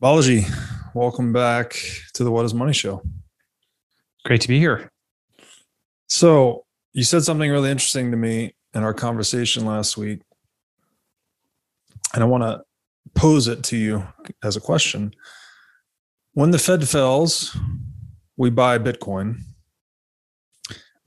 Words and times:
Balaji, 0.00 0.48
welcome 0.94 1.32
back 1.32 1.74
to 2.14 2.22
the 2.22 2.30
What 2.30 2.44
is 2.44 2.54
Money 2.54 2.72
Show. 2.72 3.02
Great 4.24 4.40
to 4.42 4.46
be 4.46 4.60
here. 4.60 4.92
So, 6.08 6.66
you 6.92 7.02
said 7.02 7.24
something 7.24 7.50
really 7.50 7.72
interesting 7.72 8.12
to 8.12 8.16
me 8.16 8.54
in 8.74 8.84
our 8.84 8.94
conversation 8.94 9.66
last 9.66 9.96
week. 9.96 10.20
And 12.14 12.22
I 12.22 12.28
want 12.28 12.44
to 12.44 12.62
pose 13.16 13.48
it 13.48 13.64
to 13.64 13.76
you 13.76 14.06
as 14.44 14.54
a 14.54 14.60
question. 14.60 15.14
When 16.32 16.52
the 16.52 16.60
Fed 16.60 16.88
fails, 16.88 17.56
we 18.36 18.50
buy 18.50 18.78
Bitcoin. 18.78 19.40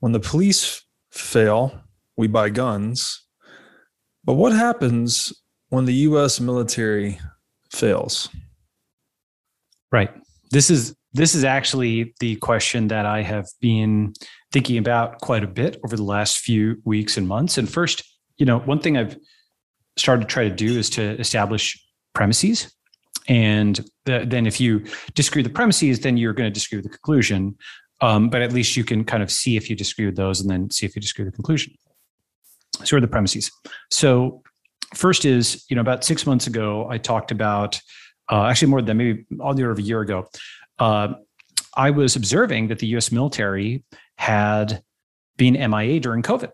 When 0.00 0.12
the 0.12 0.20
police 0.20 0.82
fail, 1.12 1.80
we 2.18 2.26
buy 2.26 2.50
guns. 2.50 3.26
But 4.22 4.34
what 4.34 4.52
happens 4.52 5.32
when 5.70 5.86
the 5.86 5.94
US 5.94 6.40
military 6.40 7.18
fails? 7.70 8.28
Right. 9.92 10.10
This 10.50 10.70
is 10.70 10.96
this 11.12 11.34
is 11.34 11.44
actually 11.44 12.14
the 12.20 12.36
question 12.36 12.88
that 12.88 13.04
I 13.04 13.20
have 13.22 13.46
been 13.60 14.14
thinking 14.50 14.78
about 14.78 15.20
quite 15.20 15.44
a 15.44 15.46
bit 15.46 15.78
over 15.84 15.94
the 15.94 16.02
last 16.02 16.38
few 16.38 16.80
weeks 16.84 17.18
and 17.18 17.28
months. 17.28 17.58
And 17.58 17.68
first, 17.68 18.02
you 18.38 18.46
know, 18.46 18.60
one 18.60 18.80
thing 18.80 18.96
I've 18.96 19.18
started 19.98 20.22
to 20.22 20.28
try 20.28 20.48
to 20.48 20.54
do 20.54 20.78
is 20.78 20.88
to 20.90 21.02
establish 21.20 21.78
premises. 22.14 22.74
And 23.28 23.78
the, 24.06 24.24
then 24.26 24.46
if 24.46 24.58
you 24.58 24.86
disagree 25.14 25.42
with 25.42 25.52
the 25.52 25.54
premises, 25.54 26.00
then 26.00 26.16
you're 26.16 26.32
going 26.32 26.50
to 26.50 26.52
disagree 26.52 26.78
with 26.78 26.84
the 26.84 26.90
conclusion. 26.90 27.56
Um, 28.00 28.30
but 28.30 28.40
at 28.40 28.52
least 28.52 28.74
you 28.74 28.84
can 28.84 29.04
kind 29.04 29.22
of 29.22 29.30
see 29.30 29.56
if 29.56 29.68
you 29.68 29.76
disagree 29.76 30.06
with 30.06 30.16
those 30.16 30.40
and 30.40 30.50
then 30.50 30.70
see 30.70 30.86
if 30.86 30.96
you 30.96 31.02
disagree 31.02 31.26
with 31.26 31.34
the 31.34 31.36
conclusion. 31.36 31.74
So 32.84 32.96
are 32.96 33.00
the 33.00 33.06
premises. 33.06 33.50
So 33.90 34.42
first 34.94 35.26
is, 35.26 35.64
you 35.68 35.76
know, 35.76 35.82
about 35.82 36.04
six 36.04 36.26
months 36.26 36.46
ago, 36.46 36.88
I 36.88 36.98
talked 36.98 37.30
about 37.30 37.78
uh, 38.30 38.46
actually 38.46 38.68
more 38.68 38.82
than 38.82 38.96
maybe 38.96 39.24
all 39.40 39.54
the 39.54 39.62
order 39.62 39.72
of 39.72 39.78
a 39.78 39.82
year 39.82 40.00
ago, 40.00 40.28
uh, 40.78 41.14
I 41.76 41.90
was 41.90 42.16
observing 42.16 42.68
that 42.68 42.78
the 42.78 42.86
US 42.98 43.10
military 43.10 43.84
had 44.18 44.82
been 45.36 45.54
MIA 45.54 46.00
during 46.00 46.22
COVID. 46.22 46.50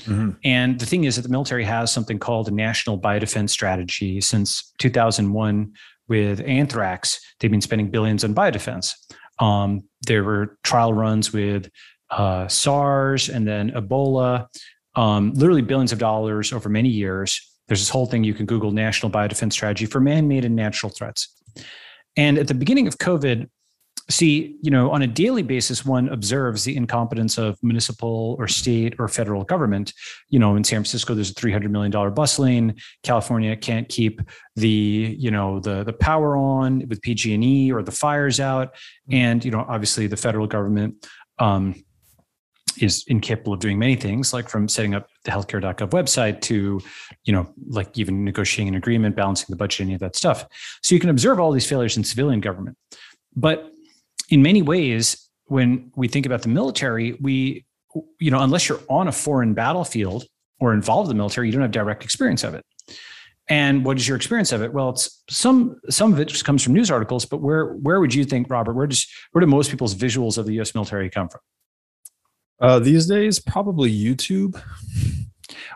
Mm-hmm. 0.00 0.30
And 0.44 0.78
the 0.78 0.86
thing 0.86 1.04
is 1.04 1.16
that 1.16 1.22
the 1.22 1.28
military 1.28 1.64
has 1.64 1.92
something 1.92 2.18
called 2.18 2.48
a 2.48 2.50
national 2.50 2.98
biodefense 2.98 3.50
strategy 3.50 4.20
since 4.20 4.72
2001 4.78 5.72
with 6.08 6.40
anthrax. 6.40 7.20
They've 7.38 7.50
been 7.50 7.60
spending 7.60 7.90
billions 7.90 8.24
on 8.24 8.34
biodefense. 8.34 8.94
Um, 9.38 9.84
there 10.06 10.24
were 10.24 10.58
trial 10.62 10.92
runs 10.92 11.32
with 11.32 11.70
uh, 12.10 12.48
SARS 12.48 13.28
and 13.28 13.46
then 13.46 13.70
Ebola, 13.70 14.46
um, 14.94 15.32
literally 15.32 15.62
billions 15.62 15.92
of 15.92 15.98
dollars 15.98 16.52
over 16.52 16.68
many 16.68 16.88
years. 16.88 17.51
There's 17.68 17.80
this 17.80 17.88
whole 17.88 18.06
thing 18.06 18.24
you 18.24 18.34
can 18.34 18.46
Google 18.46 18.70
National 18.72 19.10
Biodefense 19.10 19.52
Strategy 19.52 19.86
for 19.86 20.00
Man 20.00 20.28
made 20.28 20.44
and 20.44 20.56
natural 20.56 20.90
threats. 20.90 21.34
And 22.16 22.38
at 22.38 22.48
the 22.48 22.54
beginning 22.54 22.86
of 22.86 22.98
COVID, 22.98 23.48
see, 24.10 24.56
you 24.62 24.70
know, 24.70 24.90
on 24.90 25.02
a 25.02 25.06
daily 25.06 25.42
basis, 25.42 25.84
one 25.84 26.08
observes 26.08 26.64
the 26.64 26.76
incompetence 26.76 27.38
of 27.38 27.56
municipal 27.62 28.36
or 28.38 28.48
state 28.48 28.94
or 28.98 29.08
federal 29.08 29.44
government. 29.44 29.92
You 30.28 30.38
know, 30.38 30.56
in 30.56 30.64
San 30.64 30.78
Francisco, 30.78 31.14
there's 31.14 31.30
a 31.30 31.34
$300 31.34 31.70
million 31.70 32.14
bus 32.14 32.38
lane. 32.38 32.74
California 33.02 33.56
can't 33.56 33.88
keep 33.88 34.20
the, 34.56 35.16
you 35.18 35.30
know, 35.30 35.60
the, 35.60 35.84
the 35.84 35.92
power 35.92 36.36
on 36.36 36.86
with 36.88 37.00
PG&E 37.02 37.72
or 37.72 37.82
the 37.82 37.92
fires 37.92 38.40
out. 38.40 38.74
And, 39.10 39.44
you 39.44 39.50
know, 39.50 39.64
obviously 39.68 40.06
the 40.06 40.16
federal 40.16 40.46
government, 40.46 41.06
um, 41.38 41.82
is 42.78 43.04
incapable 43.08 43.52
of 43.52 43.60
doing 43.60 43.78
many 43.78 43.96
things, 43.96 44.32
like 44.32 44.48
from 44.48 44.68
setting 44.68 44.94
up 44.94 45.08
the 45.24 45.30
healthcare.gov 45.30 45.90
website 45.90 46.40
to, 46.42 46.80
you 47.24 47.32
know, 47.32 47.52
like 47.66 47.96
even 47.98 48.24
negotiating 48.24 48.68
an 48.68 48.74
agreement, 48.74 49.16
balancing 49.16 49.46
the 49.50 49.56
budget, 49.56 49.80
any 49.80 49.94
of 49.94 50.00
that 50.00 50.16
stuff. 50.16 50.46
So 50.82 50.94
you 50.94 51.00
can 51.00 51.10
observe 51.10 51.40
all 51.40 51.52
these 51.52 51.68
failures 51.68 51.96
in 51.96 52.04
civilian 52.04 52.40
government. 52.40 52.76
But 53.34 53.70
in 54.30 54.42
many 54.42 54.62
ways, 54.62 55.28
when 55.46 55.92
we 55.96 56.08
think 56.08 56.26
about 56.26 56.42
the 56.42 56.48
military, 56.48 57.12
we, 57.20 57.64
you 58.18 58.30
know, 58.30 58.40
unless 58.40 58.68
you're 58.68 58.80
on 58.88 59.08
a 59.08 59.12
foreign 59.12 59.54
battlefield 59.54 60.24
or 60.60 60.72
involved 60.72 61.10
in 61.10 61.16
the 61.16 61.20
military, 61.20 61.48
you 61.48 61.52
don't 61.52 61.62
have 61.62 61.70
direct 61.70 62.04
experience 62.04 62.44
of 62.44 62.54
it. 62.54 62.64
And 63.48 63.84
what 63.84 63.96
is 63.98 64.06
your 64.06 64.16
experience 64.16 64.52
of 64.52 64.62
it? 64.62 64.72
Well, 64.72 64.90
it's 64.90 65.22
some 65.28 65.76
some 65.90 66.12
of 66.12 66.20
it 66.20 66.28
just 66.28 66.44
comes 66.44 66.62
from 66.62 66.74
news 66.74 66.90
articles, 66.90 67.24
but 67.24 67.38
where 67.38 67.74
where 67.74 68.00
would 68.00 68.14
you 68.14 68.24
think, 68.24 68.48
Robert? 68.48 68.74
Where 68.74 68.86
does 68.86 69.06
where 69.32 69.40
do 69.40 69.46
most 69.46 69.70
people's 69.70 69.94
visuals 69.94 70.38
of 70.38 70.46
the 70.46 70.54
U.S. 70.54 70.74
military 70.74 71.10
come 71.10 71.28
from? 71.28 71.40
Uh, 72.60 72.78
these 72.78 73.06
days, 73.06 73.38
probably 73.40 73.92
YouTube. 73.92 74.60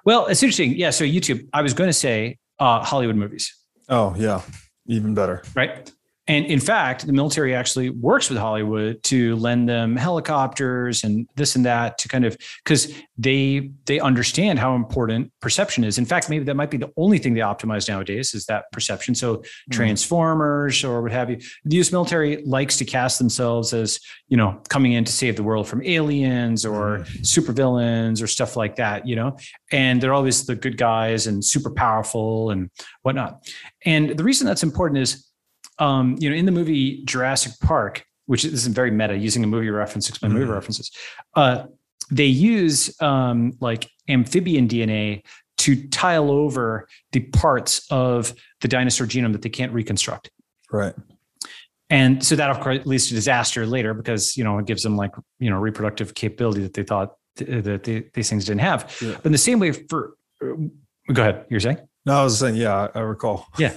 Well, 0.04 0.26
it's 0.26 0.42
interesting. 0.42 0.76
Yeah. 0.76 0.90
So 0.90 1.04
YouTube. 1.04 1.48
I 1.52 1.62
was 1.62 1.74
going 1.74 1.88
to 1.88 1.92
say 1.92 2.38
uh, 2.58 2.84
Hollywood 2.84 3.16
movies. 3.16 3.54
Oh 3.88 4.14
yeah, 4.16 4.42
even 4.86 5.14
better. 5.14 5.42
Right. 5.54 5.90
And 6.28 6.44
in 6.46 6.58
fact, 6.58 7.06
the 7.06 7.12
military 7.12 7.54
actually 7.54 7.90
works 7.90 8.28
with 8.28 8.38
Hollywood 8.38 9.02
to 9.04 9.36
lend 9.36 9.68
them 9.68 9.94
helicopters 9.94 11.04
and 11.04 11.28
this 11.36 11.54
and 11.54 11.64
that 11.66 11.98
to 11.98 12.08
kind 12.08 12.24
of 12.24 12.36
because 12.64 12.92
they 13.16 13.70
they 13.86 14.00
understand 14.00 14.58
how 14.58 14.74
important 14.74 15.32
perception 15.40 15.84
is. 15.84 15.98
In 15.98 16.04
fact, 16.04 16.28
maybe 16.28 16.44
that 16.44 16.56
might 16.56 16.70
be 16.70 16.78
the 16.78 16.92
only 16.96 17.18
thing 17.18 17.34
they 17.34 17.40
optimize 17.40 17.88
nowadays 17.88 18.34
is 18.34 18.44
that 18.46 18.64
perception. 18.72 19.14
So 19.14 19.36
mm-hmm. 19.36 19.70
transformers 19.70 20.82
or 20.82 21.00
what 21.00 21.12
have 21.12 21.30
you. 21.30 21.38
The 21.64 21.76
US 21.80 21.92
military 21.92 22.42
likes 22.44 22.76
to 22.78 22.84
cast 22.84 23.18
themselves 23.18 23.72
as, 23.72 24.00
you 24.28 24.36
know, 24.36 24.60
coming 24.68 24.92
in 24.92 25.04
to 25.04 25.12
save 25.12 25.36
the 25.36 25.44
world 25.44 25.68
from 25.68 25.82
aliens 25.84 26.66
or 26.66 26.98
mm-hmm. 26.98 27.22
supervillains 27.22 28.20
or 28.20 28.26
stuff 28.26 28.56
like 28.56 28.76
that, 28.76 29.06
you 29.06 29.14
know. 29.14 29.36
And 29.70 30.00
they're 30.00 30.14
always 30.14 30.44
the 30.44 30.56
good 30.56 30.76
guys 30.76 31.28
and 31.28 31.44
super 31.44 31.70
powerful 31.70 32.50
and 32.50 32.70
whatnot. 33.02 33.46
And 33.84 34.10
the 34.10 34.24
reason 34.24 34.46
that's 34.46 34.64
important 34.64 34.98
is 34.98 35.25
um, 35.78 36.16
you 36.18 36.30
know, 36.30 36.36
in 36.36 36.46
the 36.46 36.52
movie 36.52 37.04
Jurassic 37.04 37.52
Park, 37.60 38.04
which 38.26 38.44
is 38.44 38.66
very 38.66 38.90
meta, 38.90 39.16
using 39.16 39.44
a 39.44 39.46
movie 39.46 39.70
reference, 39.70 40.06
to 40.06 40.10
explain 40.10 40.30
mm-hmm. 40.30 40.40
movie 40.40 40.52
references, 40.52 40.90
uh, 41.34 41.64
they 42.10 42.26
use 42.26 42.94
um, 43.00 43.52
like 43.60 43.88
amphibian 44.08 44.68
DNA 44.68 45.22
to 45.58 45.88
tile 45.88 46.30
over 46.30 46.86
the 47.12 47.20
parts 47.20 47.86
of 47.90 48.34
the 48.60 48.68
dinosaur 48.68 49.06
genome 49.06 49.32
that 49.32 49.42
they 49.42 49.48
can't 49.48 49.72
reconstruct. 49.72 50.30
Right. 50.70 50.94
And 51.88 52.24
so 52.24 52.36
that 52.36 52.50
of 52.50 52.60
course 52.60 52.84
leads 52.84 53.08
to 53.08 53.14
disaster 53.14 53.64
later 53.64 53.94
because 53.94 54.36
you 54.36 54.42
know 54.42 54.58
it 54.58 54.66
gives 54.66 54.82
them 54.82 54.96
like 54.96 55.12
you 55.38 55.50
know 55.50 55.58
reproductive 55.58 56.14
capability 56.14 56.62
that 56.62 56.74
they 56.74 56.82
thought 56.82 57.14
th- 57.36 57.64
that 57.64 57.84
they, 57.84 58.04
these 58.12 58.28
things 58.28 58.44
didn't 58.44 58.60
have. 58.60 58.96
Yeah. 59.00 59.12
But 59.14 59.26
in 59.26 59.32
the 59.32 59.38
same 59.38 59.60
way, 59.60 59.72
for 59.72 60.14
uh, 60.42 60.54
go 61.12 61.22
ahead, 61.22 61.46
you're 61.48 61.60
saying. 61.60 61.78
No, 62.04 62.20
I 62.20 62.24
was 62.24 62.38
saying, 62.38 62.56
yeah, 62.56 62.88
I 62.94 63.00
recall. 63.00 63.46
Yeah. 63.58 63.72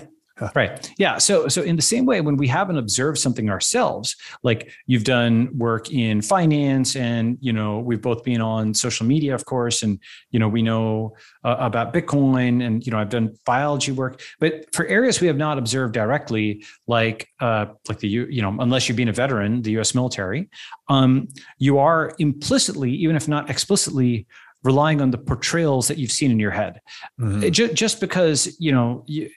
Right. 0.55 0.91
Yeah. 0.97 1.17
So, 1.17 1.47
so 1.47 1.61
in 1.61 1.75
the 1.75 1.81
same 1.81 2.05
way, 2.05 2.21
when 2.21 2.37
we 2.37 2.47
haven't 2.47 2.77
observed 2.77 3.17
something 3.17 3.49
ourselves, 3.49 4.15
like 4.43 4.71
you've 4.85 5.03
done 5.03 5.49
work 5.57 5.91
in 5.91 6.21
finance, 6.21 6.95
and 6.95 7.37
you 7.41 7.53
know 7.53 7.79
we've 7.79 8.01
both 8.01 8.23
been 8.23 8.41
on 8.41 8.73
social 8.73 9.05
media, 9.05 9.35
of 9.35 9.45
course, 9.45 9.83
and 9.83 9.99
you 10.31 10.39
know 10.39 10.47
we 10.47 10.61
know 10.61 11.15
uh, 11.43 11.55
about 11.59 11.93
Bitcoin, 11.93 12.65
and 12.65 12.85
you 12.85 12.91
know 12.91 12.99
I've 12.99 13.09
done 13.09 13.35
biology 13.45 13.91
work, 13.91 14.21
but 14.39 14.73
for 14.73 14.85
areas 14.87 15.21
we 15.21 15.27
have 15.27 15.37
not 15.37 15.57
observed 15.57 15.93
directly, 15.93 16.63
like 16.87 17.27
uh, 17.39 17.67
like 17.87 17.99
the 17.99 18.07
you 18.07 18.41
know 18.41 18.55
unless 18.59 18.87
you've 18.87 18.97
been 18.97 19.09
a 19.09 19.13
veteran, 19.13 19.61
the 19.61 19.71
U.S. 19.71 19.93
military, 19.95 20.49
um, 20.89 21.27
you 21.57 21.79
are 21.79 22.13
implicitly, 22.19 22.91
even 22.91 23.15
if 23.15 23.27
not 23.27 23.49
explicitly, 23.49 24.27
relying 24.63 25.01
on 25.01 25.11
the 25.11 25.17
portrayals 25.17 25.87
that 25.87 25.97
you've 25.97 26.11
seen 26.11 26.31
in 26.31 26.39
your 26.39 26.51
head. 26.51 26.81
Mm-hmm. 27.19 27.49
Just, 27.49 27.73
just 27.73 28.01
because 28.01 28.55
you 28.59 28.71
know 28.71 29.03
you 29.07 29.29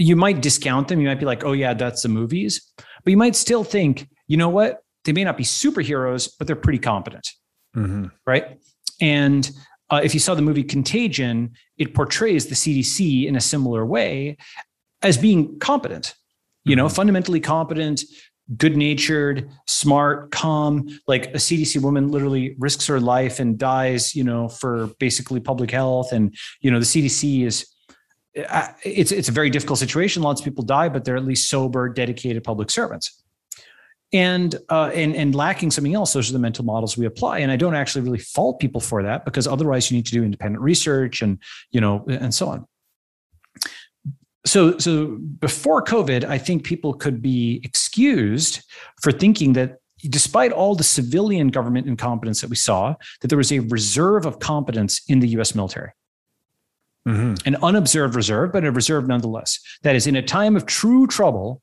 you 0.00 0.16
might 0.16 0.40
discount 0.40 0.88
them. 0.88 1.00
You 1.00 1.08
might 1.08 1.20
be 1.20 1.26
like, 1.26 1.44
oh, 1.44 1.52
yeah, 1.52 1.74
that's 1.74 2.02
the 2.02 2.08
movies. 2.08 2.72
But 3.04 3.10
you 3.10 3.16
might 3.16 3.36
still 3.36 3.64
think, 3.64 4.08
you 4.28 4.36
know 4.36 4.48
what? 4.48 4.82
They 5.04 5.12
may 5.12 5.24
not 5.24 5.36
be 5.36 5.44
superheroes, 5.44 6.30
but 6.38 6.46
they're 6.46 6.56
pretty 6.56 6.78
competent. 6.78 7.28
Mm-hmm. 7.76 8.06
Right. 8.26 8.58
And 9.00 9.50
uh, 9.90 10.00
if 10.02 10.14
you 10.14 10.20
saw 10.20 10.34
the 10.34 10.42
movie 10.42 10.64
Contagion, 10.64 11.52
it 11.76 11.94
portrays 11.94 12.46
the 12.46 12.54
CDC 12.54 13.26
in 13.26 13.36
a 13.36 13.40
similar 13.40 13.84
way 13.84 14.36
as 15.02 15.18
being 15.18 15.58
competent, 15.58 16.14
you 16.64 16.76
know, 16.76 16.86
mm-hmm. 16.86 16.94
fundamentally 16.94 17.40
competent, 17.40 18.02
good 18.56 18.76
natured, 18.76 19.50
smart, 19.66 20.30
calm. 20.30 20.88
Like 21.06 21.26
a 21.28 21.38
CDC 21.38 21.80
woman 21.82 22.10
literally 22.10 22.56
risks 22.58 22.86
her 22.86 23.00
life 23.00 23.38
and 23.38 23.58
dies, 23.58 24.14
you 24.14 24.24
know, 24.24 24.48
for 24.48 24.88
basically 24.98 25.40
public 25.40 25.70
health. 25.70 26.12
And, 26.12 26.34
you 26.60 26.70
know, 26.70 26.78
the 26.78 26.86
CDC 26.86 27.44
is 27.44 27.66
it's 28.34 29.12
it's 29.12 29.28
a 29.28 29.32
very 29.32 29.50
difficult 29.50 29.78
situation. 29.78 30.22
Lots 30.22 30.40
of 30.40 30.44
people 30.44 30.64
die, 30.64 30.88
but 30.88 31.04
they're 31.04 31.16
at 31.16 31.24
least 31.24 31.48
sober, 31.48 31.88
dedicated 31.88 32.44
public 32.44 32.70
servants. 32.70 33.22
And 34.12 34.56
uh, 34.68 34.90
and 34.94 35.14
and 35.14 35.34
lacking 35.34 35.70
something 35.70 35.94
else, 35.94 36.12
those 36.12 36.30
are 36.30 36.32
the 36.32 36.38
mental 36.38 36.64
models 36.64 36.96
we 36.96 37.06
apply. 37.06 37.40
And 37.40 37.50
I 37.50 37.56
don't 37.56 37.74
actually 37.74 38.02
really 38.02 38.18
fault 38.18 38.58
people 38.60 38.80
for 38.80 39.02
that 39.02 39.24
because 39.24 39.46
otherwise 39.46 39.90
you 39.90 39.96
need 39.96 40.06
to 40.06 40.12
do 40.12 40.24
independent 40.24 40.62
research 40.62 41.22
and 41.22 41.38
you 41.70 41.80
know 41.80 42.04
and 42.08 42.34
so 42.34 42.48
on. 42.48 42.66
So 44.44 44.78
so 44.78 45.18
before 45.38 45.84
COVID, 45.84 46.24
I 46.24 46.38
think 46.38 46.64
people 46.64 46.94
could 46.94 47.22
be 47.22 47.60
excused 47.62 48.64
for 49.00 49.12
thinking 49.12 49.52
that 49.52 49.76
despite 50.08 50.50
all 50.50 50.74
the 50.74 50.84
civilian 50.84 51.48
government 51.48 51.86
incompetence 51.86 52.40
that 52.40 52.50
we 52.50 52.56
saw, 52.56 52.94
that 53.20 53.28
there 53.28 53.38
was 53.38 53.52
a 53.52 53.58
reserve 53.60 54.24
of 54.24 54.38
competence 54.38 55.02
in 55.08 55.20
the 55.20 55.28
U.S. 55.28 55.54
military. 55.54 55.92
Mm-hmm. 57.08 57.46
An 57.46 57.56
unobserved 57.62 58.14
reserve, 58.14 58.52
but 58.52 58.64
a 58.64 58.70
reserve 58.70 59.08
nonetheless. 59.08 59.58
That 59.82 59.96
is, 59.96 60.06
in 60.06 60.16
a 60.16 60.22
time 60.22 60.56
of 60.56 60.66
true 60.66 61.06
trouble, 61.06 61.62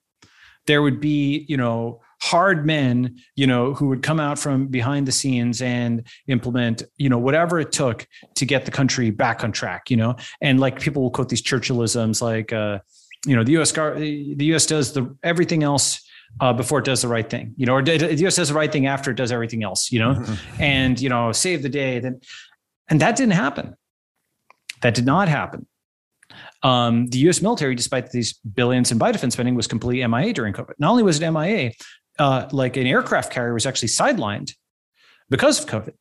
there 0.65 0.81
would 0.81 0.99
be, 0.99 1.45
you 1.47 1.57
know, 1.57 2.01
hard 2.21 2.65
men, 2.65 3.17
you 3.35 3.45
know, 3.45 3.73
who 3.73 3.87
would 3.87 4.01
come 4.01 4.19
out 4.19 4.39
from 4.39 4.67
behind 4.67 5.07
the 5.07 5.11
scenes 5.11 5.61
and 5.61 6.07
implement, 6.27 6.83
you 6.97 7.09
know, 7.09 7.17
whatever 7.17 7.59
it 7.59 7.71
took 7.71 8.07
to 8.35 8.45
get 8.45 8.65
the 8.65 8.71
country 8.71 9.11
back 9.11 9.43
on 9.43 9.51
track, 9.51 9.89
you 9.89 9.97
know, 9.97 10.15
and 10.41 10.59
like 10.59 10.79
people 10.79 11.03
will 11.03 11.11
quote 11.11 11.29
these 11.29 11.41
Churchillisms 11.41 12.21
like, 12.21 12.51
uh, 12.51 12.79
you 13.25 13.35
know, 13.35 13.43
the 13.43 13.53
U.S. 13.53 13.71
the 13.71 14.35
U.S. 14.39 14.65
does 14.65 14.93
the 14.93 15.15
everything 15.23 15.63
else 15.63 16.01
uh, 16.39 16.53
before 16.53 16.79
it 16.79 16.85
does 16.85 17.01
the 17.01 17.07
right 17.07 17.29
thing, 17.29 17.53
you 17.57 17.65
know, 17.65 17.73
or 17.73 17.81
the 17.81 18.15
U.S. 18.15 18.35
does 18.35 18.49
the 18.49 18.55
right 18.55 18.71
thing 18.71 18.85
after 18.85 19.11
it 19.11 19.17
does 19.17 19.31
everything 19.31 19.63
else, 19.63 19.91
you 19.91 19.99
know, 19.99 20.13
mm-hmm. 20.15 20.61
and 20.61 20.99
you 20.99 21.09
know, 21.09 21.31
save 21.31 21.61
the 21.61 21.69
day. 21.69 21.99
Then, 21.99 22.21
and 22.89 23.01
that 23.01 23.15
didn't 23.15 23.33
happen. 23.33 23.75
That 24.81 24.95
did 24.95 25.05
not 25.05 25.27
happen. 25.27 25.67
Um, 26.63 27.07
the 27.07 27.19
U.S. 27.19 27.41
military, 27.41 27.75
despite 27.75 28.11
these 28.11 28.33
billions 28.33 28.91
in 28.91 28.97
defense 28.97 29.33
spending, 29.33 29.55
was 29.55 29.67
completely 29.67 30.05
MIA 30.07 30.33
during 30.33 30.53
COVID. 30.53 30.73
Not 30.79 30.91
only 30.91 31.03
was 31.03 31.21
it 31.21 31.31
MIA, 31.31 31.71
uh, 32.19 32.47
like 32.51 32.77
an 32.77 32.87
aircraft 32.87 33.31
carrier 33.31 33.53
was 33.53 33.65
actually 33.65 33.89
sidelined 33.89 34.53
because 35.29 35.59
of 35.61 35.69
COVID. 35.69 35.93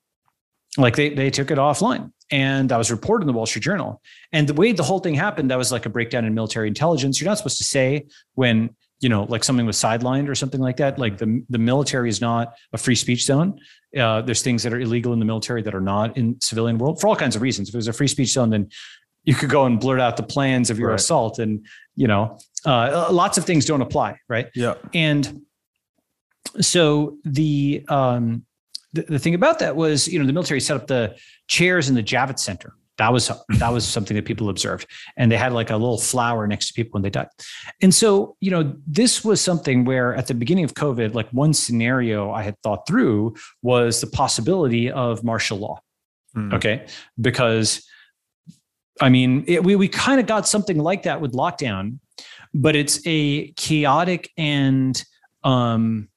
Like 0.78 0.96
they 0.96 1.10
they 1.10 1.30
took 1.30 1.50
it 1.50 1.58
offline, 1.58 2.12
and 2.30 2.68
that 2.68 2.76
was 2.76 2.90
reported 2.90 3.22
in 3.22 3.26
the 3.28 3.32
Wall 3.32 3.46
Street 3.46 3.62
Journal. 3.62 4.02
And 4.32 4.46
the 4.46 4.54
way 4.54 4.72
the 4.72 4.82
whole 4.82 4.98
thing 4.98 5.14
happened, 5.14 5.50
that 5.50 5.58
was 5.58 5.72
like 5.72 5.86
a 5.86 5.90
breakdown 5.90 6.24
in 6.24 6.34
military 6.34 6.68
intelligence. 6.68 7.20
You're 7.20 7.30
not 7.30 7.38
supposed 7.38 7.58
to 7.58 7.64
say 7.64 8.06
when 8.34 8.74
you 9.00 9.08
know 9.08 9.24
like 9.24 9.44
something 9.44 9.66
was 9.66 9.76
sidelined 9.76 10.28
or 10.28 10.34
something 10.34 10.60
like 10.60 10.76
that. 10.78 10.98
Like 10.98 11.16
the 11.18 11.42
the 11.48 11.58
military 11.58 12.08
is 12.08 12.20
not 12.20 12.54
a 12.72 12.78
free 12.78 12.94
speech 12.94 13.24
zone. 13.24 13.58
Uh, 13.96 14.22
there's 14.22 14.42
things 14.42 14.62
that 14.62 14.72
are 14.72 14.80
illegal 14.80 15.12
in 15.12 15.18
the 15.18 15.24
military 15.24 15.62
that 15.62 15.74
are 15.74 15.80
not 15.80 16.16
in 16.16 16.38
civilian 16.40 16.78
world 16.78 17.00
for 17.00 17.08
all 17.08 17.16
kinds 17.16 17.36
of 17.36 17.42
reasons. 17.42 17.68
If 17.68 17.74
it 17.74 17.78
was 17.78 17.88
a 17.88 17.92
free 17.92 18.08
speech 18.08 18.30
zone, 18.30 18.50
then 18.50 18.68
you 19.24 19.34
could 19.34 19.50
go 19.50 19.64
and 19.66 19.80
blurt 19.80 20.00
out 20.00 20.16
the 20.16 20.22
plans 20.22 20.70
of 20.70 20.78
your 20.78 20.90
right. 20.90 21.00
assault, 21.00 21.38
and 21.38 21.66
you 21.94 22.06
know 22.06 22.38
uh, 22.64 23.08
lots 23.10 23.38
of 23.38 23.44
things 23.44 23.64
don't 23.64 23.82
apply, 23.82 24.18
right? 24.28 24.48
Yeah. 24.54 24.74
And 24.92 25.42
so 26.60 27.18
the 27.24 27.84
um, 27.88 28.44
the, 28.96 29.02
the 29.02 29.18
thing 29.18 29.34
about 29.34 29.58
that 29.60 29.76
was, 29.76 30.08
you 30.08 30.18
know, 30.18 30.26
the 30.26 30.32
military 30.32 30.60
set 30.60 30.76
up 30.76 30.86
the 30.86 31.16
chairs 31.48 31.88
in 31.88 31.94
the 31.94 32.02
Javits 32.02 32.40
Center. 32.40 32.72
That 32.98 33.12
was 33.12 33.30
that 33.58 33.72
was 33.72 33.84
something 33.86 34.14
that 34.16 34.24
people 34.24 34.48
observed, 34.48 34.86
and 35.16 35.30
they 35.30 35.36
had 35.36 35.52
like 35.52 35.70
a 35.70 35.76
little 35.76 35.98
flower 35.98 36.46
next 36.46 36.68
to 36.68 36.74
people 36.74 36.92
when 36.92 37.02
they 37.02 37.10
died. 37.10 37.28
And 37.82 37.94
so, 37.94 38.36
you 38.40 38.50
know, 38.50 38.74
this 38.86 39.24
was 39.24 39.40
something 39.40 39.84
where 39.84 40.14
at 40.14 40.26
the 40.26 40.34
beginning 40.34 40.64
of 40.64 40.74
COVID, 40.74 41.14
like 41.14 41.28
one 41.30 41.52
scenario 41.52 42.30
I 42.30 42.42
had 42.42 42.56
thought 42.62 42.86
through 42.86 43.34
was 43.62 44.00
the 44.00 44.06
possibility 44.06 44.90
of 44.90 45.22
martial 45.22 45.58
law. 45.58 45.80
Mm. 46.34 46.54
Okay, 46.54 46.86
because 47.20 47.86
I 49.00 49.10
mean, 49.10 49.44
it, 49.46 49.62
we 49.62 49.76
we 49.76 49.88
kind 49.88 50.20
of 50.20 50.26
got 50.26 50.48
something 50.48 50.78
like 50.78 51.02
that 51.02 51.20
with 51.20 51.32
lockdown, 51.32 51.98
but 52.54 52.76
it's 52.76 53.00
a 53.06 53.52
chaotic 53.52 54.30
and 54.38 55.02
um, 55.44 56.08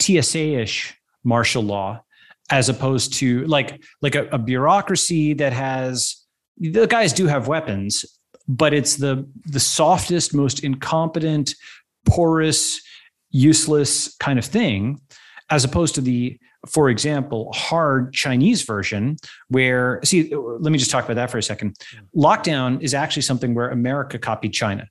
TSA-ish 0.00 0.96
martial 1.22 1.62
law 1.62 2.02
as 2.50 2.68
opposed 2.68 3.14
to 3.14 3.44
like 3.46 3.82
like 4.02 4.14
a, 4.14 4.26
a 4.28 4.38
bureaucracy 4.38 5.34
that 5.34 5.52
has 5.52 6.16
the 6.58 6.86
guys 6.86 7.12
do 7.12 7.26
have 7.26 7.48
weapons, 7.48 8.04
but 8.48 8.74
it's 8.74 8.96
the 8.96 9.26
the 9.46 9.60
softest, 9.60 10.34
most 10.34 10.62
incompetent, 10.64 11.54
porous, 12.06 12.80
useless 13.30 14.14
kind 14.16 14.38
of 14.38 14.44
thing, 14.44 15.00
as 15.48 15.64
opposed 15.64 15.94
to 15.94 16.00
the, 16.00 16.38
for 16.68 16.90
example, 16.90 17.50
hard 17.52 18.12
Chinese 18.12 18.62
version, 18.62 19.16
where 19.48 20.00
see, 20.04 20.34
let 20.34 20.72
me 20.72 20.78
just 20.78 20.90
talk 20.90 21.04
about 21.04 21.14
that 21.14 21.30
for 21.30 21.38
a 21.38 21.42
second. 21.42 21.76
Lockdown 22.14 22.82
is 22.82 22.94
actually 22.94 23.22
something 23.22 23.54
where 23.54 23.70
America 23.70 24.18
copied 24.18 24.52
China. 24.52 24.86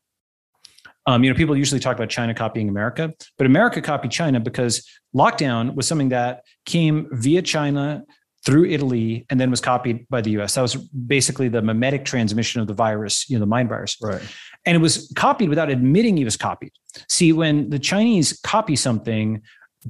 Um, 1.10 1.24
you 1.24 1.32
know, 1.32 1.36
people 1.36 1.58
usually 1.58 1.80
talk 1.80 1.96
about 1.96 2.10
China 2.10 2.36
copying 2.36 2.70
America, 2.70 3.12
but 3.40 3.48
America 3.48 3.82
copied 3.82 4.12
China 4.12 4.40
because 4.40 4.88
lockdown 5.16 5.74
was 5.74 5.88
something 5.88 6.10
that 6.10 6.44
came 6.68 7.08
via 7.12 7.42
China 7.42 8.04
through 8.46 8.66
Italy 8.66 9.26
and 9.32 9.42
then 9.42 9.50
was 9.50 9.60
copied 9.60 10.08
by 10.10 10.22
the 10.22 10.30
US. 10.40 10.54
That 10.54 10.62
was 10.62 10.76
basically 10.76 11.48
the 11.50 11.64
mimetic 11.64 12.06
transmission 12.06 12.62
of 12.62 12.68
the 12.68 12.76
virus, 12.76 13.28
you 13.28 13.36
know, 13.36 13.40
the 13.40 13.48
mind 13.48 13.70
virus. 13.70 13.98
Right. 14.00 14.22
And 14.68 14.76
it 14.76 14.82
was 14.82 15.12
copied 15.16 15.50
without 15.50 15.72
admitting 15.72 16.20
it 16.20 16.26
was 16.26 16.38
copied. 16.38 16.74
See, 17.08 17.34
when 17.34 17.72
the 17.72 17.80
Chinese 17.80 18.40
copy 18.44 18.76
something, 18.76 19.42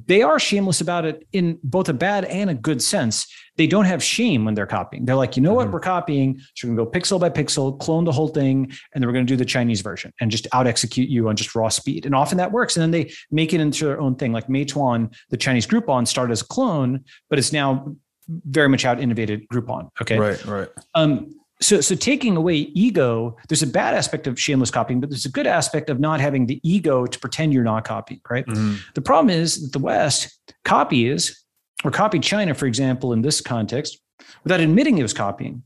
they 0.06 0.22
are 0.22 0.38
shameless 0.38 0.80
about 0.80 1.04
it 1.04 1.26
in 1.32 1.58
both 1.64 1.88
a 1.88 1.92
bad 1.92 2.24
and 2.26 2.48
a 2.48 2.54
good 2.54 2.80
sense. 2.80 3.26
They 3.56 3.66
don't 3.66 3.86
have 3.86 4.02
shame 4.02 4.44
when 4.44 4.54
they're 4.54 4.66
copying. 4.66 5.04
They're 5.04 5.16
like, 5.16 5.36
you 5.36 5.42
know 5.42 5.50
mm-hmm. 5.50 5.56
what, 5.56 5.72
we're 5.72 5.80
copying. 5.80 6.40
So 6.54 6.68
we're 6.68 6.76
going 6.76 6.86
to 6.86 6.92
go 6.92 6.98
pixel 6.98 7.20
by 7.20 7.28
pixel, 7.28 7.78
clone 7.78 8.04
the 8.04 8.12
whole 8.12 8.28
thing, 8.28 8.70
and 8.94 9.02
then 9.02 9.06
we're 9.06 9.12
going 9.12 9.26
to 9.26 9.30
do 9.32 9.36
the 9.36 9.44
Chinese 9.44 9.80
version 9.80 10.12
and 10.20 10.30
just 10.30 10.46
out 10.52 10.66
execute 10.66 11.08
you 11.08 11.28
on 11.28 11.36
just 11.36 11.54
raw 11.54 11.68
speed. 11.68 12.06
And 12.06 12.14
often 12.14 12.38
that 12.38 12.52
works. 12.52 12.76
And 12.76 12.82
then 12.82 12.90
they 12.92 13.12
make 13.30 13.52
it 13.52 13.60
into 13.60 13.84
their 13.86 14.00
own 14.00 14.14
thing. 14.14 14.32
Like 14.32 14.46
Meituan, 14.46 15.12
the 15.30 15.36
Chinese 15.36 15.66
Groupon 15.66 16.06
started 16.06 16.32
as 16.32 16.42
a 16.42 16.46
clone, 16.46 17.04
but 17.28 17.38
it's 17.38 17.52
now 17.52 17.96
very 18.28 18.68
much 18.68 18.84
out 18.84 19.00
innovated 19.00 19.48
Groupon. 19.48 19.90
Okay. 20.00 20.18
Right, 20.18 20.44
right. 20.44 20.68
Um, 20.94 21.34
so 21.60 21.80
so 21.80 21.94
taking 21.94 22.36
away 22.36 22.56
ego 22.56 23.36
there's 23.48 23.62
a 23.62 23.66
bad 23.66 23.94
aspect 23.94 24.26
of 24.26 24.40
shameless 24.40 24.70
copying 24.70 25.00
but 25.00 25.10
there's 25.10 25.26
a 25.26 25.30
good 25.30 25.46
aspect 25.46 25.90
of 25.90 26.00
not 26.00 26.20
having 26.20 26.46
the 26.46 26.60
ego 26.62 27.06
to 27.06 27.18
pretend 27.18 27.52
you're 27.52 27.64
not 27.64 27.84
copying 27.84 28.20
right? 28.30 28.46
Mm-hmm. 28.46 28.76
the 28.94 29.02
problem 29.02 29.30
is 29.30 29.62
that 29.62 29.72
the 29.72 29.84
west 29.84 30.38
copies 30.64 31.44
or 31.84 31.90
copied 31.90 32.22
china 32.22 32.54
for 32.54 32.66
example 32.66 33.12
in 33.12 33.22
this 33.22 33.40
context 33.40 33.98
without 34.42 34.60
admitting 34.60 34.98
it 34.98 35.02
was 35.02 35.12
copying. 35.12 35.62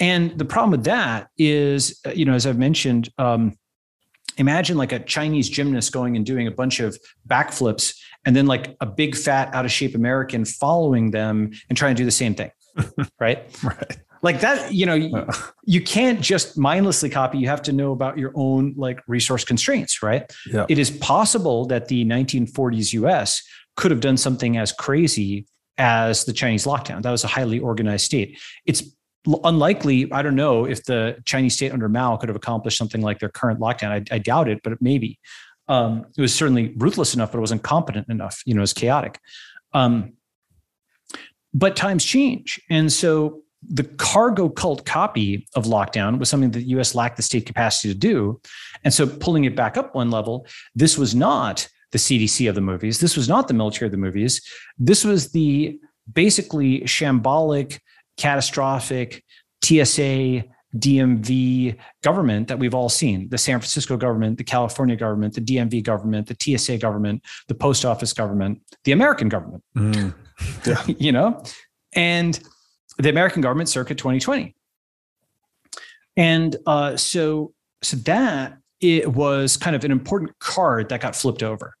And 0.00 0.36
the 0.38 0.44
problem 0.44 0.72
with 0.72 0.84
that 0.84 1.28
is 1.38 2.00
uh, 2.06 2.10
you 2.10 2.24
know 2.24 2.34
as 2.34 2.46
i've 2.46 2.58
mentioned 2.58 3.10
um, 3.18 3.56
imagine 4.36 4.76
like 4.76 4.92
a 4.92 4.98
chinese 4.98 5.48
gymnast 5.48 5.92
going 5.92 6.16
and 6.16 6.26
doing 6.26 6.48
a 6.48 6.50
bunch 6.50 6.80
of 6.80 6.98
backflips 7.28 7.96
and 8.24 8.34
then 8.34 8.46
like 8.46 8.76
a 8.80 8.86
big 8.86 9.14
fat 9.14 9.54
out 9.54 9.64
of 9.64 9.70
shape 9.70 9.94
american 9.94 10.44
following 10.44 11.12
them 11.12 11.52
and 11.68 11.78
trying 11.78 11.94
to 11.94 12.00
do 12.00 12.04
the 12.04 12.10
same 12.10 12.34
thing 12.34 12.50
right? 13.20 13.46
Right 13.62 13.98
like 14.24 14.40
that 14.40 14.72
you 14.72 14.86
know 14.86 14.94
you, 14.94 15.26
you 15.64 15.82
can't 15.82 16.20
just 16.20 16.58
mindlessly 16.58 17.10
copy. 17.10 17.38
You 17.38 17.46
have 17.48 17.62
to 17.62 17.72
know 17.72 17.92
about 17.92 18.18
your 18.18 18.32
own 18.34 18.74
like 18.76 19.00
resource 19.06 19.44
constraints 19.44 20.02
right? 20.02 20.32
Yeah. 20.50 20.66
it 20.68 20.78
is 20.78 20.90
possible 20.90 21.66
that 21.66 21.88
the 21.88 22.04
1940s 22.06 22.94
us 22.94 23.42
could 23.76 23.90
have 23.90 24.00
done 24.00 24.16
something 24.16 24.56
as 24.56 24.72
crazy 24.72 25.46
as 25.76 26.24
the 26.24 26.32
chinese 26.32 26.64
lockdown. 26.64 27.02
That 27.02 27.10
was 27.10 27.22
a 27.22 27.28
highly 27.28 27.60
organized 27.60 28.06
state. 28.06 28.40
It's 28.66 28.82
unlikely 29.42 30.12
i 30.12 30.20
don't 30.20 30.34
know 30.34 30.66
if 30.66 30.84
the 30.84 31.16
chinese 31.24 31.54
state 31.54 31.72
under 31.72 31.88
mao 31.88 32.14
could 32.14 32.28
have 32.28 32.36
accomplished 32.36 32.76
something 32.76 33.00
like 33.00 33.20
their 33.20 33.28
current 33.28 33.60
lockdown. 33.60 33.90
I, 33.90 34.14
I 34.14 34.18
doubt 34.18 34.48
it 34.48 34.60
but 34.64 34.80
maybe. 34.80 35.18
Um, 35.66 36.04
it 36.16 36.20
was 36.20 36.34
certainly 36.34 36.74
ruthless 36.76 37.14
enough 37.14 37.32
but 37.32 37.38
it 37.38 37.40
wasn't 37.40 37.62
competent 37.62 38.08
enough. 38.08 38.42
You 38.46 38.54
know 38.54 38.60
it 38.60 38.68
was 38.68 38.72
chaotic. 38.72 39.18
Um, 39.74 40.14
but 41.54 41.76
times 41.76 42.04
change. 42.04 42.60
And 42.68 42.92
so 42.92 43.43
the 43.70 43.84
cargo 43.84 44.48
cult 44.48 44.84
copy 44.84 45.46
of 45.54 45.64
lockdown 45.64 46.18
was 46.18 46.28
something 46.28 46.50
that 46.50 46.60
the 46.60 46.68
US 46.78 46.94
lacked 46.94 47.16
the 47.16 47.22
state 47.22 47.46
capacity 47.46 47.92
to 47.92 47.98
do. 47.98 48.40
And 48.84 48.92
so 48.92 49.06
pulling 49.06 49.44
it 49.44 49.56
back 49.56 49.76
up 49.76 49.94
one 49.94 50.10
level, 50.10 50.46
this 50.74 50.98
was 50.98 51.14
not 51.14 51.68
the 51.92 51.98
CDC 51.98 52.48
of 52.48 52.54
the 52.54 52.60
movies. 52.60 53.00
This 53.00 53.16
was 53.16 53.28
not 53.28 53.48
the 53.48 53.54
military 53.54 53.86
of 53.86 53.92
the 53.92 53.98
movies. 53.98 54.42
This 54.78 55.04
was 55.04 55.32
the 55.32 55.78
basically 56.12 56.80
shambolic, 56.82 57.78
catastrophic 58.16 59.24
TSA, 59.62 60.44
DMV 60.76 61.76
government 62.02 62.48
that 62.48 62.58
we've 62.58 62.74
all 62.74 62.88
seen 62.88 63.28
the 63.28 63.38
San 63.38 63.60
Francisco 63.60 63.96
government, 63.96 64.38
the 64.38 64.44
California 64.44 64.96
government, 64.96 65.34
the 65.34 65.40
DMV 65.40 65.82
government, 65.84 66.26
the 66.26 66.58
TSA 66.58 66.78
government, 66.78 67.22
the 67.48 67.54
post 67.54 67.84
office 67.84 68.12
government, 68.12 68.60
the 68.84 68.92
American 68.92 69.28
government. 69.28 69.62
Mm. 69.76 70.14
Yeah. 70.66 70.82
you 70.98 71.12
know? 71.12 71.42
And 71.92 72.40
the 72.98 73.10
American 73.10 73.42
government 73.42 73.68
circa 73.68 73.94
2020. 73.94 74.54
And 76.16 76.56
uh, 76.66 76.96
so, 76.96 77.52
so 77.82 77.96
that 77.98 78.58
it 78.80 79.12
was 79.12 79.56
kind 79.56 79.74
of 79.74 79.84
an 79.84 79.90
important 79.90 80.38
card 80.38 80.88
that 80.90 81.00
got 81.00 81.16
flipped 81.16 81.42
over. 81.42 81.74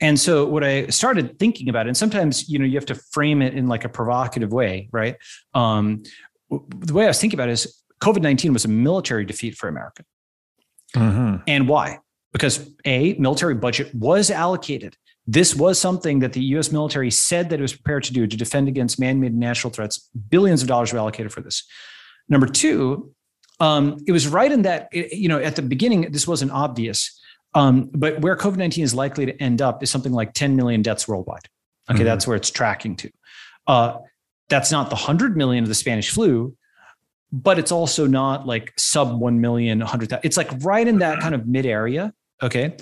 And 0.00 0.18
so 0.18 0.46
what 0.46 0.64
I 0.64 0.86
started 0.88 1.38
thinking 1.38 1.68
about, 1.68 1.86
and 1.86 1.96
sometimes 1.96 2.48
you 2.48 2.58
know 2.58 2.64
you 2.64 2.74
have 2.74 2.86
to 2.86 2.94
frame 2.94 3.42
it 3.42 3.54
in 3.54 3.68
like 3.68 3.84
a 3.84 3.88
provocative 3.88 4.52
way, 4.52 4.88
right? 4.92 5.16
Um, 5.54 6.02
the 6.50 6.92
way 6.92 7.04
I 7.04 7.08
was 7.08 7.20
thinking 7.20 7.38
about 7.38 7.48
it 7.48 7.52
is 7.52 7.82
COVID 8.00 8.20
nineteen 8.20 8.52
was 8.52 8.64
a 8.64 8.68
military 8.68 9.24
defeat 9.24 9.56
for 9.56 9.68
America, 9.68 10.04
mm-hmm. 10.96 11.36
and 11.46 11.68
why? 11.68 12.00
Because 12.32 12.68
a 12.84 13.14
military 13.14 13.54
budget 13.54 13.94
was 13.94 14.30
allocated 14.30 14.96
this 15.26 15.54
was 15.54 15.78
something 15.78 16.18
that 16.18 16.32
the 16.32 16.42
US 16.56 16.70
military 16.70 17.10
said 17.10 17.50
that 17.50 17.58
it 17.58 17.62
was 17.62 17.72
prepared 17.72 18.04
to 18.04 18.12
do 18.12 18.26
to 18.26 18.36
defend 18.36 18.68
against 18.68 19.00
man 19.00 19.20
made 19.20 19.34
national 19.34 19.72
threats. 19.72 20.10
Billions 20.28 20.62
of 20.62 20.68
dollars 20.68 20.92
were 20.92 20.98
allocated 20.98 21.32
for 21.32 21.40
this. 21.40 21.64
Number 22.28 22.46
two, 22.46 23.14
um, 23.60 23.98
it 24.06 24.12
was 24.12 24.28
right 24.28 24.50
in 24.50 24.62
that, 24.62 24.88
you 24.92 25.28
know, 25.28 25.38
at 25.38 25.56
the 25.56 25.62
beginning, 25.62 26.10
this 26.10 26.26
wasn't 26.26 26.50
obvious. 26.50 27.18
Um, 27.54 27.90
but 27.94 28.20
where 28.20 28.36
COVID 28.36 28.56
19 28.56 28.84
is 28.84 28.94
likely 28.94 29.26
to 29.26 29.42
end 29.42 29.62
up 29.62 29.82
is 29.82 29.90
something 29.90 30.12
like 30.12 30.32
10 30.32 30.56
million 30.56 30.82
deaths 30.82 31.06
worldwide. 31.06 31.48
Okay, 31.88 31.98
mm-hmm. 31.98 32.04
that's 32.04 32.26
where 32.26 32.36
it's 32.36 32.50
tracking 32.50 32.96
to. 32.96 33.10
Uh, 33.66 33.98
that's 34.48 34.72
not 34.72 34.90
the 34.90 34.96
100 34.96 35.36
million 35.36 35.64
of 35.64 35.68
the 35.68 35.74
Spanish 35.74 36.10
flu, 36.10 36.56
but 37.32 37.58
it's 37.58 37.72
also 37.72 38.06
not 38.06 38.46
like 38.46 38.72
sub 38.76 39.20
1 39.20 39.40
million, 39.40 39.78
100,000. 39.78 40.20
It's 40.24 40.36
like 40.36 40.50
right 40.60 40.86
in 40.86 40.98
that 40.98 41.20
kind 41.20 41.34
of 41.34 41.46
mid 41.46 41.66
area. 41.66 42.12
Okay. 42.42 42.76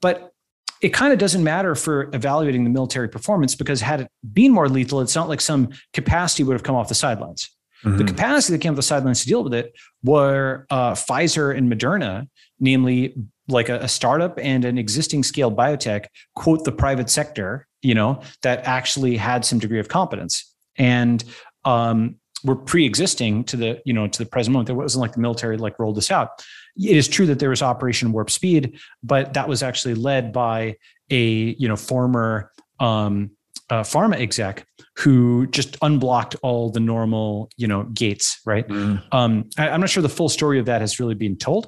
But 0.00 0.32
it 0.80 0.90
kind 0.90 1.12
of 1.12 1.18
doesn't 1.18 1.42
matter 1.42 1.74
for 1.74 2.10
evaluating 2.12 2.64
the 2.64 2.70
military 2.70 3.08
performance 3.08 3.54
because 3.54 3.80
had 3.80 4.02
it 4.02 4.10
been 4.32 4.52
more 4.52 4.68
lethal, 4.68 5.00
it's 5.00 5.14
not 5.14 5.28
like 5.28 5.40
some 5.40 5.70
capacity 5.92 6.44
would 6.44 6.54
have 6.54 6.62
come 6.62 6.76
off 6.76 6.88
the 6.88 6.94
sidelines. 6.94 7.50
Mm-hmm. 7.84 7.98
The 7.98 8.04
capacity 8.04 8.56
that 8.56 8.62
came 8.62 8.72
off 8.72 8.76
the 8.76 8.82
sidelines 8.82 9.22
to 9.22 9.28
deal 9.28 9.44
with 9.44 9.54
it 9.54 9.72
were 10.02 10.66
uh, 10.70 10.92
Pfizer 10.92 11.56
and 11.56 11.72
Moderna, 11.72 12.28
namely 12.58 13.14
like 13.48 13.68
a, 13.68 13.78
a, 13.80 13.88
startup 13.88 14.38
and 14.40 14.64
an 14.64 14.78
existing 14.78 15.22
scale 15.22 15.50
biotech, 15.50 16.06
quote 16.34 16.64
the 16.64 16.72
private 16.72 17.08
sector, 17.08 17.66
you 17.82 17.94
know, 17.94 18.20
that 18.42 18.64
actually 18.64 19.16
had 19.16 19.44
some 19.44 19.58
degree 19.58 19.78
of 19.78 19.88
competence 19.88 20.54
and 20.76 21.24
um, 21.64 22.16
were 22.44 22.56
pre-existing 22.56 23.44
to 23.44 23.56
the, 23.56 23.80
you 23.84 23.92
know, 23.92 24.06
to 24.06 24.18
the 24.18 24.28
present 24.28 24.52
moment. 24.52 24.66
There 24.66 24.76
wasn't 24.76 25.02
like 25.02 25.12
the 25.12 25.20
military 25.20 25.56
like 25.56 25.78
rolled 25.78 25.96
this 25.96 26.10
out. 26.10 26.44
It 26.76 26.96
is 26.96 27.08
true 27.08 27.26
that 27.26 27.38
there 27.38 27.50
was 27.50 27.62
Operation 27.62 28.12
Warp 28.12 28.30
Speed, 28.30 28.78
but 29.02 29.34
that 29.34 29.48
was 29.48 29.62
actually 29.62 29.94
led 29.94 30.32
by 30.32 30.76
a, 31.10 31.56
you 31.58 31.68
know, 31.68 31.76
former 31.76 32.52
um, 32.78 33.30
uh, 33.70 33.82
pharma 33.82 34.16
exec 34.20 34.64
who 34.96 35.46
just 35.48 35.76
unblocked 35.82 36.36
all 36.42 36.70
the 36.70 36.80
normal, 36.80 37.50
you 37.56 37.66
know, 37.66 37.84
gates, 37.84 38.40
right? 38.46 38.66
Mm. 38.68 39.02
Um, 39.12 39.50
I, 39.58 39.68
I'm 39.68 39.80
not 39.80 39.90
sure 39.90 40.02
the 40.02 40.08
full 40.08 40.28
story 40.28 40.58
of 40.58 40.66
that 40.66 40.80
has 40.80 40.98
really 40.98 41.14
been 41.14 41.36
told, 41.36 41.66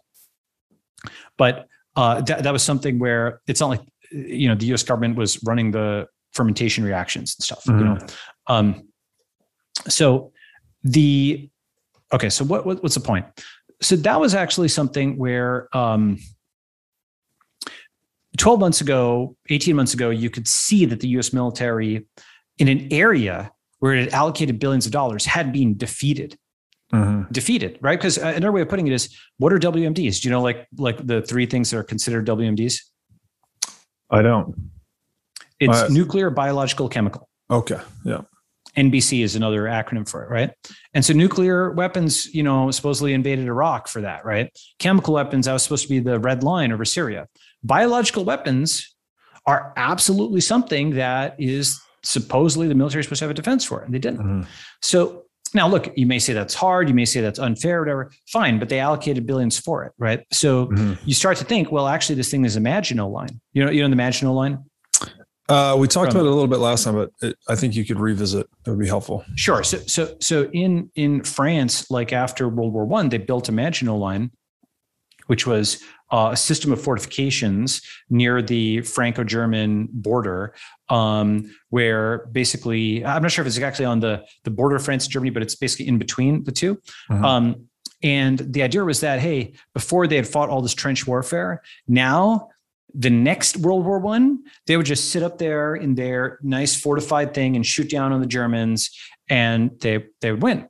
but 1.37 1.67
uh, 1.97 2.21
that, 2.23 2.45
that 2.45 2.53
was 2.53 2.63
something 2.63 2.99
where 2.99 3.41
it's 3.47 3.61
not 3.61 3.69
like 3.69 3.81
you 4.13 4.49
know 4.49 4.55
the 4.55 4.67
U.S. 4.67 4.83
government 4.83 5.17
was 5.17 5.43
running 5.45 5.71
the 5.71 6.07
fermentation 6.33 6.85
reactions 6.85 7.35
and 7.37 7.45
stuff. 7.45 7.65
Mm-hmm. 7.65 7.79
You 7.79 7.85
know, 7.85 7.99
um, 8.47 8.89
so 9.89 10.33
the 10.83 11.49
okay. 12.13 12.31
So 12.31 12.45
what, 12.45 12.67
what, 12.67 12.83
what's 12.83 12.95
the 12.95 13.01
point? 13.01 13.27
So 13.83 13.97
that 13.97 14.21
was 14.21 14.35
actually 14.35 14.69
something 14.69 15.17
where 15.17 15.75
um, 15.77 16.19
12 18.37 18.61
months 18.61 18.81
ago, 18.81 19.37
18 19.49 19.75
months 19.75 19.95
ago, 19.95 20.11
you 20.11 20.31
could 20.31 20.47
see 20.47 20.85
that 20.87 21.01
the 21.01 21.09
U.S. 21.09 21.33
military 21.33 22.07
in 22.59 22.69
an 22.69 22.89
area 22.93 23.51
where 23.79 23.95
it 23.95 24.05
had 24.05 24.13
allocated 24.13 24.59
billions 24.59 24.85
of 24.85 24.93
dollars 24.93 25.25
had 25.25 25.53
been 25.53 25.77
defeated 25.77 26.37
mm-hmm. 26.93 27.31
defeated, 27.33 27.79
right? 27.81 27.99
Because 27.99 28.19
uh, 28.19 28.33
another 28.37 28.53
way 28.53 28.63
of 28.63 28.69
putting 28.69 28.87
it 28.87 28.93
is, 28.93 29.17
what 29.39 29.53
are 29.53 29.59
WMDs? 29.59 30.21
Do 30.21 30.29
you 30.29 30.31
know 30.31 30.43
like 30.43 30.67
like 30.77 31.05
the 31.07 31.23
three 31.23 31.47
things 31.47 31.71
that 31.71 31.79
are 31.79 31.83
considered 31.83 32.27
WMDs? 32.27 32.81
I 34.11 34.23
don't. 34.23 34.71
It's 35.59 35.77
uh, 35.77 35.89
nuclear, 35.89 36.31
biological, 36.31 36.89
chemical. 36.89 37.29
Okay. 37.51 37.79
Yeah. 38.05 38.23
NBC 38.81 39.23
is 39.23 39.37
another 39.37 39.63
acronym 39.65 40.09
for 40.09 40.25
it, 40.25 40.31
right? 40.31 40.51
And 40.95 41.05
so 41.05 41.13
nuclear 41.13 41.73
weapons, 41.73 42.33
you 42.35 42.43
know, 42.43 42.71
supposedly 42.71 43.13
invaded 43.13 43.47
Iraq 43.47 43.89
for 43.89 44.01
that, 44.01 44.25
right? 44.25 44.51
Chemical 44.79 45.15
weapons, 45.15 45.47
that 45.47 45.53
was 45.53 45.63
supposed 45.63 45.83
to 45.83 45.89
be 45.89 45.99
the 45.99 46.19
red 46.19 46.43
line 46.43 46.73
over 46.73 46.85
Syria. 46.85 47.27
Biological 47.63 48.25
weapons 48.25 48.95
are 49.47 49.73
absolutely 49.77 50.41
something 50.41 50.91
that 50.91 51.37
is 51.39 51.81
supposedly 52.03 52.69
the 52.69 52.75
military 52.75 53.01
is 53.01 53.07
supposed 53.07 53.21
to 53.21 53.25
have 53.25 53.31
a 53.31 53.35
defense 53.35 53.65
for, 53.65 53.81
and 53.81 53.93
they 53.93 53.99
didn't. 53.99 54.21
Mm-hmm. 54.21 54.43
So 54.83 55.25
now, 55.53 55.69
look, 55.69 55.93
you 55.97 56.07
may 56.07 56.19
say 56.19 56.33
that's 56.33 56.55
hard. 56.55 56.89
You 56.89 56.95
may 56.95 57.05
say 57.05 57.21
that's 57.21 57.39
unfair, 57.39 57.81
whatever. 57.81 58.13
Fine, 58.29 58.59
but 58.59 58.69
they 58.69 58.79
allocated 58.79 59.27
billions 59.27 59.59
for 59.59 59.85
it, 59.85 59.93
right? 59.99 60.25
So 60.33 60.67
mm-hmm. 60.67 60.95
you 61.05 61.15
start 61.15 61.39
to 61.39 61.45
think, 61.45 61.73
well, 61.73 61.89
actually, 61.89 62.15
this 62.15 62.31
thing 62.31 62.45
is 62.45 62.57
a 62.57 62.61
Maginot 62.61 63.11
line. 63.11 63.41
You 63.53 63.65
know, 63.65 63.71
you 63.71 63.83
know 63.83 63.89
the 63.89 63.97
Maginot 63.97 64.35
line. 64.35 64.65
Uh, 65.51 65.77
we 65.77 65.89
talked 65.89 66.13
about 66.13 66.21
it 66.25 66.29
a 66.29 66.31
little 66.31 66.47
bit 66.47 66.59
last 66.59 66.85
time, 66.85 66.95
but 66.95 67.11
it, 67.23 67.37
I 67.49 67.57
think 67.57 67.75
you 67.75 67.85
could 67.85 67.99
revisit. 67.99 68.47
It 68.67 68.71
would 68.71 68.79
be 68.79 68.87
helpful. 68.87 69.25
Sure. 69.35 69.65
So, 69.65 69.79
so, 69.79 70.17
so 70.21 70.45
in 70.53 70.91
in 70.95 71.25
France, 71.25 71.91
like 71.91 72.13
after 72.13 72.49
World 72.49 72.73
War 72.73 72.85
One, 72.85 73.09
they 73.09 73.19
built 73.19 73.49
a 73.49 73.53
Maginot 73.53 73.99
line, 73.99 74.31
which 75.27 75.47
was 75.47 75.83
uh, 76.13 76.31
a 76.33 76.37
system 76.37 76.73
of 76.73 76.81
fortifications 76.81 77.83
near 78.09 78.43
the 78.43 78.81
Franco-German 78.83 79.89
border, 79.93 80.55
um, 80.89 81.55
where 81.71 82.27
basically 82.33 83.05
I'm 83.05 83.23
not 83.23 83.33
sure 83.33 83.43
if 83.43 83.49
it's 83.49 83.59
actually 83.59 83.87
on 83.87 84.01
the 84.01 84.25
the 84.45 84.51
border 84.51 84.77
of 84.77 84.85
France 84.85 85.07
Germany, 85.09 85.31
but 85.31 85.43
it's 85.43 85.57
basically 85.57 85.89
in 85.89 85.99
between 85.99 86.45
the 86.45 86.53
2 86.53 86.75
mm-hmm. 86.75 87.25
um, 87.25 87.67
and 88.03 88.39
the 88.39 88.63
idea 88.63 88.85
was 88.85 89.01
that 89.01 89.21
hey, 89.21 89.55
before 89.75 90.07
they 90.07 90.17
had 90.17 90.27
fought 90.27 90.49
all 90.49 90.63
this 90.63 90.75
trench 90.75 91.07
warfare, 91.07 91.63
now 91.87 92.49
the 92.95 93.11
next 93.11 93.57
World 93.59 93.85
War 93.85 93.99
One, 93.99 94.45
they 94.67 94.77
would 94.77 94.87
just 94.87 95.11
sit 95.11 95.23
up 95.23 95.39
there 95.39 95.75
in 95.75 95.95
their 95.95 96.39
nice 96.43 96.81
fortified 96.81 97.35
thing 97.35 97.57
and 97.57 97.65
shoot 97.65 97.91
down 97.91 98.13
on 98.13 98.21
the 98.21 98.27
Germans, 98.27 98.91
and 99.29 99.71
they 99.81 100.05
they 100.21 100.31
would 100.31 100.43
win. 100.43 100.69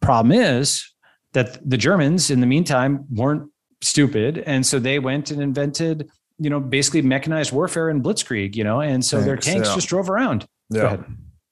Problem 0.00 0.32
is 0.32 0.90
that 1.32 1.58
the 1.68 1.76
Germans, 1.76 2.30
in 2.30 2.40
the 2.40 2.46
meantime, 2.46 3.04
weren't 3.10 3.50
stupid. 3.82 4.38
And 4.38 4.64
so 4.64 4.78
they 4.78 4.98
went 4.98 5.30
and 5.30 5.42
invented, 5.42 6.08
you 6.38 6.50
know, 6.50 6.60
basically 6.60 7.02
mechanized 7.02 7.52
warfare 7.52 7.88
and 7.88 8.02
blitzkrieg, 8.02 8.54
you 8.56 8.64
know, 8.64 8.80
and 8.80 9.04
so 9.04 9.16
tanks, 9.16 9.26
their 9.26 9.36
tanks 9.36 9.68
yeah. 9.68 9.74
just 9.74 9.88
drove 9.88 10.10
around. 10.10 10.46
Yeah. 10.70 11.02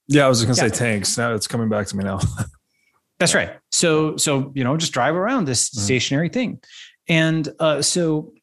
Yeah, 0.07 0.25
I 0.25 0.29
was 0.29 0.39
just 0.41 0.47
gonna 0.47 0.67
yeah. 0.67 0.73
say 0.73 0.85
tanks. 0.85 1.17
Now 1.17 1.33
it's 1.33 1.47
coming 1.47 1.69
back 1.69 1.87
to 1.87 1.97
me 1.97 2.03
now. 2.03 2.19
That's 3.19 3.33
right. 3.33 3.57
So 3.71 4.17
so 4.17 4.51
you 4.53 4.63
know, 4.63 4.77
just 4.77 4.91
drive 4.91 5.15
around 5.15 5.45
this 5.45 5.69
mm-hmm. 5.69 5.81
stationary 5.81 6.29
thing. 6.29 6.59
And 7.07 7.47
uh, 7.59 7.81
so 7.81 8.33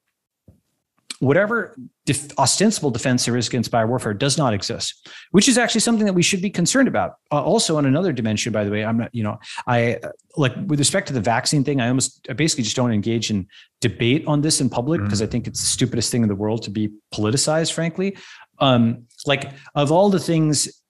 whatever 1.22 1.76
def- 2.04 2.36
ostensible 2.36 2.90
defense 2.90 3.26
there 3.26 3.36
is 3.36 3.46
against 3.46 3.70
biowarfare 3.70 4.18
does 4.18 4.36
not 4.36 4.52
exist, 4.52 5.08
which 5.30 5.48
is 5.48 5.56
actually 5.56 5.80
something 5.80 6.04
that 6.04 6.14
we 6.14 6.22
should 6.22 6.42
be 6.42 6.50
concerned 6.50 6.88
about. 6.88 7.14
Uh, 7.30 7.40
also, 7.40 7.76
on 7.76 7.86
another 7.86 8.12
dimension, 8.12 8.52
by 8.52 8.64
the 8.64 8.72
way, 8.72 8.84
I'm 8.84 8.98
not, 8.98 9.14
you 9.14 9.22
know, 9.22 9.38
I 9.68 10.00
like 10.36 10.52
with 10.66 10.80
respect 10.80 11.06
to 11.06 11.12
the 11.12 11.20
vaccine 11.20 11.62
thing, 11.62 11.80
I 11.80 11.86
almost, 11.86 12.26
I 12.28 12.32
basically 12.32 12.64
just 12.64 12.74
don't 12.74 12.90
engage 12.90 13.30
in 13.30 13.46
debate 13.80 14.24
on 14.26 14.40
this 14.40 14.60
in 14.60 14.68
public 14.68 15.00
because 15.00 15.20
mm-hmm. 15.20 15.28
I 15.28 15.30
think 15.30 15.46
it's 15.46 15.60
the 15.60 15.66
stupidest 15.68 16.10
thing 16.10 16.22
in 16.22 16.28
the 16.28 16.34
world 16.34 16.64
to 16.64 16.70
be 16.70 16.90
politicized, 17.14 17.72
frankly. 17.72 18.16
Um, 18.58 19.06
like, 19.24 19.52
of 19.76 19.92
all 19.92 20.10
the 20.10 20.18
things, 20.18 20.82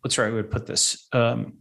what's 0.00 0.18
right, 0.18 0.30
I 0.30 0.30
would 0.32 0.50
put 0.50 0.66
this. 0.66 1.06
Um, 1.12 1.58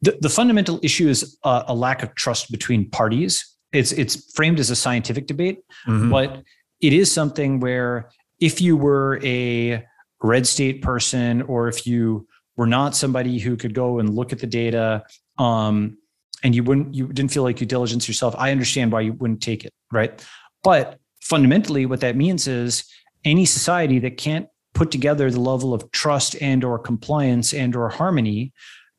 the, 0.00 0.16
the 0.18 0.30
fundamental 0.30 0.80
issue 0.82 1.08
is 1.08 1.36
uh, 1.44 1.64
a 1.66 1.74
lack 1.74 2.02
of 2.02 2.14
trust 2.14 2.50
between 2.50 2.88
parties 2.88 3.57
it's 3.72 3.92
it's 3.92 4.32
framed 4.32 4.60
as 4.60 4.70
a 4.70 4.76
scientific 4.76 5.26
debate, 5.26 5.60
mm-hmm. 5.86 6.10
but 6.10 6.42
it 6.80 6.92
is 6.92 7.12
something 7.12 7.60
where 7.60 8.10
if 8.40 8.60
you 8.60 8.76
were 8.76 9.20
a 9.24 9.84
red 10.22 10.46
state 10.46 10.82
person 10.82 11.42
or 11.42 11.68
if 11.68 11.86
you 11.86 12.26
were 12.56 12.66
not 12.66 12.94
somebody 12.96 13.38
who 13.38 13.56
could 13.56 13.74
go 13.74 13.98
and 13.98 14.14
look 14.14 14.32
at 14.32 14.38
the 14.38 14.46
data 14.46 15.04
um, 15.38 15.96
and 16.42 16.54
you 16.54 16.62
wouldn't 16.62 16.94
you 16.94 17.06
didn't 17.08 17.30
feel 17.30 17.42
like 17.42 17.60
you 17.60 17.66
diligence 17.66 18.08
yourself 18.08 18.34
i 18.38 18.50
understand 18.50 18.92
why 18.92 19.00
you 19.00 19.12
wouldn't 19.14 19.42
take 19.42 19.64
it 19.64 19.72
right 19.92 20.24
but 20.62 20.98
fundamentally 21.20 21.86
what 21.86 22.00
that 22.00 22.16
means 22.16 22.46
is 22.46 22.84
any 23.24 23.44
society 23.44 23.98
that 23.98 24.16
can't 24.16 24.48
put 24.74 24.90
together 24.90 25.30
the 25.30 25.40
level 25.40 25.74
of 25.74 25.90
trust 25.92 26.40
and 26.40 26.62
or 26.64 26.78
compliance 26.78 27.52
and 27.52 27.74
or 27.74 27.88
harmony 27.88 28.52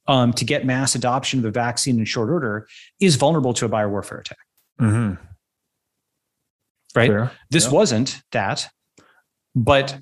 um, 0.08 0.34
to 0.34 0.44
get 0.44 0.66
mass 0.66 0.96
adoption 0.96 1.40
of 1.40 1.46
a 1.46 1.52
vaccine 1.52 2.00
in 2.00 2.06
short 2.06 2.30
order 2.30 2.68
is 3.00 3.16
vulnerable 3.16 3.54
to 3.54 3.66
a 3.66 3.70
biowarfare 3.70 4.22
attack 4.22 4.38
Mm-hmm. 4.80 5.24
Right. 6.96 7.10
Fair. 7.10 7.32
This 7.50 7.70
wasn't 7.70 8.22
that, 8.32 8.68
but 9.56 10.00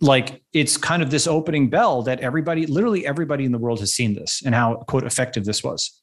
like 0.00 0.42
it's 0.52 0.76
kind 0.78 1.02
of 1.02 1.10
this 1.10 1.26
opening 1.26 1.68
bell 1.68 2.02
that 2.02 2.20
everybody, 2.20 2.66
literally 2.66 3.06
everybody 3.06 3.44
in 3.44 3.52
the 3.52 3.58
world 3.58 3.80
has 3.80 3.92
seen 3.92 4.14
this 4.14 4.42
and 4.44 4.54
how 4.54 4.76
quote 4.88 5.04
effective 5.04 5.44
this 5.44 5.62
was, 5.62 6.00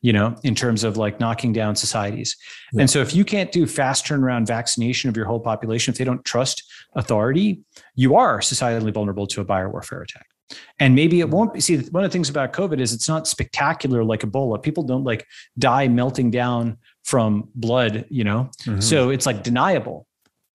you 0.00 0.12
know, 0.12 0.36
in 0.44 0.54
terms 0.54 0.84
of 0.84 0.96
like 0.96 1.18
knocking 1.18 1.52
down 1.52 1.74
societies. 1.74 2.36
Yep. 2.72 2.80
And 2.80 2.90
so 2.90 3.00
if 3.00 3.14
you 3.14 3.24
can't 3.24 3.50
do 3.50 3.66
fast 3.66 4.06
turnaround 4.06 4.46
vaccination 4.46 5.10
of 5.10 5.16
your 5.16 5.26
whole 5.26 5.40
population, 5.40 5.90
if 5.90 5.98
they 5.98 6.04
don't 6.04 6.24
trust 6.24 6.62
authority, 6.94 7.62
you 7.96 8.14
are 8.14 8.38
societally 8.38 8.92
vulnerable 8.92 9.26
to 9.26 9.40
a 9.40 9.44
biowarfare 9.44 10.04
attack. 10.04 10.26
And 10.78 10.94
maybe 10.94 11.20
it 11.20 11.30
won't 11.30 11.54
be. 11.54 11.60
See, 11.60 11.78
one 11.78 12.04
of 12.04 12.10
the 12.10 12.12
things 12.12 12.28
about 12.28 12.52
COVID 12.52 12.78
is 12.78 12.92
it's 12.92 13.08
not 13.08 13.26
spectacular 13.26 14.04
like 14.04 14.20
Ebola. 14.20 14.62
People 14.62 14.82
don't 14.84 15.02
like 15.02 15.26
die 15.58 15.88
melting 15.88 16.30
down 16.30 16.76
from 17.04 17.48
blood, 17.54 18.06
you 18.08 18.24
know? 18.24 18.50
Mm-hmm. 18.62 18.80
So 18.80 19.10
it's 19.10 19.26
like 19.26 19.42
deniable. 19.42 20.06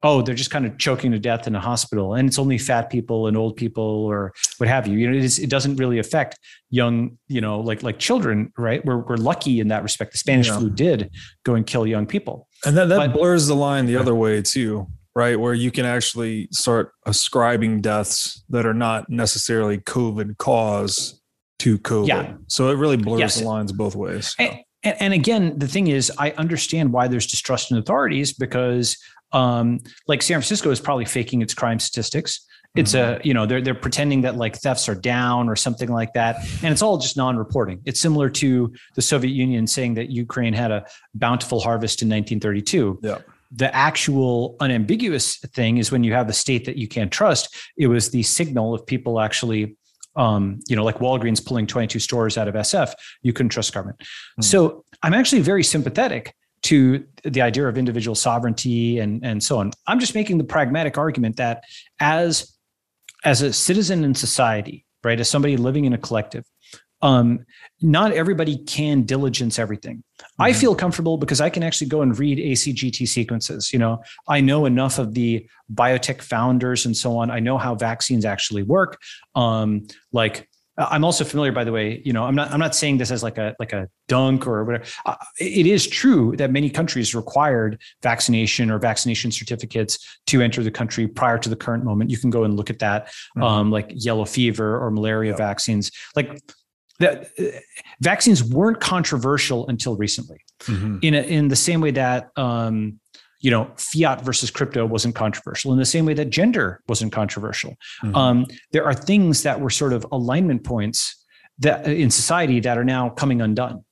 Oh, 0.01 0.21
they're 0.21 0.35
just 0.35 0.49
kind 0.49 0.65
of 0.65 0.77
choking 0.77 1.11
to 1.11 1.19
death 1.19 1.45
in 1.45 1.55
a 1.55 1.59
hospital, 1.59 2.13
and 2.13 2.25
it's 2.25 2.39
only 2.39 2.57
fat 2.57 2.89
people 2.89 3.27
and 3.27 3.35
old 3.35 3.57
people 3.57 3.83
or 3.83 4.33
what 4.57 4.69
have 4.69 4.87
you. 4.87 4.97
You 4.97 5.11
know, 5.11 5.17
it, 5.17 5.25
is, 5.25 5.39
it 5.39 5.49
doesn't 5.49 5.75
really 5.75 5.99
affect 5.99 6.39
young, 6.69 7.17
you 7.27 7.41
know, 7.41 7.59
like 7.59 7.83
like 7.83 7.99
children, 7.99 8.53
right? 8.57 8.83
We're 8.85 8.99
we're 8.99 9.17
lucky 9.17 9.59
in 9.59 9.67
that 9.67 9.83
respect. 9.83 10.13
The 10.13 10.17
Spanish 10.17 10.47
yeah. 10.47 10.57
flu 10.57 10.69
did 10.69 11.11
go 11.43 11.55
and 11.55 11.67
kill 11.67 11.85
young 11.85 12.05
people, 12.05 12.47
and 12.65 12.77
that 12.77 12.87
that 12.87 12.97
but, 12.97 13.13
blurs 13.13 13.47
the 13.47 13.55
line 13.55 13.87
the 13.87 13.97
other 13.97 14.15
way 14.15 14.41
too, 14.41 14.87
right? 15.15 15.37
Where 15.37 15.53
you 15.53 15.69
can 15.69 15.83
actually 15.83 16.47
start 16.53 16.93
ascribing 17.05 17.81
deaths 17.81 18.41
that 18.51 18.65
are 18.65 18.73
not 18.73 19.09
necessarily 19.09 19.79
COVID 19.79 20.37
cause 20.37 21.21
to 21.59 21.77
COVID. 21.77 22.07
Yeah. 22.07 22.33
So 22.47 22.69
it 22.69 22.75
really 22.75 22.95
blurs 22.95 23.19
yes. 23.19 23.39
the 23.39 23.45
lines 23.45 23.73
both 23.73 23.97
ways. 23.97 24.33
And, 24.39 24.59
and, 24.83 24.95
and, 24.99 25.13
again, 25.13 25.57
the 25.57 25.67
thing 25.67 25.87
is, 25.87 26.11
I 26.17 26.31
understand 26.31 26.93
why 26.93 27.07
there's 27.07 27.27
distrust 27.27 27.71
in 27.71 27.77
authorities 27.77 28.33
because, 28.33 28.97
um, 29.31 29.79
like 30.07 30.21
San 30.21 30.35
Francisco 30.35 30.71
is 30.71 30.79
probably 30.79 31.05
faking 31.05 31.41
its 31.41 31.53
crime 31.53 31.79
statistics. 31.79 32.45
It's 32.75 32.93
mm-hmm. 32.93 33.21
a, 33.21 33.21
you 33.23 33.33
know, 33.33 33.45
they're 33.45 33.61
they're 33.61 33.73
pretending 33.73 34.21
that 34.21 34.35
like 34.35 34.55
thefts 34.55 34.87
are 34.87 34.95
down 34.95 35.49
or 35.49 35.55
something 35.55 35.89
like 35.89 36.13
that, 36.13 36.37
and 36.63 36.71
it's 36.71 36.81
all 36.81 36.97
just 36.99 37.17
non-reporting. 37.17 37.81
It's 37.85 37.99
similar 37.99 38.29
to 38.29 38.71
the 38.95 39.01
Soviet 39.01 39.31
Union 39.31 39.65
saying 39.65 39.95
that 39.95 40.09
Ukraine 40.11 40.53
had 40.53 40.71
a 40.71 40.85
bountiful 41.15 41.59
harvest 41.59 42.01
in 42.01 42.09
1932. 42.09 42.99
Yeah. 43.01 43.17
the 43.51 43.75
actual 43.75 44.55
unambiguous 44.59 45.37
thing 45.37 45.79
is 45.79 45.91
when 45.91 46.03
you 46.03 46.13
have 46.13 46.29
a 46.29 46.33
state 46.33 46.65
that 46.65 46.77
you 46.77 46.87
can't 46.87 47.11
trust. 47.11 47.55
It 47.75 47.87
was 47.87 48.11
the 48.11 48.21
signal 48.21 48.75
of 48.75 48.85
people 48.85 49.19
actually, 49.19 49.75
um, 50.15 50.59
you 50.67 50.75
know, 50.75 50.83
like 50.83 50.97
Walgreens 50.99 51.43
pulling 51.43 51.67
22 51.67 51.99
stores 51.99 52.37
out 52.37 52.47
of 52.47 52.55
SF. 52.55 52.93
You 53.21 53.33
couldn't 53.33 53.49
trust 53.49 53.73
government. 53.73 53.99
Mm. 54.39 54.43
So 54.43 54.83
I'm 55.03 55.13
actually 55.13 55.41
very 55.41 55.63
sympathetic 55.63 56.33
to 56.61 57.05
the 57.23 57.41
idea 57.41 57.67
of 57.67 57.77
individual 57.77 58.15
sovereignty 58.15 58.99
and 58.99 59.23
and 59.25 59.41
so 59.41 59.59
on. 59.59 59.71
I'm 59.87 59.99
just 59.99 60.15
making 60.15 60.39
the 60.39 60.43
pragmatic 60.43 60.97
argument 60.97 61.37
that 61.37 61.63
as 61.99 62.53
as 63.23 63.41
a 63.41 63.53
citizen 63.53 64.03
in 64.03 64.15
society, 64.15 64.85
right, 65.03 65.19
as 65.19 65.29
somebody 65.29 65.57
living 65.57 65.85
in 65.85 65.93
a 65.93 65.97
collective, 65.97 66.45
um, 67.01 67.45
not 67.81 68.11
everybody 68.11 68.57
can 68.57 69.03
diligence 69.03 69.57
everything. 69.57 69.97
Mm-hmm. 69.97 70.41
I 70.41 70.53
feel 70.53 70.75
comfortable 70.75 71.17
because 71.17 71.39
I 71.41 71.49
can 71.49 71.63
actually 71.63 71.87
go 71.87 72.01
and 72.01 72.17
read 72.17 72.37
ACGT 72.37 73.07
sequences. 73.07 73.71
You 73.71 73.79
know, 73.79 74.03
I 74.27 74.41
know 74.41 74.65
enough 74.65 74.99
of 74.99 75.13
the 75.13 75.47
biotech 75.73 76.21
founders 76.21 76.85
and 76.85 76.95
so 76.95 77.17
on. 77.17 77.31
I 77.31 77.39
know 77.39 77.57
how 77.57 77.75
vaccines 77.75 78.25
actually 78.25 78.63
work. 78.63 78.99
Um, 79.35 79.87
like 80.11 80.49
I'm 80.79 81.03
also 81.03 81.25
familiar, 81.25 81.51
by 81.51 81.65
the 81.65 81.73
way. 81.73 82.01
You 82.05 82.13
know, 82.13 82.23
I'm 82.23 82.35
not. 82.35 82.51
I'm 82.51 82.59
not 82.59 82.73
saying 82.73 82.97
this 82.99 83.11
as 83.11 83.21
like 83.21 83.37
a 83.37 83.53
like 83.59 83.73
a 83.73 83.89
dunk 84.07 84.47
or 84.47 84.63
whatever. 84.63 84.85
Uh, 85.05 85.15
it 85.37 85.67
is 85.67 85.85
true 85.85 86.35
that 86.37 86.51
many 86.51 86.69
countries 86.69 87.13
required 87.13 87.81
vaccination 88.01 88.71
or 88.71 88.79
vaccination 88.79 89.29
certificates 89.31 90.19
to 90.27 90.41
enter 90.41 90.63
the 90.63 90.71
country 90.71 91.07
prior 91.07 91.37
to 91.37 91.49
the 91.49 91.55
current 91.55 91.83
moment. 91.83 92.09
You 92.09 92.17
can 92.17 92.29
go 92.29 92.45
and 92.45 92.55
look 92.55 92.69
at 92.69 92.79
that, 92.79 93.07
mm-hmm. 93.07 93.43
um, 93.43 93.71
like 93.71 93.91
yellow 93.93 94.23
fever 94.23 94.79
or 94.81 94.89
malaria 94.89 95.35
vaccines. 95.35 95.91
Like 96.15 96.41
that, 96.99 97.31
uh, 97.39 97.59
vaccines 98.01 98.43
weren't 98.43 98.79
controversial 98.79 99.67
until 99.67 99.95
recently. 99.95 100.37
Mm-hmm. 100.61 100.97
In 101.01 101.13
a, 101.13 101.21
in 101.21 101.47
the 101.47 101.55
same 101.55 101.79
way 101.79 101.91
that 101.91 102.31
um, 102.35 102.99
you 103.39 103.49
know, 103.49 103.71
fiat 103.77 104.21
versus 104.21 104.51
crypto 104.51 104.85
wasn't 104.85 105.15
controversial 105.15 105.71
in 105.71 105.79
the 105.79 105.85
same 105.85 106.05
way 106.05 106.13
that 106.13 106.29
gender 106.29 106.81
wasn't 106.89 107.11
controversial. 107.13 107.75
Mm-hmm. 108.03 108.15
Um, 108.15 108.45
there 108.73 108.85
are 108.85 108.93
things 108.93 109.43
that 109.43 109.61
were 109.61 109.69
sort 109.69 109.93
of 109.93 110.05
alignment 110.11 110.63
points 110.63 111.15
that 111.59 111.87
uh, 111.87 111.91
in 111.91 112.11
society 112.11 112.59
that 112.59 112.77
are 112.77 112.83
now 112.83 113.09
coming 113.09 113.41
undone. 113.41 113.83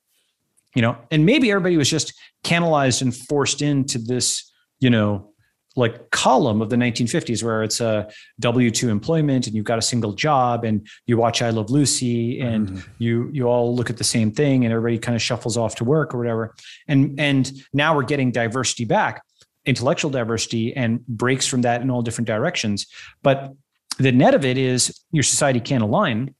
You 0.74 0.82
know, 0.82 0.98
and 1.10 1.24
maybe 1.24 1.50
everybody 1.50 1.76
was 1.76 1.88
just 1.88 2.12
canalized 2.44 3.00
and 3.00 3.16
forced 3.16 3.62
into 3.62 3.98
this, 3.98 4.52
you 4.80 4.90
know, 4.90 5.32
like 5.78 6.10
column 6.10 6.60
of 6.60 6.70
the 6.70 6.76
1950s 6.76 7.42
where 7.42 7.62
it's 7.62 7.80
a 7.80 8.08
W2 8.42 8.88
employment 8.88 9.46
and 9.46 9.54
you've 9.54 9.64
got 9.64 9.78
a 9.78 9.82
single 9.82 10.12
job 10.12 10.64
and 10.64 10.86
you 11.06 11.16
watch 11.16 11.40
I 11.40 11.50
Love 11.50 11.70
Lucy 11.70 12.40
and 12.40 12.68
mm. 12.68 12.88
you 12.98 13.30
you 13.32 13.46
all 13.46 13.74
look 13.74 13.88
at 13.88 13.96
the 13.96 14.04
same 14.04 14.32
thing 14.32 14.64
and 14.64 14.72
everybody 14.72 14.98
kind 14.98 15.14
of 15.14 15.22
shuffles 15.22 15.56
off 15.56 15.76
to 15.76 15.84
work 15.84 16.14
or 16.14 16.18
whatever. 16.18 16.54
And 16.88 17.18
and 17.18 17.50
now 17.72 17.94
we're 17.94 18.02
getting 18.02 18.30
diversity 18.32 18.84
back 18.84 19.22
intellectual 19.68 20.10
diversity 20.10 20.74
and 20.74 21.06
breaks 21.06 21.46
from 21.46 21.60
that 21.60 21.82
in 21.82 21.90
all 21.90 22.00
different 22.00 22.26
directions. 22.26 22.86
But 23.22 23.52
the 23.98 24.10
net 24.10 24.34
of 24.34 24.44
it 24.44 24.56
is 24.56 24.98
your 25.12 25.22
society 25.22 25.60
can't 25.60 25.82
align. 25.82 26.34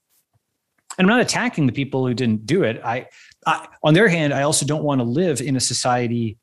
And 0.96 1.06
I'm 1.06 1.06
not 1.06 1.20
attacking 1.20 1.66
the 1.66 1.72
people 1.72 2.06
who 2.06 2.14
didn't 2.14 2.46
do 2.46 2.64
it. 2.64 2.80
I, 2.82 3.06
I 3.46 3.68
on 3.82 3.92
their 3.92 4.08
hand, 4.08 4.32
I 4.32 4.42
also 4.42 4.64
don't 4.64 4.82
want 4.82 5.00
to 5.00 5.04
live 5.04 5.40
in 5.42 5.56
a 5.56 5.60
society 5.60 6.38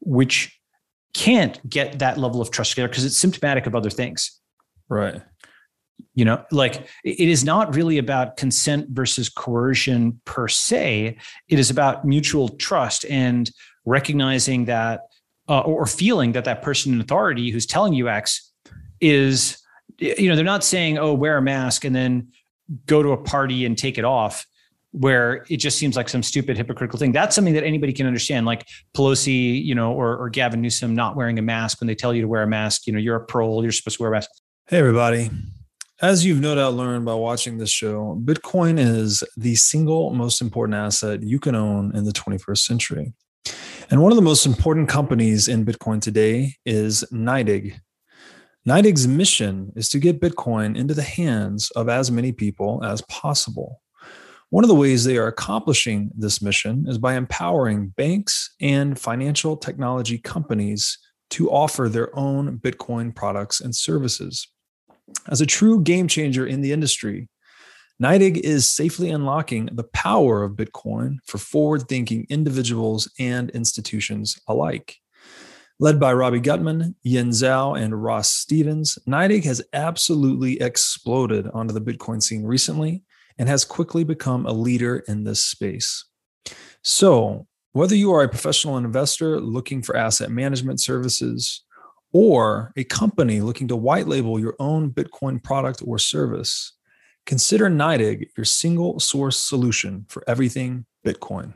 which 0.00 0.57
can't 1.14 1.68
get 1.68 1.98
that 1.98 2.18
level 2.18 2.40
of 2.40 2.50
trust 2.50 2.72
together 2.72 2.88
because 2.88 3.04
it's 3.04 3.18
symptomatic 3.18 3.66
of 3.66 3.74
other 3.74 3.90
things. 3.90 4.40
Right. 4.88 5.20
You 6.14 6.24
know, 6.24 6.44
like 6.50 6.88
it 7.04 7.28
is 7.28 7.44
not 7.44 7.74
really 7.74 7.98
about 7.98 8.36
consent 8.36 8.88
versus 8.90 9.28
coercion 9.28 10.20
per 10.24 10.48
se. 10.48 11.16
It 11.48 11.58
is 11.58 11.70
about 11.70 12.04
mutual 12.04 12.48
trust 12.50 13.04
and 13.08 13.50
recognizing 13.84 14.66
that 14.66 15.02
uh, 15.48 15.60
or 15.60 15.86
feeling 15.86 16.32
that 16.32 16.44
that 16.44 16.62
person 16.62 16.92
in 16.92 17.00
authority 17.00 17.50
who's 17.50 17.66
telling 17.66 17.94
you 17.94 18.08
X 18.08 18.52
is, 19.00 19.58
you 19.98 20.28
know, 20.28 20.36
they're 20.36 20.44
not 20.44 20.64
saying, 20.64 20.98
oh, 20.98 21.14
wear 21.14 21.38
a 21.38 21.42
mask 21.42 21.84
and 21.84 21.94
then 21.94 22.28
go 22.86 23.02
to 23.02 23.10
a 23.10 23.16
party 23.16 23.64
and 23.64 23.78
take 23.78 23.96
it 23.96 24.04
off 24.04 24.46
where 24.92 25.44
it 25.48 25.58
just 25.58 25.78
seems 25.78 25.96
like 25.96 26.08
some 26.08 26.22
stupid 26.22 26.56
hypocritical 26.56 26.98
thing. 26.98 27.12
That's 27.12 27.34
something 27.34 27.54
that 27.54 27.64
anybody 27.64 27.92
can 27.92 28.06
understand. 28.06 28.46
Like 28.46 28.66
Pelosi, 28.94 29.62
you 29.62 29.74
know, 29.74 29.92
or, 29.92 30.16
or 30.16 30.30
Gavin 30.30 30.62
Newsom 30.62 30.94
not 30.94 31.16
wearing 31.16 31.38
a 31.38 31.42
mask 31.42 31.80
when 31.80 31.88
they 31.88 31.94
tell 31.94 32.14
you 32.14 32.22
to 32.22 32.28
wear 32.28 32.42
a 32.42 32.46
mask. 32.46 32.86
You 32.86 32.92
know, 32.92 32.98
you're 32.98 33.16
a 33.16 33.24
pro, 33.24 33.60
you're 33.62 33.72
supposed 33.72 33.98
to 33.98 34.02
wear 34.02 34.12
a 34.12 34.14
mask. 34.14 34.30
Hey, 34.66 34.78
everybody. 34.78 35.30
As 36.00 36.24
you've 36.24 36.40
no 36.40 36.54
doubt 36.54 36.74
learned 36.74 37.04
by 37.04 37.14
watching 37.14 37.58
this 37.58 37.70
show, 37.70 38.20
Bitcoin 38.24 38.78
is 38.78 39.24
the 39.36 39.56
single 39.56 40.10
most 40.10 40.40
important 40.40 40.76
asset 40.76 41.22
you 41.22 41.40
can 41.40 41.54
own 41.54 41.94
in 41.94 42.04
the 42.04 42.12
21st 42.12 42.58
century. 42.58 43.12
And 43.90 44.02
one 44.02 44.12
of 44.12 44.16
the 44.16 44.22
most 44.22 44.46
important 44.46 44.88
companies 44.88 45.48
in 45.48 45.64
Bitcoin 45.64 46.00
today 46.00 46.54
is 46.64 47.04
NYDIG. 47.12 47.80
NYDIG's 48.66 49.08
mission 49.08 49.72
is 49.76 49.88
to 49.88 49.98
get 49.98 50.20
Bitcoin 50.20 50.76
into 50.76 50.94
the 50.94 51.02
hands 51.02 51.70
of 51.72 51.88
as 51.88 52.10
many 52.10 52.30
people 52.30 52.84
as 52.84 53.00
possible. 53.02 53.80
One 54.50 54.64
of 54.64 54.68
the 54.68 54.74
ways 54.74 55.04
they 55.04 55.18
are 55.18 55.26
accomplishing 55.26 56.10
this 56.16 56.40
mission 56.40 56.86
is 56.88 56.96
by 56.96 57.16
empowering 57.16 57.88
banks 57.88 58.54
and 58.62 58.98
financial 58.98 59.58
technology 59.58 60.16
companies 60.16 60.98
to 61.30 61.50
offer 61.50 61.86
their 61.86 62.16
own 62.18 62.58
Bitcoin 62.58 63.14
products 63.14 63.60
and 63.60 63.76
services. 63.76 64.48
As 65.28 65.42
a 65.42 65.46
true 65.46 65.82
game 65.82 66.08
changer 66.08 66.46
in 66.46 66.62
the 66.62 66.72
industry, 66.72 67.28
NYDIG 68.02 68.38
is 68.38 68.66
safely 68.66 69.10
unlocking 69.10 69.68
the 69.72 69.84
power 69.84 70.42
of 70.42 70.52
Bitcoin 70.52 71.18
for 71.26 71.36
forward 71.36 71.86
thinking 71.86 72.26
individuals 72.30 73.10
and 73.18 73.50
institutions 73.50 74.40
alike. 74.48 74.96
Led 75.78 76.00
by 76.00 76.14
Robbie 76.14 76.40
Gutmann, 76.40 76.94
Yin 77.02 77.30
Zhao, 77.30 77.78
and 77.78 78.02
Ross 78.02 78.30
Stevens, 78.30 78.98
NYDIG 79.06 79.44
has 79.44 79.62
absolutely 79.74 80.58
exploded 80.58 81.48
onto 81.48 81.74
the 81.74 81.82
Bitcoin 81.82 82.22
scene 82.22 82.44
recently 82.44 83.04
and 83.38 83.48
has 83.48 83.64
quickly 83.64 84.04
become 84.04 84.46
a 84.46 84.52
leader 84.52 84.98
in 85.08 85.24
this 85.24 85.44
space. 85.44 86.04
So, 86.82 87.46
whether 87.72 87.94
you 87.94 88.12
are 88.12 88.22
a 88.22 88.28
professional 88.28 88.76
investor 88.76 89.40
looking 89.40 89.82
for 89.82 89.96
asset 89.96 90.30
management 90.30 90.80
services, 90.80 91.64
or 92.12 92.72
a 92.76 92.84
company 92.84 93.40
looking 93.40 93.68
to 93.68 93.76
white 93.76 94.08
label 94.08 94.40
your 94.40 94.56
own 94.58 94.90
Bitcoin 94.90 95.42
product 95.42 95.82
or 95.84 95.98
service, 95.98 96.78
Consider 97.28 97.68
NYDIG 97.68 98.30
your 98.38 98.46
single 98.46 98.98
source 98.98 99.36
solution 99.36 100.06
for 100.08 100.24
everything 100.26 100.86
Bitcoin. 101.06 101.52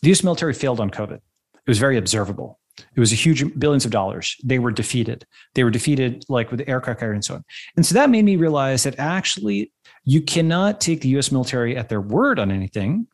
The 0.00 0.12
US 0.12 0.22
military 0.22 0.54
failed 0.54 0.78
on 0.78 0.90
COVID. 0.90 1.16
It 1.16 1.66
was 1.66 1.80
very 1.80 1.96
observable. 1.96 2.59
It 2.94 3.00
was 3.00 3.12
a 3.12 3.16
huge 3.16 3.58
billions 3.58 3.84
of 3.84 3.90
dollars. 3.90 4.36
They 4.44 4.58
were 4.58 4.70
defeated. 4.70 5.26
They 5.54 5.64
were 5.64 5.70
defeated 5.70 6.24
like 6.28 6.50
with 6.50 6.58
the 6.58 6.68
aircraft 6.68 7.00
carrier 7.00 7.14
and 7.14 7.24
so 7.24 7.34
on. 7.34 7.44
And 7.76 7.84
so 7.84 7.94
that 7.94 8.10
made 8.10 8.24
me 8.24 8.36
realize 8.36 8.82
that 8.84 8.98
actually 8.98 9.72
you 10.04 10.22
cannot 10.22 10.80
take 10.80 11.00
the 11.00 11.08
US 11.18 11.30
military 11.30 11.76
at 11.76 11.88
their 11.88 12.00
word 12.00 12.38
on 12.38 12.50
anything. 12.50 13.06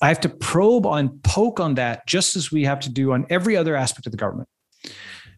I 0.00 0.08
have 0.08 0.20
to 0.20 0.28
probe 0.28 0.86
on, 0.86 1.18
poke 1.20 1.58
on 1.58 1.74
that, 1.74 2.06
just 2.06 2.36
as 2.36 2.52
we 2.52 2.64
have 2.64 2.80
to 2.80 2.90
do 2.90 3.12
on 3.12 3.26
every 3.30 3.56
other 3.56 3.74
aspect 3.74 4.06
of 4.06 4.12
the 4.12 4.18
government. 4.18 4.48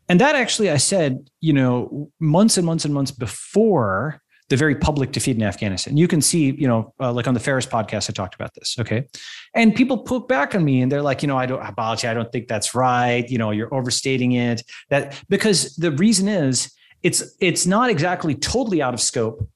And 0.09 0.21
that 0.21 0.35
actually, 0.35 0.71
I 0.71 0.77
said, 0.77 1.31
you 1.41 1.53
know, 1.53 2.11
months 2.19 2.57
and 2.57 2.67
months 2.67 2.85
and 2.85 2.93
months 2.93 3.11
before 3.11 4.21
the 4.51 4.57
very 4.57 4.75
public 4.75 5.13
defeat 5.13 5.37
in 5.37 5.43
Afghanistan. 5.45 5.97
You 5.97 6.09
can 6.09 6.21
see, 6.21 6.51
you 6.51 6.67
know, 6.67 6.93
uh, 7.01 7.13
like 7.13 7.29
on 7.29 7.35
the 7.35 7.41
Ferriss 7.41 7.67
podcast, 7.67 8.11
I 8.11 8.13
talked 8.13 8.35
about 8.35 8.53
this. 8.55 8.77
Okay. 8.81 9.07
And 9.55 9.75
people 9.75 9.99
put 9.99 10.27
back 10.27 10.57
on 10.57 10.65
me 10.65 10.83
and 10.83 10.91
they're 10.91 11.03
like, 11.03 11.23
you 11.23 11.29
know, 11.29 11.39
I 11.39 11.47
don't, 11.47 11.63
Balaji, 11.63 12.09
I 12.09 12.15
don't 12.15 12.31
think 12.33 12.49
that's 12.49 12.75
right. 12.75 13.27
You 13.31 13.39
know, 13.39 13.53
you're 13.53 13.73
overstating 13.73 14.33
it. 14.33 14.63
That 14.89 15.23
because 15.29 15.77
the 15.77 15.93
reason 15.93 16.27
is 16.29 16.73
it's, 17.05 17.23
it's 17.41 17.65
not 17.65 17.91
exactly 17.91 18.35
totally 18.35 18.83
out 18.83 18.93
of 18.93 19.01
scope, 19.01 19.49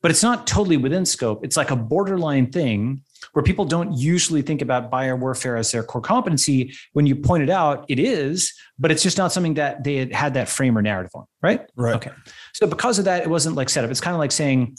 but 0.00 0.10
it's 0.10 0.22
not 0.22 0.46
totally 0.46 0.78
within 0.78 1.04
scope. 1.04 1.44
It's 1.44 1.56
like 1.56 1.70
a 1.70 1.76
borderline 1.76 2.50
thing 2.50 3.02
where 3.32 3.42
people 3.42 3.64
don't 3.64 3.92
usually 3.96 4.42
think 4.42 4.62
about 4.62 4.90
biowarfare 4.90 5.58
as 5.58 5.70
their 5.72 5.82
core 5.82 6.00
competency. 6.00 6.74
When 6.92 7.06
you 7.06 7.16
point 7.16 7.42
it 7.42 7.50
out, 7.50 7.84
it 7.88 7.98
is, 7.98 8.52
but 8.78 8.90
it's 8.90 9.02
just 9.02 9.18
not 9.18 9.32
something 9.32 9.54
that 9.54 9.84
they 9.84 9.96
had 9.96 10.12
had 10.12 10.34
that 10.34 10.48
frame 10.48 10.76
or 10.76 10.82
narrative 10.82 11.12
on, 11.14 11.24
right? 11.42 11.62
Right. 11.76 11.96
Okay. 11.96 12.10
So 12.54 12.66
because 12.66 12.98
of 12.98 13.04
that, 13.06 13.22
it 13.22 13.30
wasn't 13.30 13.56
like 13.56 13.68
set 13.68 13.84
up. 13.84 13.90
It's 13.90 14.00
kind 14.00 14.14
of 14.14 14.18
like 14.18 14.32
saying 14.32 14.76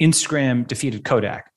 Instagram 0.00 0.66
defeated 0.66 1.04
Kodak. 1.04 1.50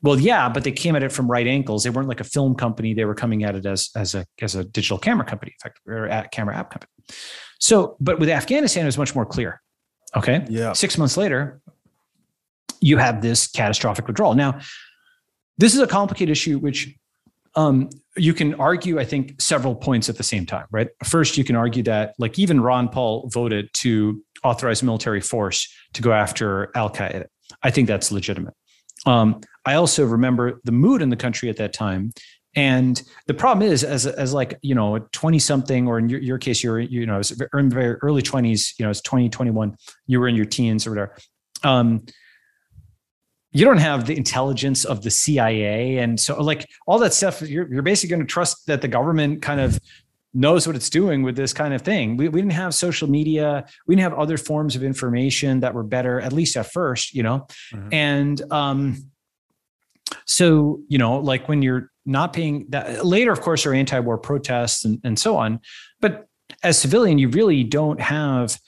Well, 0.00 0.18
yeah, 0.20 0.48
but 0.48 0.62
they 0.62 0.72
came 0.72 0.94
at 0.94 1.02
it 1.02 1.10
from 1.10 1.28
right 1.28 1.46
angles. 1.46 1.82
They 1.82 1.90
weren't 1.90 2.08
like 2.08 2.20
a 2.20 2.24
film 2.24 2.54
company. 2.54 2.94
They 2.94 3.04
were 3.04 3.16
coming 3.16 3.42
at 3.42 3.56
it 3.56 3.66
as 3.66 3.90
as 3.96 4.14
a 4.14 4.24
as 4.40 4.54
a 4.54 4.62
digital 4.62 4.98
camera 4.98 5.26
company, 5.26 5.54
effectively, 5.58 5.94
or 5.94 6.06
a 6.06 6.28
camera 6.28 6.56
app 6.56 6.70
company. 6.70 6.90
So, 7.58 7.96
but 7.98 8.20
with 8.20 8.28
Afghanistan, 8.28 8.84
it 8.84 8.86
was 8.86 8.98
much 8.98 9.14
more 9.14 9.26
clear. 9.26 9.60
Okay. 10.16 10.44
Yeah. 10.48 10.72
Six 10.72 10.96
months 10.98 11.16
later, 11.16 11.60
you 12.80 12.98
have 12.98 13.20
this 13.20 13.48
catastrophic 13.48 14.06
withdrawal. 14.06 14.34
Now, 14.34 14.60
this 15.58 15.74
is 15.74 15.80
a 15.80 15.86
complicated 15.86 16.32
issue, 16.32 16.58
which 16.58 16.94
um, 17.54 17.90
you 18.16 18.32
can 18.32 18.54
argue, 18.54 18.98
I 18.98 19.04
think, 19.04 19.40
several 19.40 19.74
points 19.74 20.08
at 20.08 20.16
the 20.16 20.22
same 20.22 20.46
time, 20.46 20.66
right? 20.70 20.88
First, 21.04 21.36
you 21.36 21.44
can 21.44 21.56
argue 21.56 21.82
that, 21.84 22.14
like, 22.18 22.38
even 22.38 22.60
Ron 22.60 22.88
Paul 22.88 23.28
voted 23.32 23.72
to 23.74 24.22
authorize 24.44 24.82
military 24.82 25.20
force 25.20 25.68
to 25.94 26.02
go 26.02 26.12
after 26.12 26.70
Al 26.76 26.90
Qaeda. 26.90 27.26
I 27.62 27.70
think 27.70 27.88
that's 27.88 28.12
legitimate. 28.12 28.54
Um, 29.06 29.40
I 29.64 29.74
also 29.74 30.04
remember 30.04 30.60
the 30.64 30.72
mood 30.72 31.02
in 31.02 31.10
the 31.10 31.16
country 31.16 31.48
at 31.48 31.56
that 31.56 31.72
time 31.72 32.12
And 32.54 33.00
the 33.26 33.34
problem 33.34 33.70
is, 33.70 33.84
as 33.84 34.06
as 34.06 34.32
like 34.32 34.58
you 34.62 34.74
know, 34.74 34.98
twenty 35.12 35.38
something, 35.38 35.86
or 35.86 35.98
in 35.98 36.08
your, 36.08 36.20
your 36.20 36.38
case, 36.38 36.62
you're 36.62 36.80
you 36.80 37.06
know, 37.06 37.20
in 37.54 37.70
very 37.70 37.94
early 38.02 38.22
twenties. 38.22 38.74
You 38.78 38.84
know, 38.84 38.90
it's 38.90 39.02
20, 39.02 39.28
21, 39.28 39.76
You 40.06 40.18
were 40.18 40.28
in 40.28 40.34
your 40.34 40.46
teens 40.46 40.86
or 40.86 40.90
whatever. 40.90 41.16
Um, 41.62 42.04
you 43.50 43.64
don't 43.64 43.78
have 43.78 44.06
the 44.06 44.16
intelligence 44.16 44.84
of 44.84 45.02
the 45.02 45.10
CIA, 45.10 45.98
and 45.98 46.18
so 46.18 46.40
like 46.42 46.66
all 46.86 46.98
that 46.98 47.14
stuff. 47.14 47.42
You're 47.42 47.72
you're 47.72 47.82
basically 47.82 48.10
going 48.16 48.26
to 48.26 48.32
trust 48.32 48.66
that 48.66 48.82
the 48.82 48.88
government 48.88 49.42
kind 49.42 49.60
of 49.60 49.78
knows 50.34 50.66
what 50.66 50.76
it's 50.76 50.90
doing 50.90 51.22
with 51.22 51.36
this 51.36 51.52
kind 51.52 51.74
of 51.74 51.82
thing. 51.82 52.16
We, 52.16 52.28
we 52.28 52.40
didn't 52.40 52.52
have 52.52 52.74
social 52.74 53.08
media. 53.08 53.64
We 53.86 53.94
didn't 53.94 54.10
have 54.10 54.18
other 54.18 54.36
forms 54.36 54.76
of 54.76 54.82
information 54.82 55.60
that 55.60 55.74
were 55.74 55.82
better, 55.82 56.20
at 56.20 56.32
least 56.32 56.56
at 56.56 56.70
first, 56.70 57.14
you 57.14 57.22
know? 57.22 57.46
Mm-hmm. 57.72 57.88
And 57.92 58.52
um, 58.52 59.10
so, 60.26 60.80
you 60.88 60.98
know, 60.98 61.18
like 61.18 61.48
when 61.48 61.62
you're 61.62 61.90
not 62.04 62.32
paying 62.32 62.66
that 62.70 63.04
later, 63.04 63.32
of 63.32 63.40
course, 63.40 63.66
are 63.66 63.72
anti-war 63.72 64.18
protests 64.18 64.84
and, 64.84 65.00
and 65.02 65.18
so 65.18 65.36
on. 65.36 65.60
But 66.00 66.26
as 66.62 66.78
civilian, 66.78 67.18
you 67.18 67.28
really 67.28 67.64
don't 67.64 68.00
have 68.00 68.58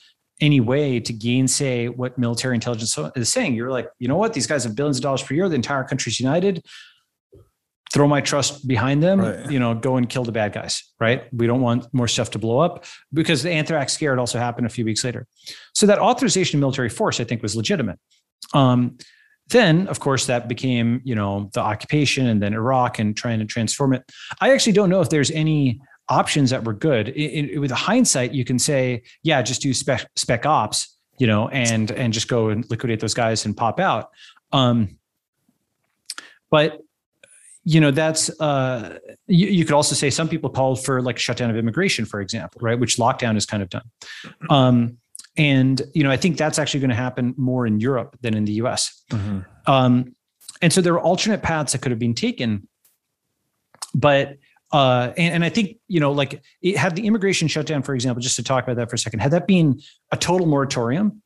any 0.41 0.59
way 0.59 0.99
to 0.99 1.13
gainsay 1.13 1.87
what 1.87 2.17
military 2.17 2.55
intelligence 2.55 2.97
is 3.15 3.31
saying. 3.31 3.53
You're 3.53 3.71
like, 3.71 3.89
you 3.99 4.07
know 4.07 4.17
what? 4.17 4.33
These 4.33 4.47
guys 4.47 4.63
have 4.63 4.75
billions 4.75 4.97
of 4.97 5.03
dollars 5.03 5.23
per 5.23 5.33
year. 5.35 5.47
The 5.47 5.55
entire 5.55 5.83
country's 5.83 6.19
united 6.19 6.63
throw 7.91 8.07
my 8.07 8.21
trust 8.21 8.67
behind 8.67 9.03
them, 9.03 9.19
right. 9.19 9.51
you 9.51 9.59
know, 9.59 9.75
go 9.75 9.97
and 9.97 10.07
kill 10.07 10.23
the 10.23 10.31
bad 10.31 10.53
guys, 10.53 10.83
right? 10.99 11.23
We 11.33 11.45
don't 11.45 11.61
want 11.61 11.93
more 11.93 12.07
stuff 12.07 12.31
to 12.31 12.39
blow 12.39 12.59
up 12.59 12.85
because 13.11 13.43
the 13.43 13.51
anthrax 13.51 13.93
scare 13.93 14.17
also 14.17 14.39
happened 14.39 14.65
a 14.65 14.69
few 14.69 14.85
weeks 14.85 15.03
later. 15.03 15.27
So 15.73 15.85
that 15.87 15.99
authorization 15.99 16.57
of 16.57 16.61
military 16.61 16.89
force, 16.89 17.19
I 17.19 17.25
think, 17.25 17.41
was 17.41 17.55
legitimate. 17.55 17.99
Um, 18.53 18.97
then, 19.49 19.87
of 19.87 19.99
course, 19.99 20.27
that 20.27 20.47
became, 20.47 21.01
you 21.03 21.15
know, 21.15 21.49
the 21.53 21.59
occupation 21.59 22.27
and 22.27 22.41
then 22.41 22.53
Iraq 22.53 22.99
and 22.99 23.17
trying 23.17 23.39
to 23.39 23.45
transform 23.45 23.93
it. 23.93 24.09
I 24.39 24.53
actually 24.53 24.73
don't 24.73 24.89
know 24.89 25.01
if 25.01 25.09
there's 25.09 25.31
any 25.31 25.81
options 26.09 26.49
that 26.49 26.63
were 26.63 26.73
good. 26.73 27.09
In, 27.09 27.49
in, 27.49 27.61
with 27.61 27.71
hindsight, 27.71 28.33
you 28.33 28.45
can 28.45 28.59
say, 28.59 29.03
yeah, 29.23 29.41
just 29.41 29.61
do 29.61 29.73
spec, 29.73 30.09
spec 30.15 30.45
ops, 30.45 30.97
you 31.17 31.27
know, 31.27 31.47
and 31.49 31.91
and 31.91 32.13
just 32.13 32.27
go 32.27 32.49
and 32.49 32.69
liquidate 32.69 32.99
those 32.99 33.13
guys 33.13 33.45
and 33.45 33.55
pop 33.55 33.79
out. 33.79 34.09
Um, 34.51 34.97
but 36.49 36.81
you 37.63 37.79
know 37.79 37.91
that's 37.91 38.29
uh, 38.41 38.97
you, 39.27 39.47
you, 39.47 39.65
could 39.65 39.73
also 39.73 39.95
say 39.95 40.09
some 40.09 40.27
people 40.27 40.49
called 40.49 40.83
for 40.83 41.01
like 41.01 41.17
a 41.17 41.19
shutdown 41.19 41.49
of 41.49 41.55
immigration 41.55 42.05
for 42.05 42.21
example 42.21 42.59
right 42.61 42.79
which 42.79 42.97
lockdown 42.97 43.37
is 43.37 43.45
kind 43.45 43.61
of 43.61 43.69
done 43.69 43.83
um, 44.49 44.97
and 45.37 45.81
you 45.93 46.03
know 46.03 46.11
i 46.11 46.17
think 46.17 46.37
that's 46.37 46.59
actually 46.59 46.79
going 46.79 46.89
to 46.89 46.95
happen 46.95 47.33
more 47.37 47.67
in 47.67 47.79
europe 47.79 48.17
than 48.21 48.35
in 48.35 48.45
the 48.45 48.53
us 48.53 49.03
mm-hmm. 49.11 49.39
um, 49.71 50.15
and 50.61 50.73
so 50.73 50.81
there 50.81 50.93
were 50.93 51.01
alternate 51.01 51.41
paths 51.41 51.71
that 51.73 51.81
could 51.81 51.91
have 51.91 51.99
been 51.99 52.15
taken 52.15 52.67
but 53.93 54.37
uh, 54.71 55.11
and, 55.17 55.35
and, 55.35 55.43
I 55.43 55.49
think 55.49 55.77
you 55.87 55.99
know, 55.99 56.11
like, 56.11 56.41
it, 56.61 56.77
had 56.77 56.95
the 56.95 57.05
immigration 57.05 57.47
shutdown, 57.47 57.83
for 57.83 57.93
example, 57.93 58.21
just 58.21 58.37
to 58.37 58.43
talk 58.43 58.63
about 58.63 58.77
that 58.77 58.89
for 58.89 58.95
a 58.95 58.99
second, 58.99 59.19
had 59.19 59.31
that 59.31 59.47
been 59.47 59.81
a 60.11 60.17
total 60.17 60.47
moratorium, 60.47 61.21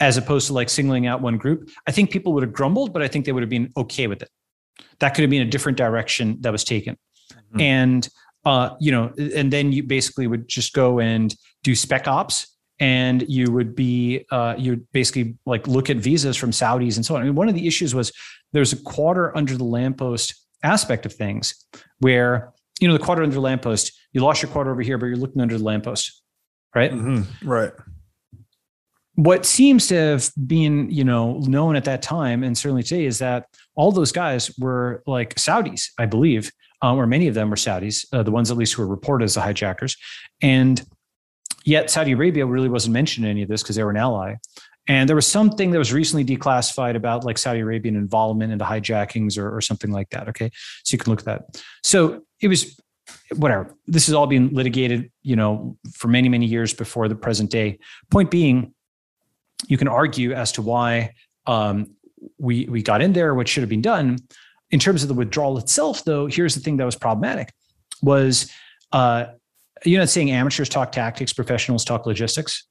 as 0.00 0.16
opposed 0.16 0.48
to 0.48 0.52
like 0.52 0.68
singling 0.68 1.06
out 1.06 1.20
one 1.20 1.38
group, 1.38 1.70
I 1.86 1.92
think 1.92 2.10
people 2.10 2.32
would 2.32 2.42
have 2.42 2.52
grumbled, 2.52 2.92
but 2.92 3.02
I 3.02 3.08
think 3.08 3.24
they 3.24 3.32
would 3.32 3.42
have 3.42 3.50
been 3.50 3.70
okay 3.76 4.08
with 4.08 4.22
it 4.22 4.28
that 5.02 5.14
could 5.14 5.22
have 5.22 5.30
been 5.30 5.42
a 5.42 5.50
different 5.50 5.78
direction 5.78 6.36
that 6.40 6.52
was 6.52 6.64
taken. 6.64 6.96
Mm-hmm. 7.32 7.60
And 7.60 8.08
uh, 8.44 8.70
you 8.80 8.90
know, 8.90 9.12
and 9.18 9.52
then 9.52 9.72
you 9.72 9.82
basically 9.82 10.26
would 10.26 10.48
just 10.48 10.72
go 10.72 10.98
and 10.98 11.34
do 11.62 11.76
spec 11.76 12.08
ops 12.08 12.48
and 12.80 13.22
you 13.28 13.52
would 13.52 13.74
be 13.76 14.24
uh, 14.30 14.54
you 14.58 14.72
would 14.72 14.92
basically 14.92 15.36
like 15.46 15.66
look 15.68 15.90
at 15.90 15.98
visas 15.98 16.36
from 16.36 16.50
Saudis 16.50 16.96
and 16.96 17.06
so 17.06 17.14
on. 17.14 17.22
I 17.22 17.24
mean, 17.24 17.34
one 17.34 17.48
of 17.48 17.54
the 17.54 17.66
issues 17.66 17.94
was 17.94 18.12
there's 18.52 18.72
a 18.72 18.82
quarter 18.82 19.36
under 19.36 19.56
the 19.56 19.64
lamppost 19.64 20.34
aspect 20.62 21.06
of 21.06 21.12
things 21.12 21.54
where 21.98 22.52
you 22.80 22.88
know 22.88 22.94
the 22.94 23.02
quarter 23.02 23.22
under 23.22 23.34
the 23.34 23.40
lamppost, 23.40 23.92
you 24.12 24.20
lost 24.20 24.42
your 24.42 24.50
quarter 24.50 24.70
over 24.70 24.82
here, 24.82 24.98
but 24.98 25.06
you're 25.06 25.16
looking 25.16 25.40
under 25.40 25.56
the 25.56 25.64
lamppost, 25.64 26.22
right? 26.74 26.92
Mm-hmm. 26.92 27.48
Right 27.48 27.72
what 29.14 29.44
seems 29.44 29.88
to 29.88 29.94
have 29.94 30.30
been 30.46 30.90
you 30.90 31.04
know 31.04 31.38
known 31.40 31.76
at 31.76 31.84
that 31.84 32.02
time 32.02 32.42
and 32.42 32.56
certainly 32.56 32.82
today 32.82 33.04
is 33.04 33.18
that 33.18 33.46
all 33.74 33.92
those 33.92 34.12
guys 34.12 34.50
were 34.58 35.02
like 35.06 35.34
saudis 35.34 35.88
i 35.98 36.06
believe 36.06 36.50
um, 36.80 36.98
or 36.98 37.06
many 37.06 37.28
of 37.28 37.34
them 37.34 37.50
were 37.50 37.56
saudis 37.56 38.06
uh, 38.12 38.22
the 38.22 38.30
ones 38.30 38.50
at 38.50 38.56
least 38.56 38.74
who 38.74 38.82
were 38.82 38.88
reported 38.88 39.24
as 39.24 39.34
the 39.34 39.40
hijackers 39.40 39.96
and 40.40 40.84
yet 41.64 41.90
saudi 41.90 42.12
arabia 42.12 42.46
really 42.46 42.68
wasn't 42.68 42.92
mentioned 42.92 43.26
in 43.26 43.30
any 43.30 43.42
of 43.42 43.48
this 43.48 43.62
because 43.62 43.76
they 43.76 43.84
were 43.84 43.90
an 43.90 43.96
ally 43.96 44.34
and 44.88 45.08
there 45.08 45.16
was 45.16 45.26
something 45.26 45.70
that 45.70 45.78
was 45.78 45.92
recently 45.92 46.24
declassified 46.24 46.96
about 46.96 47.24
like 47.24 47.38
saudi 47.38 47.60
arabian 47.60 47.96
involvement 47.96 48.52
into 48.52 48.64
hijackings 48.64 49.38
or, 49.38 49.54
or 49.54 49.60
something 49.60 49.90
like 49.90 50.08
that 50.10 50.28
okay 50.28 50.50
so 50.84 50.94
you 50.94 50.98
can 50.98 51.10
look 51.10 51.20
at 51.20 51.26
that 51.26 51.62
so 51.82 52.22
it 52.40 52.48
was 52.48 52.78
whatever 53.36 53.74
this 53.86 54.08
is 54.08 54.14
all 54.14 54.26
being 54.26 54.48
litigated 54.50 55.10
you 55.22 55.36
know 55.36 55.76
for 55.92 56.08
many 56.08 56.28
many 56.28 56.46
years 56.46 56.72
before 56.72 57.08
the 57.08 57.14
present 57.14 57.50
day 57.50 57.78
point 58.10 58.30
being 58.30 58.72
you 59.68 59.76
can 59.76 59.88
argue 59.88 60.32
as 60.32 60.52
to 60.52 60.62
why 60.62 61.12
um, 61.46 61.94
we 62.38 62.66
we 62.66 62.82
got 62.82 63.02
in 63.02 63.12
there, 63.12 63.34
what 63.34 63.48
should 63.48 63.62
have 63.62 63.70
been 63.70 63.82
done. 63.82 64.18
In 64.70 64.78
terms 64.78 65.02
of 65.02 65.08
the 65.08 65.14
withdrawal 65.14 65.58
itself, 65.58 66.04
though, 66.04 66.26
here's 66.26 66.54
the 66.54 66.60
thing 66.60 66.76
that 66.78 66.84
was 66.84 66.96
problematic: 66.96 67.52
was 68.02 68.50
uh, 68.92 69.26
you're 69.84 70.00
not 70.00 70.08
saying 70.08 70.30
amateurs 70.30 70.68
talk 70.68 70.92
tactics, 70.92 71.32
professionals 71.32 71.84
talk 71.84 72.06
logistics. 72.06 72.66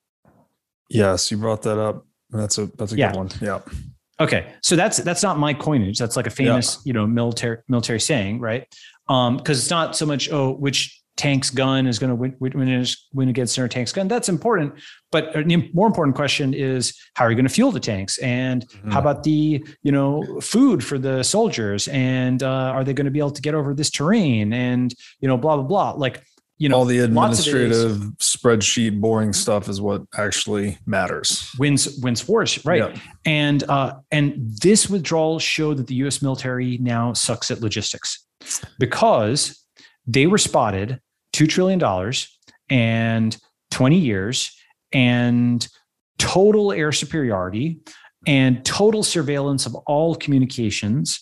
Yes, 0.93 1.31
you 1.31 1.37
brought 1.37 1.61
that 1.63 1.79
up. 1.79 2.05
That's 2.29 2.57
a 2.57 2.65
that's 2.77 2.93
a 2.93 2.97
yeah. 2.97 3.11
good 3.11 3.17
one. 3.17 3.29
Yeah. 3.41 3.59
Okay, 4.19 4.53
so 4.61 4.75
that's 4.75 4.97
that's 4.97 5.23
not 5.23 5.39
my 5.39 5.53
coinage. 5.53 5.97
That's 5.97 6.15
like 6.15 6.27
a 6.27 6.31
famous, 6.31 6.75
yeah. 6.75 6.81
you 6.89 6.93
know, 6.93 7.07
military 7.07 7.57
military 7.67 7.99
saying, 7.99 8.39
right? 8.39 8.67
Um, 9.07 9.37
because 9.37 9.59
it's 9.59 9.69
not 9.69 9.95
so 9.95 10.05
much 10.05 10.31
oh, 10.31 10.51
which 10.51 11.01
tank's 11.17 11.49
gun 11.49 11.85
is 11.87 11.99
going 11.99 12.09
to 12.09 12.15
win, 12.15 12.35
win, 12.39 12.85
win 13.13 13.29
against 13.29 13.57
another 13.57 13.67
tank's 13.67 13.91
gun. 13.91 14.07
That's 14.07 14.29
important. 14.29 14.73
But 15.11 15.35
a 15.35 15.43
more 15.73 15.87
important 15.87 16.15
question 16.15 16.53
is 16.53 16.97
how 17.15 17.25
are 17.25 17.29
you 17.29 17.35
going 17.35 17.47
to 17.47 17.53
fuel 17.53 17.71
the 17.71 17.79
tanks? 17.79 18.17
And 18.19 18.67
mm-hmm. 18.67 18.91
how 18.91 18.99
about 18.99 19.23
the, 19.23 19.63
you 19.83 19.91
know, 19.91 20.39
food 20.41 20.83
for 20.83 20.97
the 20.97 21.23
soldiers? 21.23 21.87
And 21.89 22.41
uh, 22.41 22.47
are 22.47 22.83
they 22.83 22.93
going 22.93 23.05
to 23.05 23.11
be 23.11 23.19
able 23.19 23.31
to 23.31 23.41
get 23.41 23.53
over 23.53 23.73
this 23.73 23.91
terrain? 23.91 24.53
And, 24.53 24.93
you 25.19 25.27
know, 25.27 25.37
blah, 25.37 25.57
blah, 25.57 25.65
blah. 25.65 25.91
Like, 25.91 26.23
you 26.61 26.69
know, 26.69 26.77
all 26.77 26.85
the 26.85 26.99
administrative 26.99 27.97
spreadsheet 28.19 29.01
boring 29.01 29.33
stuff 29.33 29.67
is 29.67 29.81
what 29.81 30.03
actually 30.15 30.77
matters. 30.85 31.49
Wins 31.57 31.97
wins 32.03 32.27
wars, 32.27 32.63
right? 32.63 32.93
Yeah. 32.93 33.01
And 33.25 33.63
uh, 33.63 33.95
and 34.11 34.35
this 34.61 34.87
withdrawal 34.87 35.39
showed 35.39 35.77
that 35.77 35.87
the 35.87 35.95
U.S. 35.95 36.21
military 36.21 36.77
now 36.77 37.13
sucks 37.13 37.49
at 37.49 37.61
logistics 37.61 38.27
because 38.77 39.59
they 40.05 40.27
were 40.27 40.37
spotted 40.37 40.99
$2 41.33 41.49
trillion 41.49 41.81
and 41.81 42.27
and 42.69 43.37
20 43.71 43.97
years 43.97 44.55
and 44.93 45.67
total 46.19 46.71
air 46.71 46.91
superiority 46.91 47.79
and 48.27 48.63
total 48.63 49.01
surveillance 49.01 49.65
of 49.65 49.73
all 49.87 50.13
communications 50.13 51.21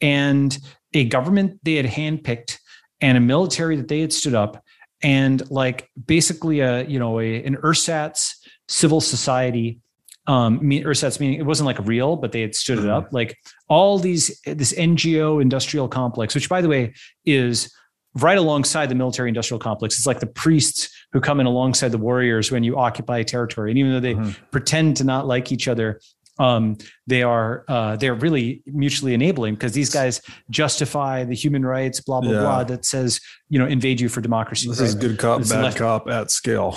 and 0.00 0.58
a 0.94 1.04
government 1.04 1.60
they 1.62 1.74
had 1.74 1.84
handpicked 1.84 2.56
and 3.02 3.18
a 3.18 3.20
military 3.20 3.76
that 3.76 3.88
they 3.88 4.00
had 4.00 4.12
stood 4.12 4.34
up 4.34 4.64
and 5.02 5.48
like 5.50 5.90
basically 6.06 6.60
a 6.60 6.84
you 6.84 6.98
know 6.98 7.20
a, 7.20 7.44
an 7.44 7.56
ersatz 7.62 8.34
civil 8.68 9.00
society 9.00 9.80
um 10.26 10.60
ersatz 10.60 11.20
meaning 11.20 11.38
it 11.38 11.46
wasn't 11.46 11.66
like 11.66 11.78
real 11.86 12.16
but 12.16 12.32
they 12.32 12.40
had 12.40 12.54
stood 12.54 12.78
it 12.78 12.82
mm-hmm. 12.82 12.90
up 12.90 13.08
like 13.12 13.36
all 13.68 13.98
these 13.98 14.40
this 14.44 14.72
ngo 14.74 15.40
industrial 15.40 15.88
complex 15.88 16.34
which 16.34 16.48
by 16.48 16.60
the 16.60 16.68
way 16.68 16.92
is 17.24 17.72
right 18.14 18.38
alongside 18.38 18.88
the 18.88 18.94
military 18.94 19.28
industrial 19.28 19.58
complex. 19.58 19.96
It's 19.96 20.06
like 20.06 20.20
the 20.20 20.26
priests 20.26 20.90
who 21.12 21.20
come 21.20 21.40
in 21.40 21.46
alongside 21.46 21.90
the 21.90 21.98
warriors 21.98 22.50
when 22.50 22.64
you 22.64 22.76
occupy 22.76 23.18
a 23.18 23.24
territory. 23.24 23.70
And 23.70 23.78
even 23.78 23.92
though 23.92 24.00
they 24.00 24.14
mm-hmm. 24.14 24.44
pretend 24.50 24.96
to 24.98 25.04
not 25.04 25.26
like 25.26 25.52
each 25.52 25.68
other, 25.68 26.00
um, 26.38 26.76
they 27.06 27.22
are 27.22 27.64
uh, 27.68 27.96
they're 27.96 28.14
really 28.14 28.62
mutually 28.66 29.14
enabling 29.14 29.54
because 29.54 29.72
these 29.72 29.90
guys 29.90 30.20
justify 30.50 31.24
the 31.24 31.34
human 31.34 31.64
rights, 31.64 32.00
blah 32.00 32.20
blah 32.20 32.32
yeah. 32.32 32.40
blah, 32.40 32.64
that 32.64 32.84
says 32.84 33.20
you 33.48 33.58
know 33.58 33.66
invade 33.66 34.00
you 34.00 34.08
for 34.08 34.20
democracy. 34.20 34.68
This 34.68 34.80
right? 34.80 34.86
is 34.86 34.94
good 34.94 35.18
cop, 35.18 35.40
it's 35.40 35.50
bad 35.50 35.62
left- 35.64 35.78
cop 35.78 36.08
at 36.08 36.30
scale. 36.30 36.76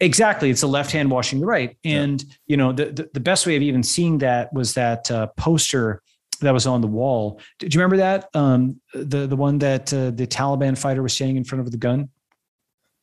Exactly, 0.00 0.48
it's 0.48 0.60
the 0.60 0.68
left 0.68 0.92
hand 0.92 1.10
washing 1.10 1.40
the 1.40 1.46
right, 1.46 1.76
and 1.84 2.22
yeah. 2.22 2.34
you 2.46 2.56
know 2.56 2.72
the, 2.72 2.86
the, 2.86 3.10
the 3.14 3.20
best 3.20 3.46
way 3.46 3.56
of 3.56 3.62
even 3.62 3.82
seeing 3.82 4.18
that 4.18 4.52
was 4.52 4.74
that 4.74 5.10
uh, 5.10 5.26
poster 5.36 6.02
that 6.40 6.52
was 6.52 6.66
on 6.66 6.80
the 6.80 6.86
wall. 6.86 7.40
Did 7.58 7.74
you 7.74 7.80
remember 7.80 7.96
that? 7.96 8.28
Um, 8.34 8.80
the 8.94 9.26
the 9.26 9.36
one 9.36 9.58
that 9.58 9.92
uh, 9.92 10.10
the 10.10 10.26
Taliban 10.26 10.78
fighter 10.78 11.02
was 11.02 11.12
standing 11.12 11.36
in 11.36 11.44
front 11.44 11.66
of 11.66 11.72
the 11.72 11.78
gun. 11.78 12.10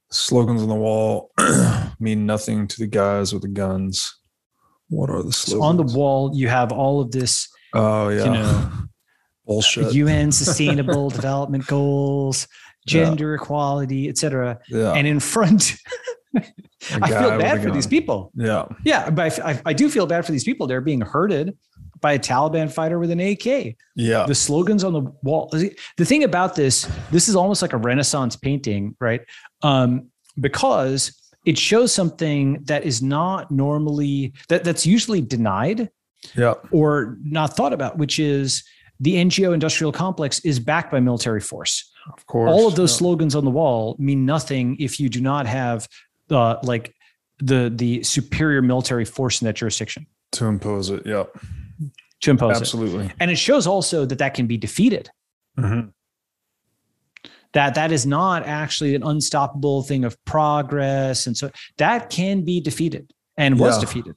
Slogans 0.10 0.62
on 0.62 0.70
the 0.70 0.76
wall 0.76 1.32
mean 2.00 2.26
nothing 2.26 2.68
to 2.68 2.80
the 2.80 2.88
guys 2.88 3.34
with 3.34 3.42
the 3.42 3.50
guns. 3.50 4.20
What 4.90 5.10
are 5.10 5.24
the 5.24 5.32
slogans? 5.32 5.46
So 5.46 5.64
on 5.64 5.78
the 5.78 5.98
wall, 5.98 6.32
you 6.34 6.48
have 6.48 6.72
all 6.72 7.02
of 7.02 7.12
this. 7.12 7.48
Oh 7.74 8.10
yeah, 8.10 8.26
you 8.26 8.32
know, 8.32 8.72
bullshit. 9.46 9.94
UN 9.94 10.32
Sustainable 10.32 11.10
Development 11.10 11.66
Goals, 11.68 12.48
gender 12.88 13.32
yeah. 13.32 13.42
equality, 13.42 14.10
etc. 14.10 14.60
Yeah. 14.70 14.94
And 14.94 15.08
in 15.08 15.20
front. 15.20 15.76
I 17.02 17.08
feel 17.08 17.40
bad 17.40 17.64
for 17.64 17.72
these 17.72 17.88
people. 17.88 18.32
Yeah. 18.36 18.66
Yeah. 18.84 19.10
But 19.10 19.40
I, 19.40 19.52
I, 19.52 19.62
I 19.68 19.74
do 19.74 19.90
feel 19.90 20.06
bad 20.06 20.26
for 20.26 20.32
these 20.32 20.44
people. 20.44 20.68
They're 20.68 20.82
being 20.82 21.02
herded 21.02 21.58
by 22.02 22.14
a 22.14 22.20
Taliban 22.20 22.72
fighter 22.72 23.00
with 23.00 23.10
an 23.10 23.20
AK. 23.20 23.76
Yeah. 23.96 24.26
The 24.28 24.36
slogans 24.36 24.84
on 24.84 24.94
the 24.94 25.02
wall. 25.24 25.50
The 25.52 26.06
thing 26.06 26.24
about 26.24 26.56
this, 26.56 26.88
this 27.10 27.28
is 27.28 27.36
almost 27.36 27.62
like 27.62 27.74
a 27.74 27.78
Renaissance 27.78 28.36
painting, 28.36 28.96
right? 29.00 29.22
Um, 29.64 30.10
because 30.40 31.25
it 31.46 31.58
shows 31.58 31.94
something 31.94 32.64
that 32.64 32.84
is 32.84 33.02
not 33.02 33.52
normally 33.52 34.34
that 34.50 34.64
that's 34.64 34.86
usually 34.86 35.22
denied 35.22 35.90
yeah. 36.36 36.56
or 36.72 37.18
not 37.24 37.56
thought 37.56 37.74
about, 37.74 37.98
which 37.98 38.20
is 38.20 38.64
the 39.00 39.16
NGO 39.16 39.54
industrial 39.54 39.92
complex 39.92 40.40
is 40.40 40.60
backed 40.60 40.92
by 40.92 41.00
military 41.00 41.42
force. 41.42 41.92
Of 42.14 42.26
course. 42.26 42.52
All 42.52 42.68
of 42.68 42.76
those 42.76 42.92
yeah. 42.94 42.98
slogans 43.00 43.36
on 43.36 43.46
the 43.46 43.52
wall 43.52 43.96
mean 44.00 44.26
nothing 44.26 44.78
if 44.80 45.00
you 45.00 45.10
do 45.10 45.22
not 45.22 45.46
have 45.46 45.88
uh, 46.30 46.58
like 46.64 46.94
the 47.40 47.72
the 47.74 48.02
superior 48.04 48.62
military 48.62 49.06
force 49.06 49.42
in 49.42 49.46
that 49.46 49.56
jurisdiction 49.56 50.08
to 50.34 50.46
impose 50.46 50.90
it. 50.90 51.06
Yeah. 51.06 51.26
To 52.22 52.32
impose 52.32 52.58
Absolutely. 52.58 53.06
it. 53.08 53.12
And 53.20 53.30
it 53.30 53.38
shows 53.38 53.68
also 53.68 54.06
that 54.06 54.20
that 54.20 54.34
can 54.34 54.48
be 54.48 54.58
defeated. 54.58 55.10
Mm-hmm. 55.58 55.90
That 57.56 57.74
that 57.76 57.92
is 57.92 58.06
not 58.06 58.46
actually 58.46 58.94
an 58.96 59.02
unstoppable 59.04 59.82
thing 59.82 60.04
of 60.06 60.16
progress, 60.26 61.26
and 61.26 61.36
so 61.36 61.50
that 61.78 62.10
can 62.10 62.44
be 62.44 62.62
defeated 62.62 63.12
and 63.38 63.58
was 63.60 63.76
Yeah. 63.78 63.82
defeated. 63.82 64.16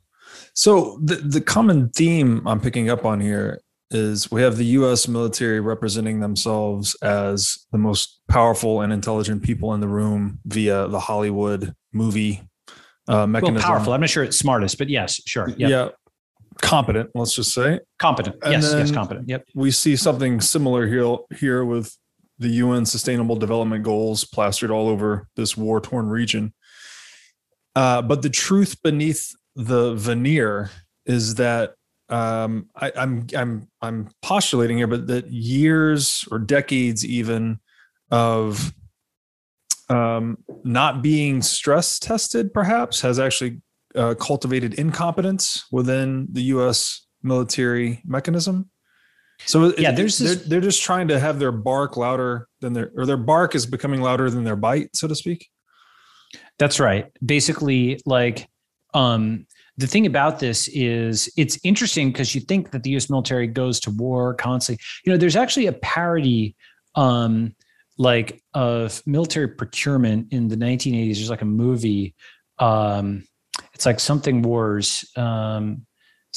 So 0.55 0.98
the 1.03 1.14
the 1.16 1.40
common 1.40 1.88
theme 1.90 2.46
I'm 2.46 2.61
picking 2.61 2.90
up 2.90 3.05
on 3.07 3.20
here 3.20 3.61
is 3.90 4.31
we 4.31 4.42
have 4.42 4.57
the 4.59 4.66
U.S. 4.81 5.09
military 5.09 5.61
representing 5.61 6.20
themselves 6.20 6.94
as 7.01 7.57
the 7.72 7.79
most 7.79 8.20
powerful 8.29 8.83
and 8.83 8.92
intelligent 8.92 9.42
people 9.42 9.72
in 9.72 9.81
the 9.81 9.88
room 9.88 10.40
via 10.44 10.88
the 10.88 11.01
Hollywood 11.01 11.72
movie 11.94 12.42
uh, 13.09 13.14
Well, 13.14 13.27
mechanism. 13.29 13.62
powerful. 13.66 13.94
I'm 13.94 14.01
not 14.03 14.11
sure 14.11 14.24
it's 14.24 14.38
smartest, 14.38 14.77
but 14.77 14.90
yes, 14.90 15.18
sure. 15.27 15.48
Yep. 15.57 15.70
Yeah, 15.70 15.88
competent. 16.61 17.09
Let's 17.14 17.35
just 17.35 17.55
say 17.55 17.81
Competent. 17.98 18.37
And 18.42 18.53
yes, 18.62 18.74
yes, 18.77 18.90
competent. 18.90 19.29
Yep. 19.29 19.44
we 19.55 19.70
see 19.70 19.96
something 19.96 20.40
similar 20.42 20.87
here 20.87 21.16
here 21.38 21.64
with 21.64 21.96
the 22.38 22.48
UN 22.48 22.87
Sustainable 22.87 23.37
Development 23.37 23.83
Goals 23.83 24.24
plastered 24.24 24.70
all 24.70 24.88
over 24.88 25.29
this 25.37 25.57
war 25.57 25.81
torn 25.81 26.09
region. 26.09 26.53
Uh, 27.74 28.03
but 28.03 28.22
the 28.22 28.31
truth 28.31 28.83
beneath 28.83 29.35
the 29.55 29.94
veneer 29.94 30.70
is 31.07 31.35
that 31.37 31.74
um, 32.09 32.68
I, 32.74 32.92
I'm 32.96 33.27
I'm 33.37 33.68
I'm 33.83 34.09
postulating 34.22 34.79
here, 34.79 34.87
but 34.87 35.07
that 35.09 35.31
years 35.31 36.24
or 36.31 36.38
decades 36.38 37.05
even 37.05 37.59
of 38.11 38.72
um, 39.90 40.38
not 40.64 41.03
being 41.03 41.42
stress 41.42 41.98
tested, 41.98 42.53
perhaps, 42.53 43.01
has 43.01 43.18
actually 43.18 43.61
uh, 43.94 44.14
cultivated 44.14 44.74
incompetence 44.74 45.66
within 45.70 46.29
the 46.33 46.42
U.S. 46.44 47.07
military 47.22 48.03
mechanism. 48.05 48.70
So 49.46 49.72
Yeah, 49.79 49.92
there's 49.92 50.18
they're, 50.18 50.35
this- 50.35 50.46
they're 50.48 50.61
just 50.61 50.83
trying 50.83 51.09
to 51.09 51.18
have 51.18 51.38
their 51.38 51.53
bark 51.53 51.96
louder 51.96 52.48
than 52.61 52.72
their 52.72 52.90
or 52.96 53.07
their 53.07 53.16
bark 53.16 53.55
is 53.55 53.66
becoming 53.66 54.01
louder 54.03 54.29
than 54.31 54.44
their 54.44 54.57
bite, 54.57 54.90
so 54.94 55.07
to 55.09 55.14
speak. 55.14 55.48
That's 56.59 56.81
right. 56.81 57.07
Basically, 57.24 58.01
like 58.05 58.48
um, 58.94 59.46
the 59.77 59.87
thing 59.87 60.07
about 60.07 60.40
this 60.40 60.68
is 60.68 61.33
it's 61.37 61.59
interesting 61.62 62.11
because 62.11 62.35
you 62.35 62.40
think 62.40 62.72
that 62.72 62.83
the 62.83 62.90
U.S. 62.90 63.09
military 63.09 63.46
goes 63.46 63.79
to 63.81 63.90
war 63.90 64.35
constantly. 64.35 64.83
You 65.05 65.12
know, 65.12 65.18
there's 65.18 65.37
actually 65.37 65.66
a 65.66 65.72
parody, 65.72 66.57
um, 66.96 67.55
like 67.96 68.42
of 68.55 69.01
military 69.07 69.48
procurement 69.48 70.33
in 70.33 70.48
the 70.48 70.57
1980s. 70.57 71.14
There's 71.14 71.31
like 71.31 71.42
a 71.42 71.46
movie. 71.46 72.14
Um, 72.59 73.24
it's 73.72 73.87
like 73.87 74.01
something 74.01 74.42
wars. 74.42 75.05
Um, 75.16 75.87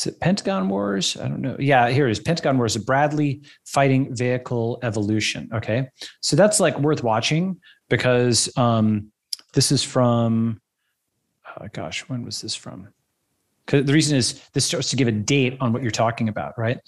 is 0.01 0.07
it 0.07 0.19
Pentagon 0.19 0.67
Wars? 0.67 1.15
I 1.17 1.27
don't 1.27 1.41
know. 1.41 1.55
Yeah, 1.59 1.89
here 1.89 2.07
it 2.07 2.11
is. 2.11 2.19
Pentagon 2.19 2.57
Wars, 2.57 2.75
a 2.75 2.79
Bradley 2.79 3.43
fighting 3.65 4.15
vehicle 4.15 4.79
evolution. 4.81 5.47
Okay. 5.53 5.89
So 6.21 6.35
that's 6.35 6.59
like 6.59 6.79
worth 6.79 7.03
watching 7.03 7.59
because 7.87 8.51
um, 8.57 9.11
this 9.53 9.71
is 9.71 9.83
from, 9.83 10.59
oh 11.47 11.67
gosh, 11.71 12.01
when 12.09 12.25
was 12.25 12.41
this 12.41 12.55
from? 12.55 12.87
Because 13.65 13.85
the 13.85 13.93
reason 13.93 14.17
is 14.17 14.41
this 14.53 14.65
starts 14.65 14.89
to 14.89 14.95
give 14.95 15.07
a 15.07 15.11
date 15.11 15.57
on 15.61 15.71
what 15.71 15.83
you're 15.83 15.91
talking 15.91 16.29
about, 16.29 16.57
right? 16.57 16.79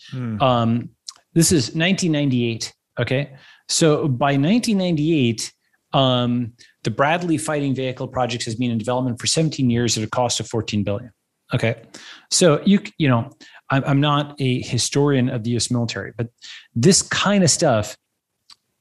Um, 0.41 0.89
this 1.34 1.52
is 1.52 1.76
1998. 1.76 2.73
Okay. 2.99 3.36
So 3.69 4.08
by 4.08 4.38
1998, 4.38 5.54
um, 5.93 6.54
the 6.84 6.89
Bradley 6.89 7.38
fighting 7.38 7.76
vehicle 7.76 8.08
project 8.08 8.43
has 8.45 8.56
been 8.56 8.71
in 8.71 8.80
development 8.80 9.21
for 9.21 9.28
17 9.28 9.69
years 9.69 9.99
at 9.99 10.04
a 10.04 10.10
cost 10.10 10.39
of 10.39 10.47
14 10.47 10.84
billion. 10.84 11.12
Okay. 11.54 11.82
So 12.32 12.62
you, 12.66 12.82
you 12.98 13.08
know, 13.08 13.32
I'm, 13.70 13.84
I'm 13.86 14.02
not 14.02 14.36
a 14.39 14.62
historian 14.62 15.30
of 15.30 15.44
the 15.44 15.52
US 15.58 15.72
military, 15.72 16.13
but 16.18 16.28
this 16.76 17.02
kind 17.02 17.44
of 17.44 17.50
stuff 17.50 17.98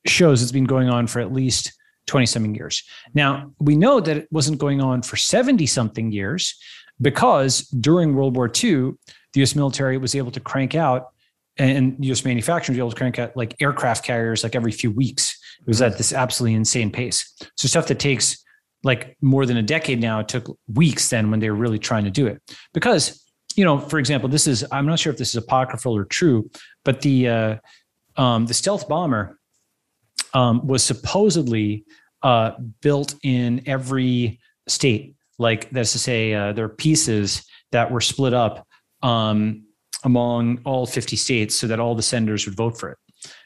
shows 0.06 0.42
it's 0.42 0.52
been 0.52 0.64
going 0.64 0.88
on 0.88 1.06
for 1.06 1.20
at 1.20 1.32
least 1.32 1.72
20 2.06 2.26
something 2.26 2.54
years. 2.54 2.82
Now, 3.14 3.52
we 3.60 3.76
know 3.76 4.00
that 4.00 4.16
it 4.16 4.28
wasn't 4.30 4.58
going 4.58 4.80
on 4.80 5.02
for 5.02 5.16
70 5.16 5.66
something 5.66 6.10
years 6.10 6.58
because 7.00 7.60
during 7.68 8.14
World 8.14 8.36
War 8.36 8.46
II, 8.46 8.92
the 9.32 9.42
US 9.42 9.54
military 9.54 9.98
was 9.98 10.14
able 10.14 10.30
to 10.32 10.40
crank 10.40 10.74
out 10.74 11.08
and 11.58 11.96
US 12.04 12.24
manufacturers 12.24 12.76
were 12.76 12.82
able 12.82 12.90
to 12.90 12.96
crank 12.96 13.18
out 13.18 13.36
like 13.36 13.54
aircraft 13.60 14.04
carriers 14.04 14.42
like 14.42 14.54
every 14.54 14.72
few 14.72 14.90
weeks. 14.90 15.38
It 15.60 15.66
was 15.66 15.80
mm-hmm. 15.80 15.92
at 15.92 15.98
this 15.98 16.12
absolutely 16.12 16.54
insane 16.54 16.90
pace. 16.90 17.32
So 17.56 17.68
stuff 17.68 17.86
that 17.88 17.98
takes 17.98 18.42
like 18.84 19.16
more 19.20 19.46
than 19.46 19.56
a 19.56 19.62
decade 19.62 20.00
now, 20.00 20.20
it 20.20 20.28
took 20.28 20.56
weeks 20.72 21.08
then 21.08 21.30
when 21.30 21.40
they 21.40 21.50
were 21.50 21.56
really 21.56 21.78
trying 21.78 22.04
to 22.04 22.10
do 22.10 22.26
it. 22.26 22.40
Because, 22.74 23.24
you 23.54 23.64
know, 23.64 23.78
for 23.78 23.98
example, 23.98 24.28
this 24.28 24.46
is 24.46 24.64
I'm 24.72 24.86
not 24.86 24.98
sure 24.98 25.12
if 25.12 25.18
this 25.18 25.30
is 25.30 25.36
apocryphal 25.36 25.96
or 25.96 26.04
true, 26.04 26.50
but 26.84 27.00
the 27.02 27.28
uh 27.28 27.56
um 28.16 28.46
the 28.46 28.54
stealth 28.54 28.88
bomber 28.88 29.38
um, 30.34 30.66
was 30.66 30.82
supposedly 30.82 31.84
uh, 32.22 32.52
built 32.80 33.14
in 33.22 33.62
every 33.66 34.40
state. 34.68 35.14
Like 35.38 35.70
that's 35.70 35.92
to 35.92 35.98
say, 35.98 36.34
uh, 36.34 36.52
there 36.52 36.64
are 36.64 36.70
pieces 36.70 37.44
that 37.72 37.90
were 37.90 38.00
split 38.00 38.34
up 38.34 38.66
um, 39.02 39.64
among 40.04 40.60
all 40.64 40.86
50 40.86 41.16
states 41.16 41.56
so 41.56 41.66
that 41.66 41.80
all 41.80 41.94
the 41.94 42.02
senators 42.02 42.46
would 42.46 42.56
vote 42.56 42.78
for 42.78 42.90
it. 42.90 42.98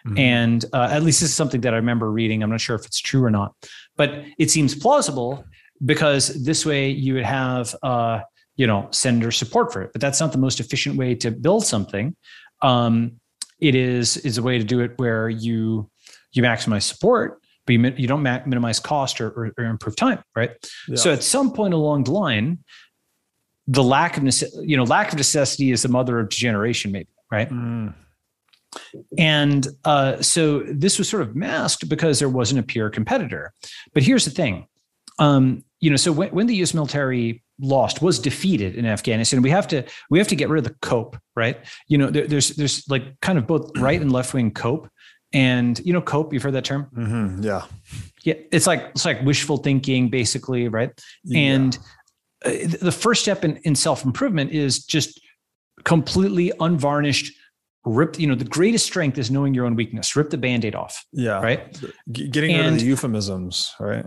Mhm. 0.06 0.18
And 0.18 0.64
uh, 0.72 0.88
at 0.90 1.02
least 1.02 1.20
this 1.20 1.30
is 1.30 1.36
something 1.36 1.60
that 1.62 1.74
I 1.74 1.76
remember 1.76 2.10
reading. 2.10 2.42
I'm 2.42 2.50
not 2.50 2.60
sure 2.60 2.76
if 2.76 2.86
it's 2.86 3.00
true 3.00 3.24
or 3.24 3.30
not, 3.30 3.54
but 3.96 4.24
it 4.38 4.50
seems 4.50 4.74
plausible 4.74 5.44
because 5.84 6.28
this 6.44 6.64
way 6.64 6.90
you 6.90 7.14
would 7.14 7.24
have, 7.24 7.74
uh, 7.82 8.20
you 8.56 8.66
know, 8.66 8.88
sender 8.90 9.30
support 9.30 9.72
for 9.72 9.82
it. 9.82 9.92
But 9.92 10.00
that's 10.00 10.20
not 10.20 10.32
the 10.32 10.38
most 10.38 10.60
efficient 10.60 10.96
way 10.96 11.14
to 11.16 11.30
build 11.30 11.64
something. 11.64 12.16
Um, 12.62 13.20
it 13.60 13.74
is 13.74 14.16
is 14.18 14.38
a 14.38 14.42
way 14.42 14.58
to 14.58 14.64
do 14.64 14.80
it 14.80 14.92
where 14.96 15.28
you 15.28 15.90
you 16.32 16.42
maximize 16.42 16.82
support, 16.82 17.40
but 17.64 17.74
you, 17.74 17.94
you 17.96 18.06
don't 18.06 18.22
ma- 18.22 18.42
minimize 18.46 18.78
cost 18.78 19.20
or, 19.20 19.28
or, 19.30 19.52
or 19.58 19.64
improve 19.64 19.96
time, 19.96 20.22
right? 20.34 20.50
Yeah. 20.88 20.96
So 20.96 21.12
at 21.12 21.22
some 21.22 21.52
point 21.52 21.74
along 21.74 22.04
the 22.04 22.12
line, 22.12 22.58
the 23.66 23.82
lack 23.82 24.16
of 24.16 24.24
you 24.62 24.76
know 24.76 24.84
lack 24.84 25.12
of 25.12 25.18
necessity 25.18 25.72
is 25.72 25.82
the 25.82 25.88
mother 25.88 26.18
of 26.20 26.28
degeneration, 26.28 26.92
maybe, 26.92 27.08
right? 27.30 27.50
Mm. 27.50 27.94
And 29.18 29.66
uh, 29.84 30.20
so 30.22 30.60
this 30.60 30.98
was 30.98 31.08
sort 31.08 31.22
of 31.22 31.36
masked 31.36 31.88
because 31.88 32.18
there 32.18 32.28
wasn't 32.28 32.60
a 32.60 32.62
peer 32.62 32.90
competitor. 32.90 33.52
But 33.94 34.02
here's 34.02 34.24
the 34.24 34.30
thing, 34.30 34.66
um, 35.18 35.64
you 35.80 35.90
know, 35.90 35.96
so 35.96 36.12
when, 36.12 36.30
when 36.30 36.46
the 36.46 36.56
U.S. 36.56 36.74
military 36.74 37.42
lost 37.60 38.02
was 38.02 38.18
defeated 38.18 38.74
in 38.76 38.86
Afghanistan, 38.86 39.42
we 39.42 39.50
have 39.50 39.68
to 39.68 39.84
we 40.10 40.18
have 40.18 40.28
to 40.28 40.36
get 40.36 40.48
rid 40.48 40.58
of 40.58 40.64
the 40.64 40.76
cope, 40.80 41.16
right? 41.34 41.58
You 41.88 41.98
know, 41.98 42.10
there, 42.10 42.26
there's 42.26 42.50
there's 42.50 42.88
like 42.88 43.20
kind 43.20 43.38
of 43.38 43.46
both 43.46 43.76
right 43.78 44.00
and 44.00 44.12
left 44.12 44.34
wing 44.34 44.50
cope, 44.50 44.88
and 45.32 45.78
you 45.84 45.92
know, 45.92 46.00
cope. 46.00 46.32
You've 46.32 46.42
heard 46.42 46.54
that 46.54 46.64
term? 46.64 46.88
Mhm. 46.96 47.44
Yeah. 47.44 47.64
Yeah, 48.24 48.34
it's 48.50 48.66
like 48.66 48.90
it's 48.90 49.04
like 49.04 49.22
wishful 49.22 49.58
thinking, 49.58 50.08
basically, 50.08 50.68
right? 50.68 50.90
Yeah. 51.24 51.38
And 51.38 51.78
uh, 52.44 52.50
the 52.80 52.92
first 52.92 53.22
step 53.22 53.44
in, 53.44 53.56
in 53.58 53.74
self 53.74 54.04
improvement 54.04 54.50
is 54.50 54.84
just 54.84 55.20
completely 55.84 56.52
unvarnished. 56.60 57.32
Rip, 57.86 58.18
you 58.18 58.26
know, 58.26 58.34
the 58.34 58.44
greatest 58.44 58.84
strength 58.84 59.16
is 59.16 59.30
knowing 59.30 59.54
your 59.54 59.64
own 59.64 59.76
weakness. 59.76 60.14
Rip 60.16 60.30
the 60.30 60.36
band-aid 60.38 60.74
off, 60.74 61.06
yeah. 61.12 61.40
right? 61.40 61.80
G- 62.10 62.28
getting 62.28 62.56
rid 62.56 62.66
of 62.66 62.78
the 62.80 62.84
euphemisms, 62.84 63.72
right? 63.80 64.04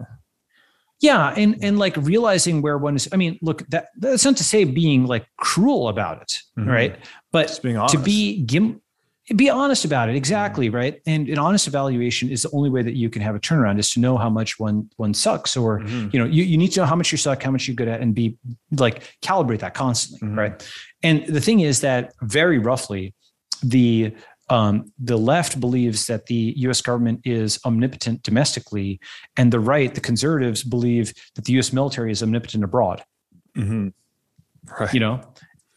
Yeah, 1.02 1.34
and 1.38 1.56
and 1.64 1.80
like 1.80 1.96
realizing 1.96 2.62
where 2.62 2.78
one 2.78 2.98
is. 2.98 3.08
I 3.14 3.16
mean, 3.16 3.40
look, 3.42 3.66
that 3.70 3.88
that's 3.98 4.26
not 4.26 4.36
to 4.38 4.44
say 4.44 4.66
being 4.66 5.06
like 5.06 5.26
cruel 5.38 5.88
about 5.88 6.22
it, 6.22 6.40
Mhm. 6.58 6.68
right? 6.68 6.96
But 7.32 7.48
Just 7.48 7.64
being 7.64 7.78
honest. 7.78 7.96
to 7.96 8.00
be 8.02 8.44
gim- 8.46 8.82
be 9.36 9.50
honest 9.50 9.86
about 9.86 10.10
it, 10.10 10.16
exactly, 10.16 10.70
right? 10.70 11.00
And 11.06 11.30
an 11.30 11.38
honest 11.38 11.68
evaluation 11.68 12.30
is 12.30 12.42
the 12.42 12.50
only 12.52 12.70
way 12.70 12.82
that 12.82 12.96
you 12.98 13.10
can 13.10 13.22
have 13.22 13.34
a 13.36 13.40
turnaround 13.40 13.80
is 13.80 13.92
to 13.92 14.02
know 14.02 14.18
how 14.18 14.30
much 14.30 14.60
one 14.60 14.90
one 14.98 15.14
sucks, 15.14 15.56
or 15.56 15.80
Mhm. 15.80 16.12
you 16.14 16.20
know, 16.20 16.26
you, 16.26 16.44
you 16.44 16.58
need 16.58 16.74
to 16.74 16.82
know 16.82 16.86
how 16.86 16.96
much 16.98 17.14
you 17.14 17.18
suck, 17.18 17.42
how 17.44 17.52
much 17.52 17.66
you're 17.68 17.76
good 17.76 17.88
at, 17.88 18.02
and 18.02 18.14
be 18.14 18.38
like 18.72 19.04
calibrate 19.22 19.60
that 19.60 19.74
constantly, 19.76 20.28
Mhm. 20.28 20.38
right? 20.38 20.70
And 21.02 21.26
the 21.28 21.40
thing 21.40 21.62
is 21.62 21.80
that 21.80 22.12
very 22.24 22.58
roughly, 22.58 23.14
the 23.64 24.14
um, 24.50 24.92
the 24.98 25.18
left 25.18 25.60
believes 25.60 26.08
that 26.08 26.26
the 26.26 26.54
U.S. 26.58 26.82
government 26.82 27.22
is 27.24 27.60
omnipotent 27.66 28.24
domestically, 28.24 29.00
and 29.38 29.54
the 29.54 29.60
right, 29.60 29.94
the 29.94 30.02
conservatives, 30.02 30.64
believe 30.64 31.14
that 31.36 31.46
the 31.46 31.54
U.S. 31.54 31.72
military 31.72 32.12
is 32.12 32.24
omnipotent 32.24 32.64
abroad. 32.64 33.04
Mhm. 33.56 33.94
Right. 34.80 34.94
You 34.94 35.00
know, 35.00 35.22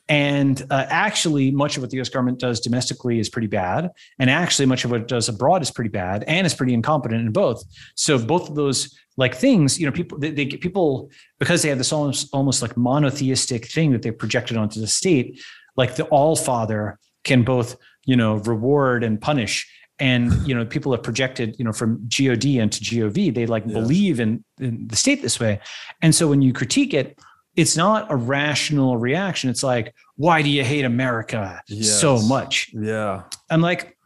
And 0.08 0.60
uh, 0.70 0.86
actually, 0.88 1.50
much 1.50 1.76
of 1.76 1.82
what 1.82 1.90
the 1.90 2.00
US 2.00 2.08
government 2.08 2.38
does 2.38 2.60
domestically 2.60 3.18
is 3.18 3.28
pretty 3.30 3.46
bad. 3.46 3.90
And 4.18 4.28
actually, 4.28 4.66
much 4.66 4.84
of 4.84 4.90
what 4.90 5.00
it 5.02 5.08
does 5.08 5.28
abroad 5.28 5.62
is 5.62 5.70
pretty 5.70 5.90
bad 5.90 6.24
and 6.26 6.46
is 6.46 6.54
pretty 6.54 6.74
incompetent 6.74 7.20
in 7.20 7.32
both. 7.32 7.62
So, 7.94 8.18
both 8.18 8.48
of 8.48 8.54
those 8.54 8.94
like 9.16 9.34
things, 9.34 9.78
you 9.78 9.86
know, 9.86 9.92
people, 9.92 10.18
they, 10.18 10.30
they 10.30 10.44
get 10.44 10.60
people, 10.60 11.10
because 11.38 11.62
they 11.62 11.68
have 11.68 11.78
this 11.78 11.92
almost, 11.92 12.28
almost 12.32 12.62
like 12.62 12.76
monotheistic 12.76 13.66
thing 13.66 13.92
that 13.92 14.02
they 14.02 14.10
projected 14.10 14.56
onto 14.56 14.80
the 14.80 14.86
state, 14.86 15.42
like 15.76 15.96
the 15.96 16.04
all 16.04 16.36
father 16.36 16.98
can 17.24 17.42
both, 17.42 17.76
you 18.04 18.16
know, 18.16 18.36
reward 18.36 19.04
and 19.04 19.20
punish 19.20 19.70
and 19.98 20.32
you 20.46 20.54
know 20.54 20.64
people 20.64 20.90
have 20.90 21.02
projected 21.02 21.54
you 21.58 21.64
know 21.66 21.72
from 21.72 22.08
god 22.08 22.46
into 22.46 22.80
gov 22.82 23.34
they 23.34 23.44
like 23.44 23.66
believe 23.66 24.20
in, 24.20 24.42
in, 24.58 24.88
the 24.88 24.96
state 24.96 25.20
this 25.20 25.38
way 25.38 25.60
and 26.00 26.14
so 26.14 26.26
when 26.26 26.40
you 26.40 26.50
critique 26.50 26.94
it 26.94 27.18
it's 27.56 27.76
not 27.76 28.10
a 28.10 28.16
rational 28.16 28.96
reaction. 28.96 29.50
It's 29.50 29.62
like, 29.62 29.94
why 30.16 30.42
do 30.42 30.48
you 30.48 30.64
hate 30.64 30.84
America 30.84 31.60
yes. 31.68 32.00
so 32.00 32.20
much? 32.20 32.70
Yeah. 32.72 33.24
I'm 33.50 33.60
like, 33.60 33.96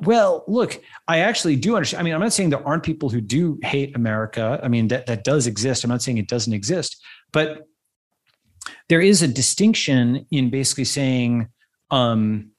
well, 0.00 0.44
look, 0.48 0.80
I 1.06 1.18
actually 1.20 1.56
do 1.56 1.76
understand. 1.76 2.00
I 2.00 2.04
mean, 2.04 2.14
I'm 2.14 2.20
not 2.20 2.32
saying 2.32 2.50
there 2.50 2.66
aren't 2.66 2.82
people 2.82 3.08
who 3.08 3.20
do 3.20 3.58
hate 3.62 3.94
America. 3.94 4.58
I 4.62 4.68
mean, 4.68 4.88
that, 4.88 5.06
that 5.06 5.22
does 5.22 5.46
exist. 5.46 5.84
I'm 5.84 5.90
not 5.90 6.02
saying 6.02 6.18
it 6.18 6.28
doesn't 6.28 6.52
exist, 6.52 7.00
but 7.32 7.68
there 8.88 9.00
is 9.00 9.22
a 9.22 9.28
distinction 9.28 10.26
in 10.30 10.50
basically 10.50 10.84
saying, 10.84 11.48
um, 11.92 12.50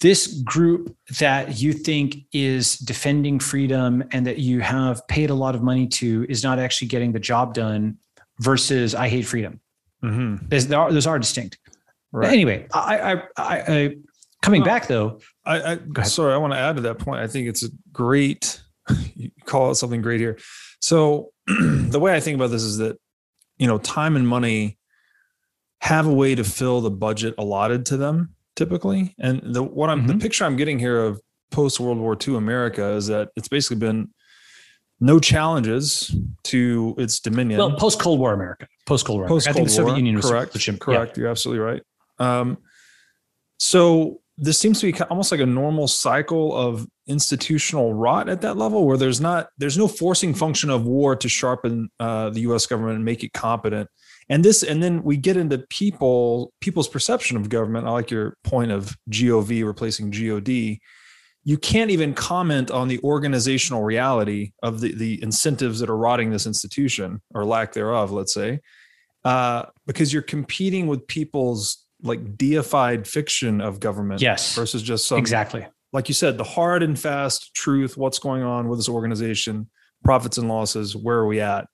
this 0.00 0.42
group 0.42 0.94
that 1.18 1.60
you 1.60 1.72
think 1.72 2.18
is 2.32 2.78
defending 2.78 3.40
freedom 3.40 4.04
and 4.12 4.26
that 4.26 4.38
you 4.38 4.60
have 4.60 5.06
paid 5.08 5.30
a 5.30 5.34
lot 5.34 5.56
of 5.56 5.62
money 5.62 5.88
to 5.88 6.24
is 6.28 6.44
not 6.44 6.60
actually 6.60 6.86
getting 6.86 7.10
the 7.10 7.18
job 7.18 7.54
done 7.54 7.98
versus 8.38 8.94
I 8.94 9.08
hate 9.08 9.26
freedom. 9.26 9.60
Mm-hmm. 10.04 10.46
Those, 10.46 10.70
are, 10.70 10.92
those 10.92 11.06
are 11.06 11.18
distinct. 11.18 11.58
Right. 12.12 12.32
anyway, 12.32 12.66
I, 12.72 13.00
I, 13.00 13.12
I, 13.36 13.64
I 13.66 13.96
coming 14.40 14.62
back 14.62 14.86
though. 14.86 15.20
I, 15.44 15.78
I 15.96 16.02
sorry, 16.04 16.32
I 16.32 16.36
want 16.36 16.52
to 16.52 16.58
add 16.58 16.76
to 16.76 16.82
that 16.82 16.98
point. 16.98 17.20
I 17.20 17.26
think 17.26 17.48
it's 17.48 17.64
a 17.64 17.68
great, 17.92 18.62
you 19.14 19.30
call 19.44 19.72
it 19.72 19.74
something 19.74 20.00
great 20.00 20.20
here. 20.20 20.38
So 20.80 21.32
the 21.46 21.98
way 21.98 22.14
I 22.14 22.20
think 22.20 22.36
about 22.36 22.50
this 22.50 22.62
is 22.62 22.78
that, 22.78 22.98
you 23.58 23.66
know, 23.66 23.78
time 23.78 24.14
and 24.14 24.26
money 24.26 24.77
have 25.80 26.06
a 26.06 26.12
way 26.12 26.34
to 26.34 26.44
fill 26.44 26.80
the 26.80 26.90
budget 26.90 27.34
allotted 27.38 27.86
to 27.86 27.96
them 27.96 28.34
typically. 28.58 29.14
And 29.18 29.40
the 29.54 29.62
what 29.62 29.88
I'm 29.88 30.00
mm-hmm. 30.00 30.08
the 30.08 30.18
picture 30.18 30.44
I'm 30.44 30.56
getting 30.56 30.78
here 30.78 31.02
of 31.02 31.20
post 31.50 31.80
World 31.80 31.98
War 31.98 32.16
II 32.26 32.36
America 32.36 32.90
is 32.90 33.06
that 33.06 33.30
it's 33.36 33.48
basically 33.48 33.76
been 33.76 34.10
no 35.00 35.20
challenges 35.20 36.14
to 36.42 36.94
its 36.98 37.20
dominion. 37.20 37.58
Well, 37.58 37.76
post 37.76 38.00
Cold 38.00 38.18
War 38.18 38.34
America, 38.34 38.66
post 38.84 39.06
Cold 39.06 39.20
War. 39.20 39.28
Post 39.28 39.46
Cold 39.46 39.56
War, 39.58 39.64
the 39.64 39.70
Soviet 39.70 39.96
Union 39.96 40.16
was 40.16 40.28
correct. 40.28 40.52
correct. 40.80 41.16
Yeah. 41.16 41.22
You're 41.22 41.30
absolutely 41.30 41.64
right. 41.64 41.82
Um, 42.18 42.58
so 43.58 44.20
this 44.36 44.58
seems 44.58 44.80
to 44.80 44.92
be 44.92 45.00
almost 45.02 45.30
like 45.30 45.40
a 45.40 45.46
normal 45.46 45.88
cycle 45.88 46.54
of 46.54 46.86
institutional 47.06 47.94
rot 47.94 48.28
at 48.28 48.40
that 48.40 48.56
level, 48.56 48.84
where 48.84 48.96
there's 48.96 49.20
not 49.20 49.48
there's 49.56 49.78
no 49.78 49.86
forcing 49.86 50.34
function 50.34 50.68
of 50.68 50.84
war 50.84 51.14
to 51.14 51.28
sharpen 51.28 51.90
uh, 52.00 52.30
the 52.30 52.40
U.S. 52.40 52.66
government 52.66 52.96
and 52.96 53.04
make 53.04 53.22
it 53.22 53.32
competent 53.32 53.88
and 54.28 54.44
this 54.44 54.62
and 54.62 54.82
then 54.82 55.02
we 55.02 55.16
get 55.16 55.36
into 55.36 55.58
people 55.70 56.52
people's 56.60 56.88
perception 56.88 57.36
of 57.36 57.48
government. 57.48 57.86
I 57.86 57.90
like 57.90 58.10
your 58.10 58.36
point 58.44 58.70
of 58.70 58.96
gov 59.10 59.64
replacing 59.64 60.10
god 60.10 60.78
you 61.44 61.56
can't 61.56 61.90
even 61.90 62.12
comment 62.12 62.70
on 62.70 62.88
the 62.88 63.00
organizational 63.02 63.82
reality 63.82 64.52
of 64.62 64.80
the, 64.80 64.92
the 64.92 65.22
incentives 65.22 65.80
that 65.80 65.88
are 65.88 65.96
rotting 65.96 66.30
this 66.30 66.46
institution 66.46 67.22
or 67.32 67.44
lack 67.44 67.72
thereof 67.72 68.10
let's 68.10 68.34
say 68.34 68.60
uh, 69.24 69.64
because 69.86 70.12
you're 70.12 70.22
competing 70.22 70.86
with 70.86 71.06
people's 71.06 71.84
like 72.02 72.36
deified 72.36 73.06
fiction 73.06 73.60
of 73.60 73.80
government 73.80 74.20
yes. 74.20 74.54
versus 74.54 74.82
just 74.82 75.06
some 75.06 75.18
exactly. 75.18 75.66
like 75.92 76.08
you 76.08 76.14
said 76.14 76.36
the 76.36 76.44
hard 76.44 76.82
and 76.82 76.98
fast 76.98 77.54
truth 77.54 77.96
what's 77.96 78.18
going 78.18 78.42
on 78.42 78.68
with 78.68 78.78
this 78.78 78.88
organization 78.88 79.68
profits 80.04 80.38
and 80.38 80.48
losses 80.48 80.96
where 80.96 81.18
are 81.18 81.26
we 81.26 81.40
at? 81.40 81.66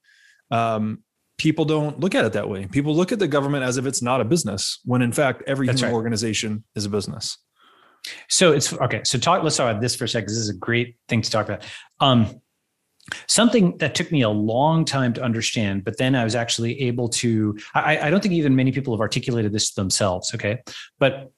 Um, 0.51 1.04
people 1.39 1.65
don't 1.65 2.01
look 2.01 2.15
at 2.15 2.25
it 2.25 2.33
that 2.35 2.49
way. 2.49 2.67
People 2.67 2.95
look 2.95 3.13
at 3.13 3.19
the 3.19 3.29
government 3.29 3.65
as 3.65 3.77
if 3.77 3.87
it's 3.87 4.03
not 4.03 4.21
a 4.21 4.25
business, 4.25 4.81
when 4.85 5.03
in 5.03 5.13
fact 5.13 5.43
every 5.47 5.67
That's 5.67 5.81
human 5.81 5.93
right. 5.93 5.97
organization 5.97 6.65
is 6.75 6.85
a 6.85 6.91
business. 6.91 7.39
So 8.29 8.53
it's 8.53 8.73
okay. 8.73 9.01
So 9.05 9.19
talk. 9.19 9.43
Let's 9.43 9.57
talk 9.57 9.71
about 9.71 9.81
this 9.81 9.97
for 9.97 10.05
a 10.05 10.09
second. 10.09 10.29
This 10.29 10.37
is 10.37 10.51
a 10.51 10.55
great 10.55 10.97
thing 11.09 11.23
to 11.23 11.31
talk 11.31 11.49
about. 11.49 11.65
Um, 12.01 12.41
something 13.27 13.77
that 13.79 13.95
took 13.95 14.11
me 14.13 14.23
a 14.23 14.29
long 14.29 14.85
time 14.85 15.13
to 15.15 15.23
understand, 15.23 15.85
but 15.85 15.97
then 15.99 16.15
I 16.15 16.25
was 16.25 16.35
actually 16.35 16.81
able 16.83 17.09
to. 17.11 17.59
I, 17.75 17.99
I 17.99 18.11
don't 18.11 18.21
think 18.21 18.35
even 18.35 18.55
many 18.55 18.73
people 18.73 18.95
have 18.95 19.01
articulated 19.01 19.53
this 19.53 19.73
themselves. 19.73 20.35
Okay, 20.35 20.63
but 20.99 21.33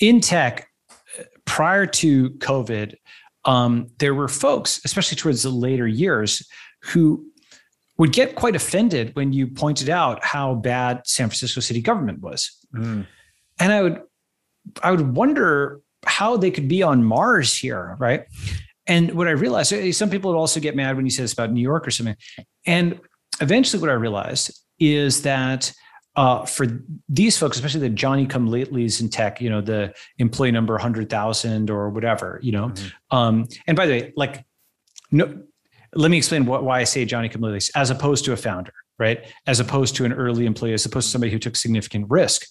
in 0.00 0.20
tech, 0.20 0.68
prior 1.44 1.86
to 1.86 2.30
COVID, 2.30 2.96
um, 3.44 3.88
there 3.98 4.14
were 4.14 4.28
folks, 4.28 4.80
especially 4.84 5.16
towards 5.16 5.42
the 5.44 5.50
later 5.50 5.86
years, 5.86 6.46
who 6.82 7.29
would 8.00 8.12
get 8.12 8.34
quite 8.34 8.56
offended 8.56 9.14
when 9.14 9.30
you 9.30 9.46
pointed 9.46 9.90
out 9.90 10.24
how 10.24 10.54
bad 10.54 11.02
San 11.04 11.28
Francisco 11.28 11.60
city 11.60 11.82
government 11.82 12.20
was. 12.20 12.50
Mm. 12.74 13.06
And 13.58 13.72
I 13.74 13.82
would 13.82 14.00
I 14.82 14.90
would 14.90 15.14
wonder 15.14 15.82
how 16.06 16.38
they 16.38 16.50
could 16.50 16.66
be 16.66 16.82
on 16.82 17.04
Mars 17.04 17.54
here, 17.54 17.96
right? 17.98 18.24
And 18.86 19.12
what 19.12 19.28
I 19.28 19.32
realized, 19.32 19.74
eh, 19.74 19.92
some 19.92 20.08
people 20.08 20.30
would 20.30 20.38
also 20.38 20.60
get 20.60 20.74
mad 20.74 20.96
when 20.96 21.04
you 21.04 21.10
say 21.10 21.22
this 21.22 21.34
about 21.34 21.52
New 21.52 21.60
York 21.60 21.86
or 21.86 21.90
something. 21.90 22.16
And 22.64 22.98
eventually, 23.42 23.82
what 23.82 23.90
I 23.90 23.94
realized 23.94 24.58
is 24.78 25.20
that 25.22 25.70
uh, 26.16 26.46
for 26.46 26.66
these 27.06 27.36
folks, 27.36 27.58
especially 27.58 27.80
the 27.80 27.90
Johnny 27.90 28.24
come 28.24 28.48
latelys 28.48 29.02
in 29.02 29.10
tech, 29.10 29.42
you 29.42 29.50
know, 29.50 29.60
the 29.60 29.92
employee 30.18 30.52
number 30.52 30.72
100,000 30.72 31.68
or 31.68 31.90
whatever, 31.90 32.40
you 32.42 32.52
know. 32.52 32.68
Mm-hmm. 32.68 33.16
Um, 33.16 33.48
and 33.66 33.76
by 33.76 33.84
the 33.84 33.92
way, 33.92 34.12
like, 34.16 34.42
no, 35.10 35.42
let 35.94 36.10
me 36.10 36.16
explain 36.16 36.46
what, 36.46 36.64
why 36.64 36.80
I 36.80 36.84
say 36.84 37.04
Johnny 37.04 37.28
come 37.28 37.44
as 37.74 37.90
opposed 37.90 38.24
to 38.24 38.32
a 38.32 38.36
founder, 38.36 38.72
right? 38.98 39.26
As 39.46 39.60
opposed 39.60 39.96
to 39.96 40.04
an 40.04 40.12
early 40.12 40.46
employee, 40.46 40.72
as 40.72 40.86
opposed 40.86 41.08
to 41.08 41.12
somebody 41.12 41.32
who 41.32 41.38
took 41.38 41.56
significant 41.56 42.06
risk. 42.08 42.46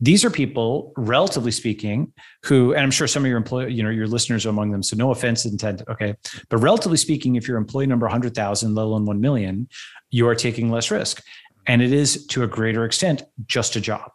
These 0.00 0.24
are 0.24 0.30
people, 0.30 0.92
relatively 0.96 1.50
speaking, 1.50 2.12
who, 2.44 2.72
and 2.72 2.82
I'm 2.82 2.90
sure 2.92 3.08
some 3.08 3.24
of 3.24 3.28
your 3.28 3.36
employee, 3.36 3.72
you 3.72 3.82
know, 3.82 3.90
your 3.90 4.06
listeners 4.06 4.46
are 4.46 4.50
among 4.50 4.70
them. 4.70 4.82
So 4.82 4.96
no 4.96 5.10
offense 5.10 5.44
intended. 5.44 5.88
Okay. 5.88 6.14
But 6.48 6.58
relatively 6.58 6.98
speaking, 6.98 7.34
if 7.34 7.48
you're 7.48 7.56
employee 7.56 7.88
number 7.88 8.06
100,000, 8.06 8.74
let 8.74 8.82
alone 8.82 9.06
1 9.06 9.20
million, 9.20 9.68
you 10.10 10.28
are 10.28 10.36
taking 10.36 10.70
less 10.70 10.90
risk. 10.92 11.22
And 11.66 11.82
it 11.82 11.92
is 11.92 12.26
to 12.28 12.44
a 12.44 12.46
greater 12.46 12.84
extent 12.84 13.24
just 13.46 13.74
a 13.74 13.80
job. 13.80 14.12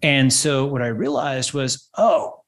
And 0.00 0.32
so 0.32 0.64
what 0.64 0.80
I 0.80 0.86
realized 0.86 1.52
was, 1.52 1.88
oh, 1.98 2.44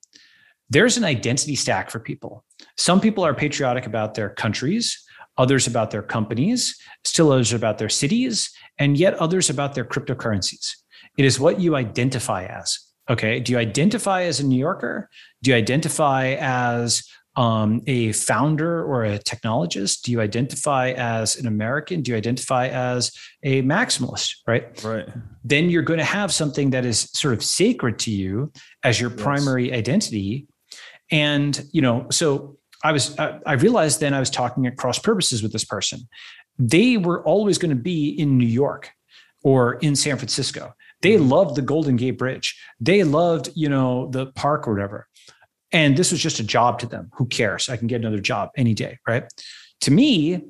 there's 0.71 0.97
an 0.97 1.05
identity 1.05 1.57
stack 1.57 1.91
for 1.91 1.99
people. 1.99 2.45
Some 2.79 3.01
people 3.01 3.25
are 3.25 3.35
patriotic 3.35 3.87
about 3.87 4.15
their 4.15 4.31
countries 4.31 5.02
others 5.39 5.67
about 5.67 5.91
their 5.91 6.03
companies, 6.03 6.77
still 7.05 7.33
others 7.33 7.53
about 7.53 7.79
their 7.79 7.89
cities, 7.89 8.51
and 8.79 8.97
yet 8.97 9.15
others 9.15 9.51
about 9.51 9.75
their 9.75 9.85
cryptocurrencies. 9.85 10.71
It 11.19 11.25
is 11.25 11.39
what 11.41 11.61
you 11.61 11.77
identify 11.77 12.45
as. 12.45 12.79
Okay. 13.11 13.41
Do 13.41 13.53
you 13.53 13.59
identify 13.59 14.23
as 14.23 14.41
a 14.41 14.47
New 14.47 14.59
Yorker? 14.59 15.09
Do 15.43 15.51
you 15.51 15.57
identify 15.57 16.37
as 16.41 17.03
um, 17.35 17.81
a 17.87 18.13
founder 18.13 18.85
or 18.85 19.05
a 19.05 19.19
technologist? 19.19 20.03
Do 20.03 20.13
you 20.13 20.21
identify 20.21 20.91
as 20.93 21.37
an 21.37 21.47
American? 21.47 22.03
Do 22.03 22.13
you 22.13 22.17
identify 22.17 22.69
as 22.69 23.11
a 23.43 23.63
maximalist? 23.63 24.37
Right. 24.47 24.83
Right. 24.85 25.09
Then 25.43 25.69
you're 25.71 25.83
going 25.83 25.99
to 25.99 26.05
have 26.05 26.33
something 26.33 26.71
that 26.71 26.85
is 26.85 27.11
sort 27.13 27.35
of 27.35 27.43
sacred 27.43 27.99
to 28.01 28.11
you 28.11 28.53
as 28.85 29.01
your 29.01 29.11
yes. 29.11 29.23
primary 29.23 29.73
identity. 29.73 30.47
And, 31.11 31.63
you 31.73 31.83
know, 31.83 32.07
so 32.11 32.57
I 32.83 32.93
was 32.93 33.19
I 33.19 33.53
realized 33.55 34.01
then 34.01 34.15
I 34.15 34.21
was 34.21 34.31
talking 34.31 34.67
at 34.67 34.77
cross 34.77 34.99
purposes 34.99 35.43
with 35.43 35.53
this 35.53 35.65
person. 35.65 36.09
They 36.59 36.97
were 36.97 37.23
always 37.25 37.59
going 37.59 37.75
to 37.75 37.83
be 37.83 38.09
in 38.09 38.39
New 38.39 38.47
York 38.47 38.91
or 39.43 39.75
in 39.75 39.97
San 39.97 40.17
Francisco. 40.17 40.75
They 41.01 41.15
mm-hmm. 41.15 41.29
loved 41.29 41.57
the 41.57 41.63
Golden 41.63 41.97
Gate 41.97 42.19
Bridge. 42.19 42.61
They 42.81 43.05
loved, 43.05 43.51
you 43.55 43.69
know, 43.69 44.09
the 44.09 44.27
park 44.27 44.67
or 44.67 44.75
whatever. 44.75 45.09
And 45.73 45.97
this 45.97 46.13
was 46.13 46.21
just 46.21 46.39
a 46.39 46.45
job 46.45 46.79
to 46.81 46.87
them. 46.87 47.11
Who 47.15 47.27
cares? 47.27 47.69
I 47.69 47.77
can 47.77 47.87
get 47.87 48.01
another 48.01 48.21
job 48.21 48.51
any 48.57 48.75
day, 48.75 48.99
right? 49.07 49.25
To 49.83 49.91
me, 49.91 50.43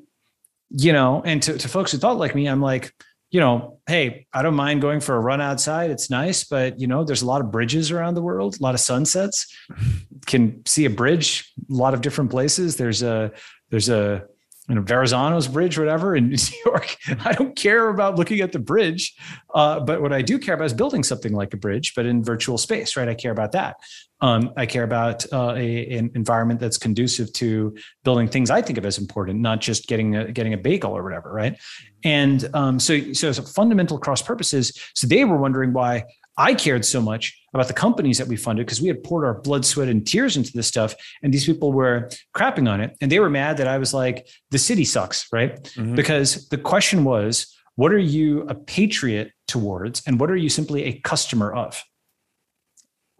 you 0.69 0.91
know, 0.91 1.21
and 1.25 1.41
to, 1.43 1.57
to 1.57 1.67
folks 1.69 1.91
who 1.91 1.97
thought 1.97 2.17
like 2.17 2.35
me, 2.35 2.47
I'm 2.47 2.61
like, 2.61 2.93
you 3.33 3.39
know, 3.39 3.79
hey, 3.87 4.27
I 4.31 4.43
don't 4.43 4.53
mind 4.53 4.81
going 4.81 4.99
for 4.99 5.15
a 5.15 5.19
run 5.19 5.41
outside. 5.41 5.89
It's 5.89 6.11
nice, 6.11 6.43
but 6.43 6.79
you 6.79 6.85
know, 6.85 7.03
there's 7.03 7.23
a 7.23 7.25
lot 7.25 7.41
of 7.41 7.51
bridges 7.51 7.89
around 7.89 8.13
the 8.13 8.21
world, 8.21 8.57
a 8.59 8.63
lot 8.63 8.75
of 8.75 8.79
sunsets. 8.79 9.51
Can 10.27 10.63
see 10.67 10.85
a 10.85 10.89
bridge, 10.89 11.51
a 11.69 11.73
lot 11.73 11.95
of 11.95 12.01
different 12.01 12.29
places. 12.29 12.77
There's 12.77 13.01
a 13.01 13.31
there's 13.71 13.89
a 13.89 14.25
you 14.69 14.75
know, 14.75 14.81
Verrazano's 14.81 15.47
Bridge, 15.47 15.77
whatever 15.77 16.15
in 16.15 16.29
New 16.29 16.37
York. 16.65 16.95
I 17.25 17.33
don't 17.33 17.55
care 17.55 17.89
about 17.89 18.15
looking 18.15 18.39
at 18.39 18.51
the 18.51 18.59
bridge, 18.59 19.13
uh, 19.53 19.79
but 19.81 20.01
what 20.01 20.13
I 20.13 20.21
do 20.21 20.39
care 20.39 20.55
about 20.55 20.65
is 20.65 20.73
building 20.73 21.03
something 21.03 21.33
like 21.33 21.53
a 21.53 21.57
bridge, 21.57 21.93
but 21.95 22.05
in 22.05 22.23
virtual 22.23 22.57
space, 22.57 22.95
right? 22.95 23.09
I 23.09 23.13
care 23.13 23.31
about 23.31 23.51
that. 23.53 23.77
Um, 24.21 24.53
I 24.55 24.65
care 24.65 24.83
about 24.83 25.25
uh, 25.33 25.53
a, 25.57 25.97
an 25.97 26.11
environment 26.15 26.61
that's 26.61 26.77
conducive 26.77 27.33
to 27.33 27.75
building 28.05 28.29
things 28.29 28.49
I 28.49 28.61
think 28.61 28.77
of 28.77 28.85
as 28.85 28.97
important, 28.97 29.41
not 29.41 29.59
just 29.59 29.87
getting 29.87 30.15
a, 30.15 30.31
getting 30.31 30.53
a 30.53 30.57
bagel 30.57 30.95
or 30.95 31.03
whatever, 31.03 31.33
right? 31.33 31.59
And 32.05 32.49
um, 32.53 32.79
so, 32.79 33.11
so 33.11 33.29
it's 33.29 33.39
a 33.39 33.43
fundamental 33.43 33.97
cross 33.97 34.21
purposes. 34.21 34.79
So 34.93 35.07
they 35.07 35.25
were 35.25 35.37
wondering 35.37 35.73
why 35.73 36.05
I 36.37 36.53
cared 36.53 36.85
so 36.85 37.01
much 37.01 37.37
about 37.53 37.67
the 37.67 37.73
companies 37.73 38.17
that 38.17 38.27
we 38.27 38.35
funded 38.35 38.65
because 38.65 38.81
we 38.81 38.87
had 38.87 39.03
poured 39.03 39.25
our 39.25 39.35
blood, 39.35 39.65
sweat, 39.65 39.87
and 39.87 40.05
tears 40.05 40.35
into 40.35 40.51
this 40.53 40.67
stuff. 40.67 40.95
And 41.21 41.33
these 41.33 41.45
people 41.45 41.71
were 41.71 42.09
crapping 42.35 42.69
on 42.69 42.81
it. 42.81 42.97
And 42.99 43.11
they 43.11 43.19
were 43.19 43.29
mad 43.29 43.57
that 43.57 43.67
I 43.67 43.77
was 43.77 43.93
like, 43.93 44.27
the 44.51 44.57
city 44.57 44.85
sucks, 44.85 45.27
right? 45.31 45.61
Mm-hmm. 45.63 45.95
Because 45.95 46.47
the 46.49 46.57
question 46.57 47.03
was, 47.03 47.55
what 47.75 47.91
are 47.91 47.99
you 47.99 48.41
a 48.43 48.55
patriot 48.55 49.31
towards? 49.47 50.01
And 50.05 50.19
what 50.19 50.29
are 50.31 50.35
you 50.35 50.49
simply 50.49 50.85
a 50.85 50.99
customer 50.99 51.53
of? 51.53 51.83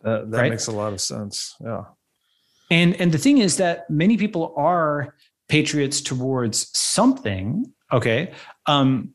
That, 0.03 0.31
that 0.31 0.37
right? 0.37 0.49
makes 0.51 0.67
a 0.67 0.71
lot 0.71 0.93
of 0.93 1.01
sense. 1.01 1.55
Yeah. 1.63 1.83
And 2.69 2.99
and 2.99 3.11
the 3.11 3.17
thing 3.17 3.37
is 3.37 3.57
that 3.57 3.89
many 3.89 4.17
people 4.17 4.53
are 4.57 5.15
patriots 5.47 6.01
towards 6.01 6.75
something. 6.77 7.71
Okay. 7.91 8.33
Um, 8.65 9.13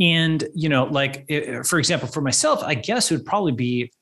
and, 0.00 0.44
you 0.54 0.68
know, 0.68 0.84
like, 0.84 1.30
for 1.64 1.78
example, 1.78 2.08
for 2.08 2.20
myself, 2.20 2.62
I 2.62 2.74
guess 2.74 3.10
it 3.10 3.16
would 3.16 3.26
probably 3.26 3.52
be 3.52 3.92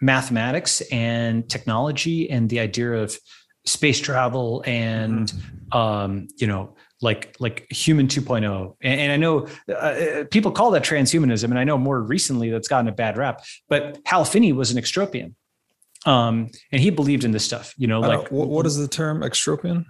mathematics 0.00 0.80
and 0.92 1.48
technology 1.48 2.30
and 2.30 2.48
the 2.48 2.60
idea 2.60 2.92
of 2.92 3.16
space 3.66 4.00
travel 4.00 4.62
and, 4.66 5.28
mm-hmm. 5.32 5.78
um, 5.78 6.28
you 6.36 6.46
know, 6.46 6.76
like 7.02 7.36
like 7.40 7.66
human 7.70 8.06
2.0 8.06 8.76
and, 8.80 9.00
and 9.00 9.12
i 9.12 9.16
know 9.16 9.46
uh, 9.74 10.24
people 10.30 10.50
call 10.50 10.70
that 10.70 10.84
transhumanism 10.84 11.44
and 11.44 11.58
i 11.58 11.64
know 11.64 11.76
more 11.76 12.00
recently 12.00 12.48
that's 12.48 12.68
gotten 12.68 12.88
a 12.88 12.92
bad 12.92 13.16
rap 13.16 13.42
but 13.68 13.98
hal 14.06 14.24
finney 14.24 14.52
was 14.52 14.70
an 14.70 14.80
extropian 14.80 15.34
um, 16.04 16.50
and 16.72 16.80
he 16.80 16.90
believed 16.90 17.24
in 17.24 17.32
this 17.32 17.44
stuff 17.44 17.74
you 17.76 17.86
know 17.86 18.00
like 18.00 18.28
what 18.30 18.64
is 18.66 18.76
the 18.76 18.88
term 18.88 19.20
extropian 19.20 19.84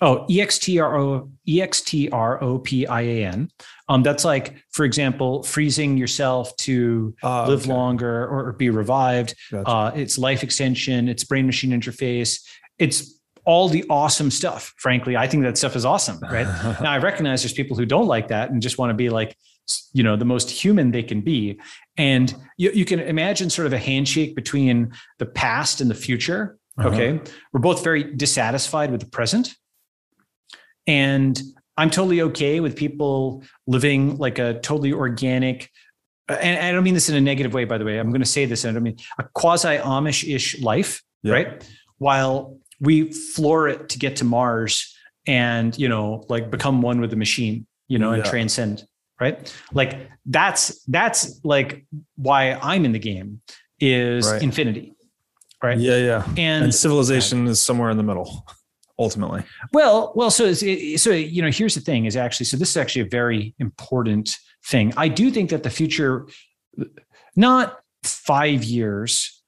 Oh, 0.00 0.26
E 0.30 0.40
X 0.40 0.58
T 0.58 0.78
R 0.78 0.96
O 0.96 1.30
E 1.46 1.60
X 1.60 1.80
T 1.80 2.08
R 2.10 2.42
O 2.42 2.58
P 2.58 2.86
I 2.86 3.00
A 3.02 3.26
N. 3.26 3.50
Um, 3.88 4.02
that's 4.02 4.24
like, 4.24 4.54
for 4.70 4.84
example, 4.84 5.42
freezing 5.42 5.96
yourself 5.96 6.54
to 6.58 7.14
uh, 7.22 7.48
live 7.48 7.62
okay. 7.62 7.72
longer 7.72 8.24
or, 8.24 8.48
or, 8.48 8.52
be 8.52 8.70
revived. 8.70 9.34
Gotcha. 9.50 9.68
Uh, 9.68 9.90
it's 9.96 10.18
life 10.18 10.42
extension. 10.42 11.08
It's 11.08 11.24
brain 11.24 11.46
machine 11.46 11.70
interface. 11.70 12.40
It's 12.78 13.18
all 13.44 13.68
the 13.68 13.84
awesome 13.90 14.30
stuff. 14.30 14.74
Frankly, 14.76 15.16
I 15.16 15.26
think 15.26 15.42
that 15.44 15.58
stuff 15.58 15.74
is 15.74 15.84
awesome. 15.84 16.20
Right 16.20 16.46
now, 16.82 16.92
I 16.92 16.98
recognize 16.98 17.42
there's 17.42 17.54
people 17.54 17.76
who 17.76 17.86
don't 17.86 18.06
like 18.06 18.28
that 18.28 18.50
and 18.50 18.62
just 18.62 18.78
want 18.78 18.90
to 18.90 18.94
be 18.94 19.08
like, 19.08 19.36
you 19.92 20.02
know, 20.02 20.16
the 20.16 20.24
most 20.24 20.48
human 20.50 20.92
they 20.92 21.02
can 21.02 21.22
be. 21.22 21.58
And 21.96 22.34
you, 22.56 22.70
you 22.70 22.84
can 22.84 23.00
imagine 23.00 23.50
sort 23.50 23.66
of 23.66 23.72
a 23.72 23.78
handshake 23.78 24.36
between 24.36 24.92
the 25.18 25.26
past 25.26 25.80
and 25.80 25.90
the 25.90 25.94
future. 25.94 26.58
Uh-huh. 26.78 26.90
Okay, 26.90 27.20
we're 27.52 27.60
both 27.60 27.82
very 27.82 28.04
dissatisfied 28.14 28.92
with 28.92 29.00
the 29.00 29.08
present 29.08 29.56
and 30.88 31.40
I'm 31.76 31.90
totally 31.90 32.22
okay 32.22 32.58
with 32.58 32.74
people 32.74 33.44
living 33.68 34.16
like 34.16 34.40
a 34.40 34.54
totally 34.54 34.92
organic, 34.92 35.70
and 36.28 36.58
I 36.58 36.72
don't 36.72 36.82
mean 36.82 36.94
this 36.94 37.08
in 37.08 37.14
a 37.14 37.20
negative 37.20 37.54
way, 37.54 37.64
by 37.64 37.78
the 37.78 37.84
way. 37.84 37.98
I'm 37.98 38.08
going 38.10 38.20
to 38.20 38.26
say 38.26 38.46
this, 38.46 38.64
and 38.64 38.70
I 38.70 38.74
don't 38.74 38.82
mean 38.82 38.96
a 39.20 39.24
quasi 39.34 39.76
Amish 39.76 40.28
ish 40.28 40.60
life, 40.60 41.02
yeah. 41.22 41.32
right? 41.32 41.70
While 41.98 42.58
we 42.80 43.12
floor 43.12 43.68
it 43.68 43.90
to 43.90 43.98
get 43.98 44.16
to 44.16 44.24
Mars 44.24 44.94
and, 45.26 45.76
you 45.78 45.88
know, 45.88 46.24
like 46.28 46.50
become 46.50 46.82
one 46.82 47.00
with 47.00 47.10
the 47.10 47.16
machine, 47.16 47.66
you 47.86 47.98
know, 47.98 48.10
yeah. 48.10 48.18
and 48.18 48.24
transcend, 48.24 48.84
right? 49.20 49.54
Like 49.72 50.08
that's, 50.26 50.82
that's 50.84 51.40
like 51.44 51.84
why 52.16 52.52
I'm 52.54 52.84
in 52.84 52.92
the 52.92 52.98
game 52.98 53.40
is 53.80 54.30
right. 54.30 54.42
infinity. 54.42 54.94
Right. 55.62 55.78
Yeah. 55.78 55.96
Yeah. 55.96 56.24
And, 56.36 56.64
and 56.64 56.74
civilization 56.74 57.44
right. 57.44 57.50
is 57.50 57.60
somewhere 57.60 57.90
in 57.90 57.96
the 57.96 58.04
middle 58.04 58.46
ultimately? 58.98 59.42
Well, 59.72 60.12
well, 60.14 60.30
so 60.30 60.52
so 60.52 61.10
you 61.10 61.42
know, 61.42 61.50
here's 61.50 61.74
the 61.74 61.80
thing: 61.80 62.04
is 62.04 62.16
actually 62.16 62.46
so 62.46 62.56
this 62.56 62.70
is 62.70 62.76
actually 62.76 63.02
a 63.02 63.08
very 63.08 63.54
important 63.58 64.36
thing. 64.64 64.92
I 64.96 65.08
do 65.08 65.30
think 65.30 65.50
that 65.50 65.62
the 65.62 65.70
future, 65.70 66.26
not 67.36 67.80
five 68.02 68.64
years, 68.64 69.42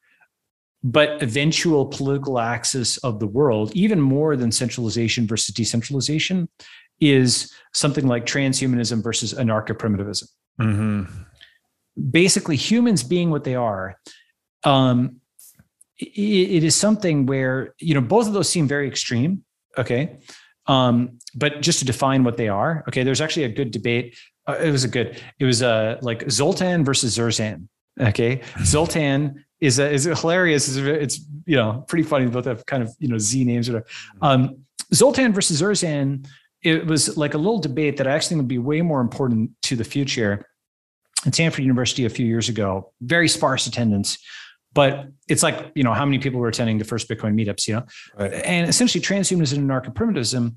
but 0.82 1.22
eventual 1.22 1.86
political 1.86 2.38
axis 2.38 2.96
of 2.98 3.20
the 3.20 3.26
world, 3.26 3.72
even 3.74 4.00
more 4.00 4.36
than 4.36 4.50
centralization 4.50 5.26
versus 5.26 5.54
decentralization, 5.54 6.48
is 7.00 7.52
something 7.74 8.06
like 8.06 8.26
transhumanism 8.26 9.02
versus 9.02 9.34
anarcho-primitivism. 9.34 10.28
Mm-hmm. 10.60 11.22
Basically, 12.10 12.56
humans 12.56 13.02
being 13.02 13.30
what 13.30 13.44
they 13.44 13.54
are. 13.54 13.96
Um, 14.64 15.20
it 16.00 16.64
is 16.64 16.74
something 16.74 17.26
where 17.26 17.74
you 17.78 17.94
know 17.94 18.00
both 18.00 18.26
of 18.26 18.32
those 18.32 18.48
seem 18.48 18.66
very 18.66 18.88
extreme 18.88 19.44
okay? 19.78 20.16
Um, 20.66 21.18
but 21.34 21.62
just 21.62 21.78
to 21.80 21.84
define 21.84 22.24
what 22.24 22.36
they 22.36 22.48
are 22.48 22.84
okay 22.88 23.02
there's 23.02 23.20
actually 23.20 23.44
a 23.44 23.48
good 23.48 23.70
debate. 23.70 24.16
Uh, 24.46 24.54
it 24.54 24.70
was 24.70 24.84
a 24.84 24.88
good 24.88 25.22
it 25.38 25.44
was 25.44 25.62
uh, 25.62 25.98
like 26.02 26.30
zoltan 26.30 26.84
versus 26.84 27.16
zerzan 27.16 27.68
okay? 28.00 28.40
Zoltan 28.64 29.44
is 29.60 29.78
a, 29.78 29.90
is 29.90 30.04
hilarious. 30.04 30.68
It's, 30.68 30.76
it's 30.78 31.26
you 31.46 31.56
know 31.56 31.84
pretty 31.86 32.04
funny. 32.04 32.26
Both 32.26 32.46
have 32.46 32.64
kind 32.66 32.82
of 32.82 32.94
you 32.98 33.08
know 33.08 33.18
z 33.18 33.44
names 33.44 33.68
or 33.68 33.84
um, 34.22 34.64
zoltan 34.94 35.32
versus 35.32 35.60
zerzan 35.60 36.26
it 36.62 36.86
was 36.86 37.16
like 37.16 37.32
a 37.34 37.38
little 37.38 37.58
debate 37.58 37.96
that 37.96 38.06
i 38.06 38.10
actually 38.10 38.36
would 38.36 38.46
be 38.46 38.58
way 38.58 38.82
more 38.82 39.00
important 39.00 39.50
to 39.62 39.76
the 39.76 39.84
future. 39.84 40.46
At 41.26 41.34
stanford 41.34 41.62
university 41.62 42.06
a 42.06 42.08
few 42.08 42.26
years 42.26 42.48
ago 42.48 42.92
very 43.02 43.28
sparse 43.28 43.66
attendance 43.66 44.18
but 44.72 45.08
it's 45.28 45.42
like 45.42 45.72
you 45.74 45.82
know 45.82 45.92
how 45.92 46.04
many 46.04 46.18
people 46.18 46.40
were 46.40 46.48
attending 46.48 46.78
the 46.78 46.84
first 46.84 47.08
bitcoin 47.08 47.34
meetups 47.34 47.66
you 47.66 47.74
know? 47.74 47.84
Right. 48.18 48.32
and 48.32 48.68
essentially 48.68 49.02
transhumanism 49.02 49.58
and 49.58 49.70
anarcho-primitivism 49.70 50.54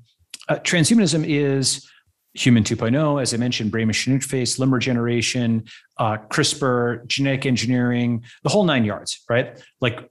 uh, 0.48 0.56
transhumanism 0.56 1.24
is 1.26 1.88
human 2.34 2.64
2.0 2.64 3.22
as 3.22 3.32
i 3.32 3.36
mentioned 3.36 3.70
brain 3.70 3.86
machine 3.86 4.18
interface 4.18 4.58
limb 4.58 4.72
regeneration 4.72 5.64
uh, 5.98 6.16
crispr 6.28 7.06
genetic 7.06 7.46
engineering 7.46 8.22
the 8.42 8.50
whole 8.50 8.64
nine 8.64 8.84
yards 8.84 9.20
right? 9.28 9.62
Like 9.80 10.10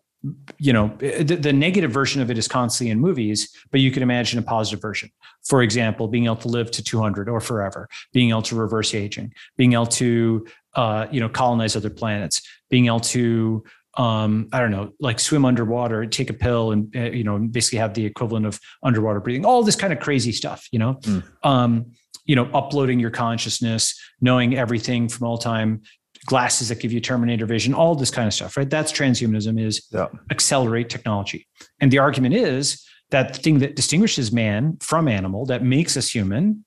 you 0.57 0.71
know 0.71 0.95
the, 0.99 1.35
the, 1.35 1.51
negative 1.51 1.91
version 1.91 2.21
of 2.21 2.31
it 2.31 2.37
is 2.37 2.47
constantly 2.47 2.91
in 2.91 2.99
movies 2.99 3.53
but 3.71 3.81
you 3.81 3.91
can 3.91 4.01
imagine 4.01 4.39
a 4.39 4.41
positive 4.41 4.81
version. 4.81 5.09
For 5.43 5.61
example 5.61 6.07
being 6.07 6.25
able 6.25 6.37
to 6.37 6.47
live 6.47 6.71
to 6.71 6.83
200 6.83 7.27
or 7.27 7.41
forever 7.41 7.89
being 8.13 8.29
able 8.29 8.41
to 8.43 8.55
reverse 8.55 8.93
aging 8.93 9.33
being 9.57 9.73
able 9.73 9.87
to 9.87 10.45
uh, 10.75 11.07
you 11.11 11.19
know 11.19 11.27
colonize 11.27 11.75
other 11.75 11.89
planets 11.89 12.41
being 12.69 12.85
able 12.85 13.01
to 13.01 13.63
um, 13.95 14.49
I 14.51 14.59
don't 14.59 14.71
know, 14.71 14.93
like 14.99 15.19
swim 15.19 15.45
underwater, 15.45 16.05
take 16.05 16.29
a 16.29 16.33
pill, 16.33 16.71
and 16.71 16.95
uh, 16.95 17.11
you 17.11 17.23
know, 17.23 17.37
basically 17.37 17.79
have 17.79 17.93
the 17.93 18.05
equivalent 18.05 18.45
of 18.45 18.59
underwater 18.81 19.19
breathing. 19.19 19.45
All 19.45 19.63
this 19.63 19.75
kind 19.75 19.93
of 19.93 19.99
crazy 19.99 20.31
stuff, 20.31 20.67
you 20.71 20.79
know. 20.79 20.95
Mm. 20.95 21.23
Um, 21.43 21.91
you 22.25 22.35
know, 22.35 22.49
uploading 22.53 22.99
your 22.99 23.11
consciousness, 23.11 23.99
knowing 24.21 24.55
everything 24.55 25.09
from 25.09 25.27
all 25.27 25.37
time, 25.37 25.81
glasses 26.25 26.69
that 26.69 26.79
give 26.79 26.93
you 26.93 27.01
Terminator 27.01 27.45
vision, 27.45 27.73
all 27.73 27.95
this 27.95 28.11
kind 28.11 28.27
of 28.27 28.33
stuff, 28.33 28.55
right? 28.55 28.69
That's 28.69 28.91
transhumanism 28.91 29.59
is 29.59 29.85
yeah. 29.91 30.07
accelerate 30.31 30.89
technology. 30.89 31.47
And 31.81 31.91
the 31.91 31.99
argument 31.99 32.33
is 32.33 32.85
that 33.11 33.33
the 33.33 33.39
thing 33.39 33.59
that 33.59 33.75
distinguishes 33.75 34.31
man 34.31 34.77
from 34.79 35.07
animal, 35.07 35.45
that 35.47 35.63
makes 35.63 35.97
us 35.97 36.09
human, 36.09 36.65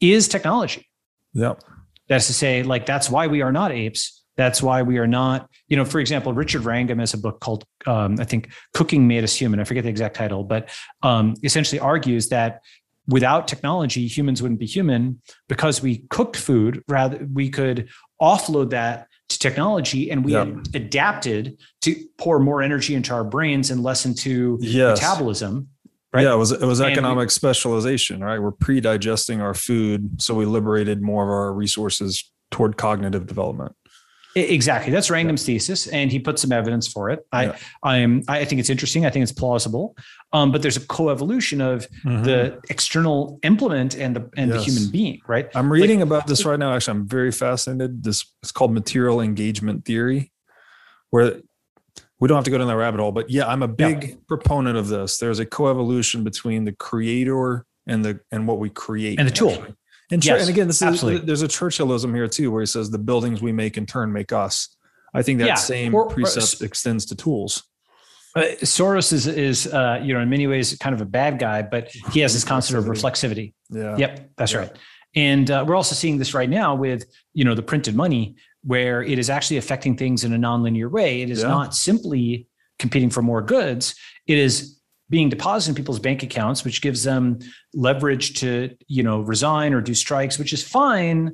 is 0.00 0.28
technology. 0.28 0.86
Yeah. 1.32 1.54
That's 2.08 2.28
to 2.28 2.34
say, 2.34 2.62
like, 2.62 2.86
that's 2.86 3.10
why 3.10 3.26
we 3.26 3.42
are 3.42 3.52
not 3.52 3.72
apes 3.72 4.15
that's 4.36 4.62
why 4.62 4.82
we 4.82 4.98
are 4.98 5.06
not, 5.06 5.48
you 5.68 5.76
know, 5.76 5.84
for 5.84 5.98
example, 5.98 6.32
Richard 6.32 6.64
Wrangham 6.64 6.98
has 6.98 7.14
a 7.14 7.18
book 7.18 7.40
called, 7.40 7.64
um, 7.86 8.16
I 8.20 8.24
think, 8.24 8.52
Cooking 8.74 9.08
Made 9.08 9.24
Us 9.24 9.34
Human. 9.34 9.60
I 9.60 9.64
forget 9.64 9.84
the 9.84 9.90
exact 9.90 10.16
title, 10.16 10.44
but 10.44 10.68
um, 11.02 11.34
essentially 11.42 11.78
argues 11.78 12.28
that 12.28 12.60
without 13.08 13.48
technology, 13.48 14.06
humans 14.06 14.42
wouldn't 14.42 14.60
be 14.60 14.66
human 14.66 15.20
because 15.48 15.80
we 15.80 16.04
cooked 16.10 16.36
food. 16.36 16.82
Rather, 16.88 17.26
we 17.32 17.48
could 17.48 17.88
offload 18.20 18.70
that 18.70 19.08
to 19.28 19.38
technology 19.38 20.10
and 20.10 20.24
we 20.24 20.34
adapted 20.34 21.58
to 21.82 21.96
pour 22.18 22.38
more 22.38 22.62
energy 22.62 22.94
into 22.94 23.12
our 23.12 23.24
brains 23.24 23.70
and 23.70 23.82
less 23.82 24.06
into 24.06 24.58
yes. 24.60 25.00
metabolism. 25.00 25.68
Right? 26.12 26.22
Yeah, 26.22 26.34
it 26.34 26.38
was 26.38 26.52
it 26.52 26.64
was 26.64 26.80
economic 26.80 27.26
we, 27.26 27.30
specialization, 27.30 28.22
right? 28.22 28.38
We're 28.38 28.52
pre-digesting 28.52 29.42
our 29.42 29.52
food, 29.52 30.22
so 30.22 30.34
we 30.34 30.46
liberated 30.46 31.02
more 31.02 31.24
of 31.24 31.28
our 31.28 31.52
resources 31.52 32.32
toward 32.50 32.78
cognitive 32.78 33.26
development. 33.26 33.74
Exactly. 34.36 34.92
That's 34.92 35.10
Wrangham's 35.10 35.48
yeah. 35.48 35.54
thesis, 35.54 35.86
and 35.86 36.12
he 36.12 36.18
put 36.18 36.38
some 36.38 36.52
evidence 36.52 36.86
for 36.86 37.08
it. 37.08 37.26
I, 37.32 37.46
yeah. 37.46 37.56
I'm, 37.82 38.22
I 38.28 38.44
think 38.44 38.58
it's 38.58 38.68
interesting. 38.68 39.06
I 39.06 39.10
think 39.10 39.22
it's 39.22 39.32
plausible. 39.32 39.96
Um, 40.34 40.52
but 40.52 40.60
there's 40.60 40.76
a 40.76 40.80
coevolution 40.80 41.62
of 41.62 41.88
mm-hmm. 42.04 42.22
the 42.22 42.60
external 42.68 43.38
implement 43.42 43.94
and 43.94 44.14
the 44.14 44.28
and 44.36 44.50
yes. 44.50 44.58
the 44.58 44.70
human 44.70 44.90
being, 44.90 45.22
right? 45.26 45.48
I'm 45.54 45.72
reading 45.72 46.00
like, 46.00 46.06
about 46.06 46.26
this 46.26 46.44
right 46.44 46.58
now. 46.58 46.74
Actually, 46.74 46.98
I'm 46.98 47.08
very 47.08 47.32
fascinated. 47.32 48.02
This 48.02 48.30
it's 48.42 48.52
called 48.52 48.72
material 48.72 49.22
engagement 49.22 49.86
theory, 49.86 50.32
where 51.08 51.40
we 52.20 52.28
don't 52.28 52.36
have 52.36 52.44
to 52.44 52.50
go 52.50 52.58
down 52.58 52.66
that 52.66 52.76
rabbit 52.76 53.00
hole. 53.00 53.12
But 53.12 53.30
yeah, 53.30 53.46
I'm 53.46 53.62
a 53.62 53.68
big 53.68 54.04
yeah. 54.04 54.14
proponent 54.28 54.76
of 54.76 54.88
this. 54.88 55.16
There's 55.16 55.38
a 55.38 55.46
coevolution 55.46 56.24
between 56.24 56.66
the 56.66 56.72
creator 56.72 57.64
and 57.86 58.04
the 58.04 58.20
and 58.30 58.46
what 58.46 58.58
we 58.58 58.68
create 58.68 59.18
And 59.18 59.26
the 59.26 59.32
tool. 59.32 59.52
actually. 59.52 59.76
And, 60.10 60.24
Yes, 60.24 60.42
and 60.42 60.50
again, 60.50 60.66
this 60.68 60.82
absolutely. 60.82 61.20
is 61.20 61.26
there's 61.26 61.42
a 61.42 61.48
Churchillism 61.48 62.14
here 62.14 62.28
too, 62.28 62.50
where 62.50 62.62
he 62.62 62.66
says 62.66 62.90
the 62.90 62.98
buildings 62.98 63.42
we 63.42 63.52
make 63.52 63.76
in 63.76 63.86
turn 63.86 64.12
make 64.12 64.32
us. 64.32 64.68
I 65.12 65.22
think 65.22 65.38
that 65.40 65.46
Yeah, 65.46 65.54
same 65.54 65.94
or- 65.94 66.04
or- 66.04 66.10
precept 66.10 66.62
extends 66.62 67.06
to 67.06 67.16
tools. 67.16 67.62
Uh, 68.36 68.42
Soros 68.62 69.12
is 69.12 69.26
is 69.26 69.66
uh, 69.66 69.98
you 70.02 70.12
know 70.12 70.20
in 70.20 70.28
many 70.28 70.46
ways 70.46 70.76
kind 70.78 70.94
of 70.94 71.00
a 71.00 71.06
bad 71.06 71.38
guy, 71.38 71.62
but 71.62 71.90
he 72.12 72.20
has 72.20 72.34
this 72.34 72.44
concept 72.44 72.78
of 72.78 72.84
reflexivity. 72.84 73.54
Yeah. 73.70 73.96
Yep, 73.96 74.30
that's 74.36 74.52
Yeah. 74.52 74.58
right. 74.58 74.72
And 75.14 75.50
uh, 75.50 75.64
we're 75.66 75.74
also 75.74 75.94
seeing 75.94 76.18
this 76.18 76.34
right 76.34 76.48
now 76.50 76.74
with 76.74 77.06
you 77.32 77.44
know 77.44 77.54
the 77.54 77.62
printed 77.62 77.96
money, 77.96 78.36
where 78.62 79.02
it 79.02 79.18
is 79.18 79.30
actually 79.30 79.56
affecting 79.56 79.96
things 79.96 80.22
in 80.22 80.34
a 80.34 80.38
nonlinear 80.38 80.90
way. 80.90 81.22
It 81.22 81.30
is 81.30 81.40
Yeah. 81.42 81.48
not 81.48 81.74
simply 81.74 82.46
competing 82.78 83.08
for 83.10 83.22
more 83.22 83.40
goods. 83.40 83.94
It 84.26 84.36
is 84.36 84.75
being 85.08 85.28
deposited 85.28 85.70
in 85.72 85.76
people's 85.76 86.00
bank 86.00 86.22
accounts, 86.22 86.64
which 86.64 86.82
gives 86.82 87.04
them 87.04 87.38
leverage 87.74 88.38
to 88.40 88.76
you 88.88 89.02
know 89.02 89.20
resign 89.20 89.72
or 89.74 89.80
do 89.80 89.94
strikes, 89.94 90.38
which 90.38 90.52
is 90.52 90.62
fine. 90.62 91.32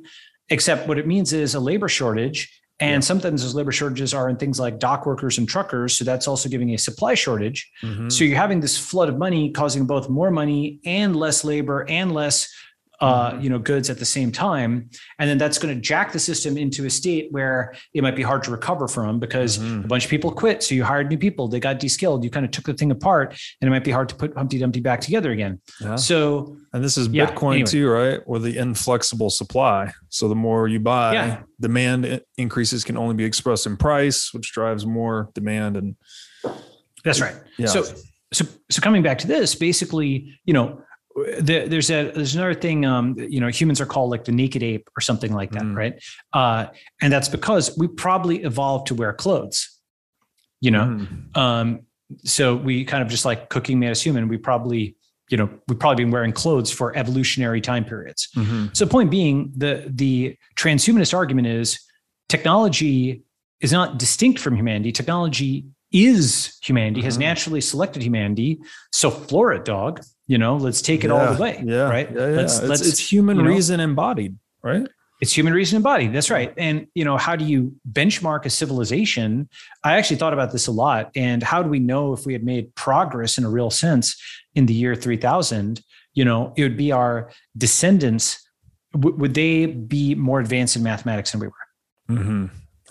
Except 0.49 0.87
what 0.87 0.99
it 0.99 1.07
means 1.07 1.31
is 1.33 1.55
a 1.55 1.59
labor 1.59 1.87
shortage. 1.87 2.59
And 2.79 3.01
Yeah. 3.01 3.07
sometimes 3.07 3.41
those 3.43 3.55
labor 3.55 3.71
shortages 3.71 4.13
are 4.13 4.27
in 4.29 4.35
things 4.35 4.59
like 4.59 4.77
dock 4.77 5.05
workers 5.05 5.37
and 5.37 5.47
truckers. 5.47 5.95
So 5.97 6.03
that's 6.03 6.27
also 6.27 6.49
giving 6.49 6.71
a 6.73 6.77
supply 6.77 7.13
shortage. 7.13 7.69
Mhm. 7.83 8.11
So 8.11 8.23
you're 8.25 8.35
having 8.37 8.59
this 8.59 8.77
flood 8.77 9.07
of 9.09 9.17
money 9.17 9.51
causing 9.51 9.85
both 9.85 10.09
more 10.09 10.31
money 10.31 10.79
and 10.85 11.15
less 11.15 11.43
labor 11.45 11.85
and 11.87 12.13
less 12.13 12.49
uh, 13.03 13.31
Mhm. 13.31 13.43
you 13.43 13.49
know 13.49 13.59
goods 13.59 13.89
at 13.89 13.97
the 13.99 14.05
same 14.17 14.31
time 14.31 14.71
and 15.19 15.29
then 15.29 15.37
that's 15.37 15.57
going 15.61 15.73
to 15.75 15.81
jack 15.91 16.11
the 16.13 16.19
system 16.19 16.57
into 16.57 16.85
a 16.85 16.89
state 16.89 17.25
where 17.31 17.73
it 17.93 18.01
might 18.01 18.15
be 18.15 18.21
hard 18.21 18.41
to 18.43 18.51
recover 18.51 18.87
from 18.87 19.19
because 19.19 19.57
Mhm. 19.59 19.83
a 19.85 19.87
bunch 19.87 20.05
of 20.05 20.09
people 20.09 20.31
quit 20.31 20.63
so 20.63 20.73
you 20.75 20.83
hired 20.83 21.09
new 21.09 21.17
people 21.17 21.47
they 21.47 21.59
got 21.59 21.79
de-skilled 21.79 22.23
you 22.23 22.29
kind 22.29 22.45
of 22.45 22.51
took 22.51 22.65
the 22.65 22.73
thing 22.73 22.91
apart 22.91 23.27
and 23.59 23.67
it 23.67 23.71
might 23.71 23.83
be 23.83 23.91
hard 23.91 24.07
to 24.09 24.15
put 24.15 24.33
humpty 24.37 24.57
dumpty 24.59 24.79
back 24.79 25.01
together 25.01 25.31
again 25.31 25.59
Yeah. 25.81 25.95
so 25.95 26.55
And 26.75 26.83
this 26.83 26.97
is 26.97 27.07
Yeah, 27.09 27.27
Bitcoin 27.27 27.53
anyway. 27.53 27.65
too, 27.75 27.87
right? 27.87 28.27
With 28.27 28.41
the 28.43 28.57
inflexible 28.57 29.29
supply. 29.29 29.93
So 30.09 30.27
the 30.27 30.33
more 30.35 30.67
you 30.67 30.79
buy, 30.79 31.13
Yeah. 31.13 31.43
demand 31.61 32.21
increases 32.37 32.83
can 32.83 32.97
only 32.97 33.13
be 33.13 33.25
expressed 33.25 33.67
in 33.67 33.77
price, 33.77 34.33
which 34.33 34.51
drives 34.53 34.83
more 34.83 35.29
demand. 35.35 35.77
And 35.77 35.95
that's 37.03 37.21
right 37.21 37.35
So, 37.67 37.83
so, 38.33 38.45
so 38.71 38.81
coming 38.81 39.03
back 39.03 39.19
to 39.19 39.27
this, 39.27 39.53
basically, 39.55 40.33
you 40.45 40.53
know, 40.53 40.81
there, 41.39 41.67
there's 41.67 41.89
a 41.91 42.11
there's 42.11 42.35
another 42.35 42.53
thing. 42.55 42.85
Um, 42.85 43.15
you 43.17 43.39
know, 43.39 43.47
humans 43.47 43.79
are 43.79 43.85
called 43.85 44.09
like 44.11 44.25
the 44.25 44.31
naked 44.31 44.63
ape 44.63 44.89
or 44.97 45.01
something 45.01 45.31
like 45.33 45.51
that, 45.51 45.63
Mm. 45.63 45.75
right? 45.75 46.03
Uh, 46.33 46.67
and 47.01 47.11
that's 47.13 47.29
because 47.29 47.77
we 47.77 47.87
probably 47.87 48.43
evolved 48.43 48.87
to 48.87 48.95
wear 48.95 49.13
clothes. 49.13 49.69
You 50.61 50.71
know, 50.71 50.85
Mhm. 50.85 51.37
um, 51.37 51.79
so 52.23 52.55
we 52.55 52.85
kind 52.85 53.03
of 53.03 53.09
just 53.09 53.25
like 53.25 53.49
cooking 53.49 53.79
made 53.79 53.91
us 53.91 54.01
human. 54.01 54.27
We 54.27 54.37
probably, 54.37 54.95
you 55.29 55.37
know, 55.37 55.49
we've 55.67 55.77
probably 55.79 56.03
been 56.03 56.11
wearing 56.11 56.31
clothes 56.31 56.71
for 56.71 56.95
evolutionary 56.97 57.61
time 57.61 57.85
periods. 57.85 58.29
Mhm. 58.35 58.75
So, 58.75 58.85
point 58.85 59.11
being, 59.11 59.51
the 59.55 59.83
the 59.93 60.35
transhumanist 60.55 61.13
argument 61.13 61.47
is 61.47 61.79
technology 62.29 63.23
is 63.61 63.71
not 63.71 63.97
distinct 63.99 64.39
from 64.39 64.55
humanity. 64.55 64.91
Technology 64.91 65.65
is 65.91 66.57
humanity, 66.63 67.01
has 67.01 67.17
Mhm. 67.17 67.21
naturally 67.21 67.61
selected 67.61 68.01
humanity. 68.01 68.59
So, 68.91 69.09
flora 69.11 69.63
dog. 69.63 70.01
You 70.27 70.37
know, 70.37 70.55
let's 70.57 70.81
take 70.81 71.03
it 71.03 71.11
all 71.11 71.33
the 71.33 71.41
way. 71.41 71.61
Yeah. 71.65 71.89
Right. 71.89 72.09
Yeah. 72.09 72.19
yeah. 72.19 72.35
Let's 72.37 72.59
it's, 72.59 72.67
let's 72.67 72.87
it's 72.87 73.11
human 73.11 73.37
you 73.37 73.43
know- 73.43 73.49
reason 73.49 73.79
embodied, 73.79 74.37
right? 74.61 74.87
it's 75.21 75.31
human 75.37 75.53
reason 75.53 75.77
embodied. 75.77 76.11
That's 76.11 76.29
right. 76.29 76.53
And 76.57 76.87
you 76.95 77.05
know, 77.05 77.15
how 77.17 77.37
do 77.37 77.45
you 77.45 77.73
benchmark 77.89 78.43
a 78.45 78.49
civilization? 78.49 79.47
I 79.83 79.95
actually 79.97 80.17
thought 80.17 80.33
about 80.33 80.51
this 80.51 80.67
a 80.67 80.71
lot. 80.71 81.11
And 81.15 81.41
how 81.41 81.63
do 81.63 81.69
we 81.69 81.79
know 81.79 82.11
if 82.11 82.25
we 82.25 82.33
had 82.33 82.43
made 82.43 82.75
progress 82.75 83.37
in 83.37 83.45
a 83.45 83.49
real 83.49 83.69
sense 83.69 84.21
in 84.55 84.65
the 84.65 84.73
year 84.73 84.95
3000? 84.95 85.81
You 86.13 86.25
know, 86.25 86.53
it 86.57 86.63
would 86.63 86.75
be 86.75 86.91
our 86.91 87.31
descendants. 87.57 88.37
W- 88.93 89.15
would 89.15 89.33
they 89.33 89.65
be 89.65 90.13
more 90.13 90.41
advanced 90.41 90.75
in 90.75 90.83
mathematics 90.83 91.31
than 91.31 91.39
we 91.39 91.47
were? 91.47 91.53
Mm-hmm. 92.15 92.45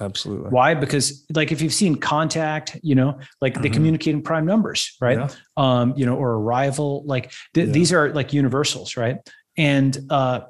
Absolutely. 0.05 0.51
Why? 0.51 0.75
Because 0.75 1.25
like 1.35 1.53
if 1.53 1.61
you've 1.63 1.73
seen 1.75 1.95
contact, 1.97 2.79
you 2.83 2.95
know, 2.95 3.19
like 3.41 3.61
they 3.63 3.69
Mhm. 3.69 3.75
communicate 3.75 4.15
in 4.15 4.23
prime 4.23 4.45
numbers, 4.47 4.97
right? 5.01 5.19
Yeah. 5.19 5.29
um, 5.57 5.95
you 5.97 6.05
know, 6.07 6.17
or 6.17 6.33
arrival. 6.33 7.03
Like 7.07 7.33
th- 7.55 7.67
Yeah. 7.69 7.73
these 7.73 7.93
are 7.93 8.13
like 8.13 8.33
universals, 8.33 8.97
right? 8.97 9.17
And 9.57 9.97
uh, 10.11 10.41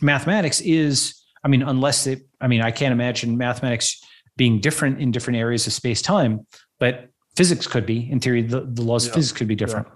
mathematics 0.00 0.60
is, 0.60 1.20
I 1.44 1.48
mean, 1.48 1.62
unless 1.62 2.06
it, 2.06 2.26
I 2.40 2.46
mean, 2.46 2.60
I 2.62 2.70
can't 2.70 2.92
imagine 2.92 3.36
mathematics 3.36 4.00
being 4.36 4.60
different 4.60 5.00
in 5.00 5.10
different 5.10 5.38
areas 5.38 5.66
of 5.66 5.72
space 5.72 6.00
time, 6.02 6.46
but 6.78 7.08
physics 7.36 7.66
could 7.66 7.86
be. 7.86 8.10
In 8.10 8.20
theory, 8.20 8.42
the, 8.42 8.60
the 8.62 8.82
laws 8.82 9.04
Yeah. 9.06 9.10
of 9.10 9.14
physics 9.16 9.36
could 9.36 9.48
be 9.48 9.54
different. 9.56 9.86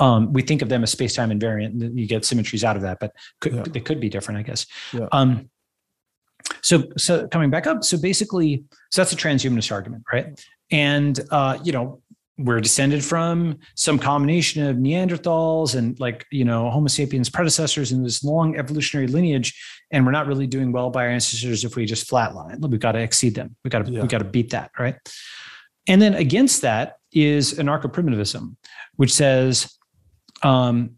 Um, 0.00 0.32
we 0.32 0.42
think 0.42 0.62
of 0.62 0.68
them 0.68 0.82
as 0.82 0.90
space 0.90 1.14
time 1.14 1.30
invariant, 1.30 1.80
and 1.80 1.98
you 1.98 2.06
get 2.08 2.24
symmetries 2.24 2.64
out 2.64 2.74
of 2.76 2.82
that, 2.82 2.98
but 2.98 3.12
could, 3.40 3.72
they 3.72 3.78
could 3.80 4.00
be 4.00 4.08
different, 4.08 4.38
I 4.40 4.42
guess. 4.42 4.66
Yeah. 4.92 5.06
Um, 5.12 5.48
so, 6.62 6.84
so 6.96 7.26
coming 7.28 7.50
back 7.50 7.66
up, 7.66 7.84
so 7.84 7.98
basically, 7.98 8.64
so 8.90 9.02
that's 9.02 9.12
a 9.12 9.16
transhumanist 9.16 9.72
argument, 9.72 10.04
right? 10.12 10.44
And 10.70 11.18
uh, 11.30 11.58
you 11.62 11.72
know, 11.72 12.00
we're 12.38 12.60
descended 12.60 13.04
from 13.04 13.58
some 13.76 13.98
combination 13.98 14.66
of 14.66 14.76
Neanderthals 14.76 15.74
and 15.74 15.98
like 16.00 16.24
you 16.30 16.44
know 16.44 16.70
Homo 16.70 16.88
sapiens 16.88 17.28
predecessors 17.28 17.92
in 17.92 18.02
this 18.02 18.24
long 18.24 18.56
evolutionary 18.56 19.06
lineage, 19.06 19.54
and 19.90 20.06
we're 20.06 20.12
not 20.12 20.26
really 20.26 20.46
doing 20.46 20.72
well 20.72 20.90
by 20.90 21.04
our 21.04 21.10
ancestors 21.10 21.64
if 21.64 21.76
we 21.76 21.84
just 21.84 22.08
flatline. 22.10 22.60
We've 22.68 22.80
got 22.80 22.92
to 22.92 23.00
exceed 23.00 23.34
them. 23.34 23.56
We 23.64 23.70
got 23.70 23.84
to 23.84 23.92
Yeah. 23.92 24.02
we 24.02 24.08
got 24.08 24.18
to 24.18 24.24
beat 24.24 24.50
that, 24.50 24.70
right? 24.78 24.96
And 25.88 26.00
then 26.00 26.14
against 26.14 26.62
that 26.62 26.96
is 27.12 27.54
anarcho-primitivism, 27.54 28.56
which 28.96 29.12
says, 29.12 29.76
um, 30.42 30.92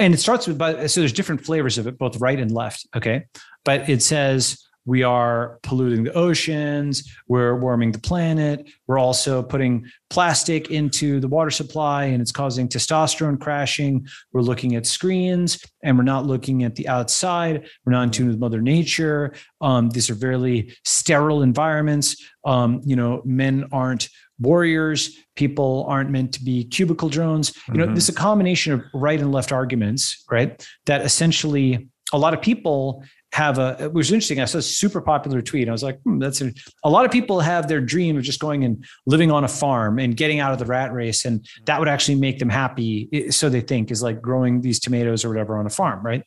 and 0.00 0.14
it 0.14 0.18
starts 0.18 0.46
with 0.46 0.58
so 0.90 1.00
there's 1.00 1.12
different 1.12 1.44
flavors 1.44 1.78
of 1.78 1.86
it, 1.86 1.98
both 1.98 2.20
right 2.20 2.40
and 2.40 2.50
left. 2.50 2.88
Okay, 2.96 3.26
but 3.64 3.88
it 3.88 4.02
says 4.02 4.66
we 4.86 5.02
are 5.02 5.58
polluting 5.62 6.04
the 6.04 6.12
oceans, 6.14 7.10
we're 7.28 7.56
warming 7.56 7.92
the 7.92 7.98
planet, 7.98 8.68
we're 8.86 8.98
also 8.98 9.42
putting 9.42 9.84
plastic 10.08 10.70
into 10.70 11.20
the 11.20 11.28
water 11.28 11.50
supply 11.50 12.04
and 12.04 12.20
it's 12.20 12.32
causing 12.32 12.68
testosterone 12.68 13.38
crashing. 13.40 14.06
We're 14.32 14.40
looking 14.40 14.74
at 14.76 14.86
screens 14.86 15.62
and 15.82 15.96
we're 15.96 16.04
not 16.04 16.26
looking 16.26 16.64
at 16.64 16.74
the 16.74 16.88
outside. 16.88 17.68
We're 17.84 17.92
not 17.92 18.02
in 18.04 18.10
tune 18.10 18.28
with 18.28 18.38
Mother 18.38 18.60
Nature. 18.60 19.32
Um, 19.60 19.90
these 19.90 20.10
are 20.10 20.14
very 20.14 20.74
sterile 20.84 21.42
environments. 21.42 22.16
Um, 22.44 22.80
you 22.84 22.96
know, 22.96 23.22
men 23.24 23.66
aren't 23.72 24.08
warriors. 24.40 25.16
People 25.36 25.84
aren't 25.88 26.10
meant 26.10 26.32
to 26.32 26.42
be 26.42 26.64
cubicle 26.64 27.10
drones. 27.10 27.52
You 27.68 27.74
know, 27.74 27.86
Mhm. 27.86 27.94
this 27.94 28.04
is 28.04 28.10
a 28.10 28.18
combination 28.18 28.72
of 28.72 28.82
right 28.94 29.20
and 29.20 29.30
left 29.30 29.52
arguments, 29.52 30.24
right? 30.30 30.66
That 30.86 31.02
essentially 31.04 31.88
a 32.12 32.18
lot 32.18 32.34
of 32.34 32.40
people 32.40 33.04
have 33.32 33.58
a 33.58 33.76
it 33.80 33.92
was 33.92 34.10
interesting. 34.10 34.40
I 34.40 34.44
saw 34.44 34.58
a 34.58 34.62
super 34.62 35.00
popular 35.00 35.40
tweet. 35.40 35.68
I 35.68 35.72
was 35.72 35.82
like, 35.82 36.00
hmm, 36.02 36.18
that's 36.18 36.40
a, 36.40 36.52
a 36.82 36.90
lot 36.90 37.04
of 37.04 37.12
people 37.12 37.40
have 37.40 37.68
their 37.68 37.80
dream 37.80 38.16
of 38.16 38.24
just 38.24 38.40
going 38.40 38.64
and 38.64 38.84
living 39.06 39.30
on 39.30 39.44
a 39.44 39.48
farm 39.48 39.98
and 39.98 40.16
getting 40.16 40.40
out 40.40 40.52
of 40.52 40.58
the 40.58 40.64
rat 40.64 40.92
race. 40.92 41.24
And 41.24 41.46
that 41.66 41.78
would 41.78 41.88
actually 41.88 42.16
make 42.16 42.38
them 42.38 42.48
happy. 42.48 43.30
So 43.30 43.48
they 43.48 43.60
think 43.60 43.90
is 43.90 44.02
like 44.02 44.20
growing 44.20 44.62
these 44.62 44.80
tomatoes 44.80 45.24
or 45.24 45.28
whatever 45.28 45.58
on 45.58 45.66
a 45.66 45.70
farm, 45.70 46.04
right? 46.04 46.24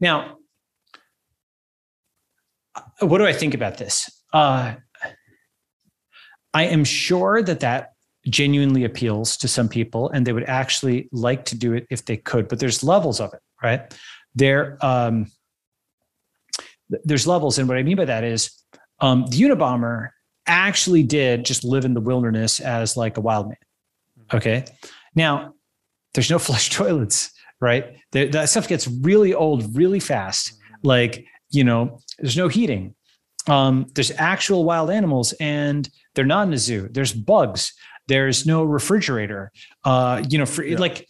Now, 0.00 0.36
uh, 2.74 3.06
what 3.06 3.18
do 3.18 3.26
I 3.26 3.32
think 3.32 3.54
about 3.54 3.78
this? 3.78 4.10
Uh, 4.32 4.74
I 6.54 6.64
am 6.64 6.84
sure 6.84 7.42
that 7.42 7.60
that 7.60 7.92
genuinely 8.28 8.84
appeals 8.84 9.36
to 9.38 9.48
some 9.48 9.68
people 9.68 10.10
and 10.10 10.26
they 10.26 10.32
would 10.32 10.44
actually 10.44 11.08
like 11.12 11.44
to 11.46 11.56
do 11.56 11.72
it 11.72 11.86
if 11.90 12.04
they 12.04 12.16
could, 12.16 12.48
but 12.48 12.58
there's 12.58 12.82
levels 12.82 13.20
of 13.20 13.32
it, 13.34 13.40
right? 13.62 13.94
There, 14.34 14.78
um, 14.80 15.26
there's 17.04 17.26
levels. 17.26 17.58
And 17.58 17.68
what 17.68 17.76
I 17.78 17.82
mean 17.82 17.96
by 17.96 18.04
that 18.04 18.24
is 18.24 18.50
um, 19.00 19.26
the 19.28 19.40
Unabomber 19.42 20.10
actually 20.46 21.02
did 21.02 21.44
just 21.44 21.64
live 21.64 21.84
in 21.84 21.94
the 21.94 22.00
wilderness 22.00 22.60
as 22.60 22.96
like 22.96 23.16
a 23.16 23.20
wild 23.20 23.48
man. 23.48 23.56
Okay. 24.32 24.64
Now, 25.14 25.54
there's 26.14 26.30
no 26.30 26.38
flush 26.46 26.70
toilets, 26.70 27.30
right? 27.60 27.96
There, 28.12 28.28
that 28.28 28.48
stuff 28.48 28.68
gets 28.68 28.86
really 28.86 29.34
old 29.34 29.76
really 29.76 30.00
fast. 30.00 30.52
Like, 30.82 31.24
you 31.50 31.64
know, 31.64 31.98
there's 32.18 32.36
no 32.36 32.48
heating. 32.48 32.94
Um, 33.48 33.86
there's 33.94 34.10
actual 34.12 34.64
wild 34.64 34.90
animals 34.90 35.32
and 35.34 35.88
they're 36.14 36.24
not 36.24 36.48
in 36.48 36.54
a 36.54 36.58
zoo. 36.58 36.88
There's 36.90 37.12
bugs. 37.12 37.72
There's 38.08 38.46
no 38.46 38.64
refrigerator. 38.64 39.52
Uh, 39.84 40.22
you 40.28 40.38
know, 40.38 40.46
for 40.46 40.64
Yeah. 40.64 40.78
like 40.78 41.06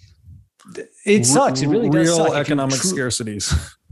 it 1.04 1.24
sucks. 1.24 1.62
It 1.62 1.68
really 1.68 1.88
does 1.88 2.08
Real. 2.08 2.34
Economic 2.34 2.76
tru- 2.80 2.92
scarcities. 2.92 3.54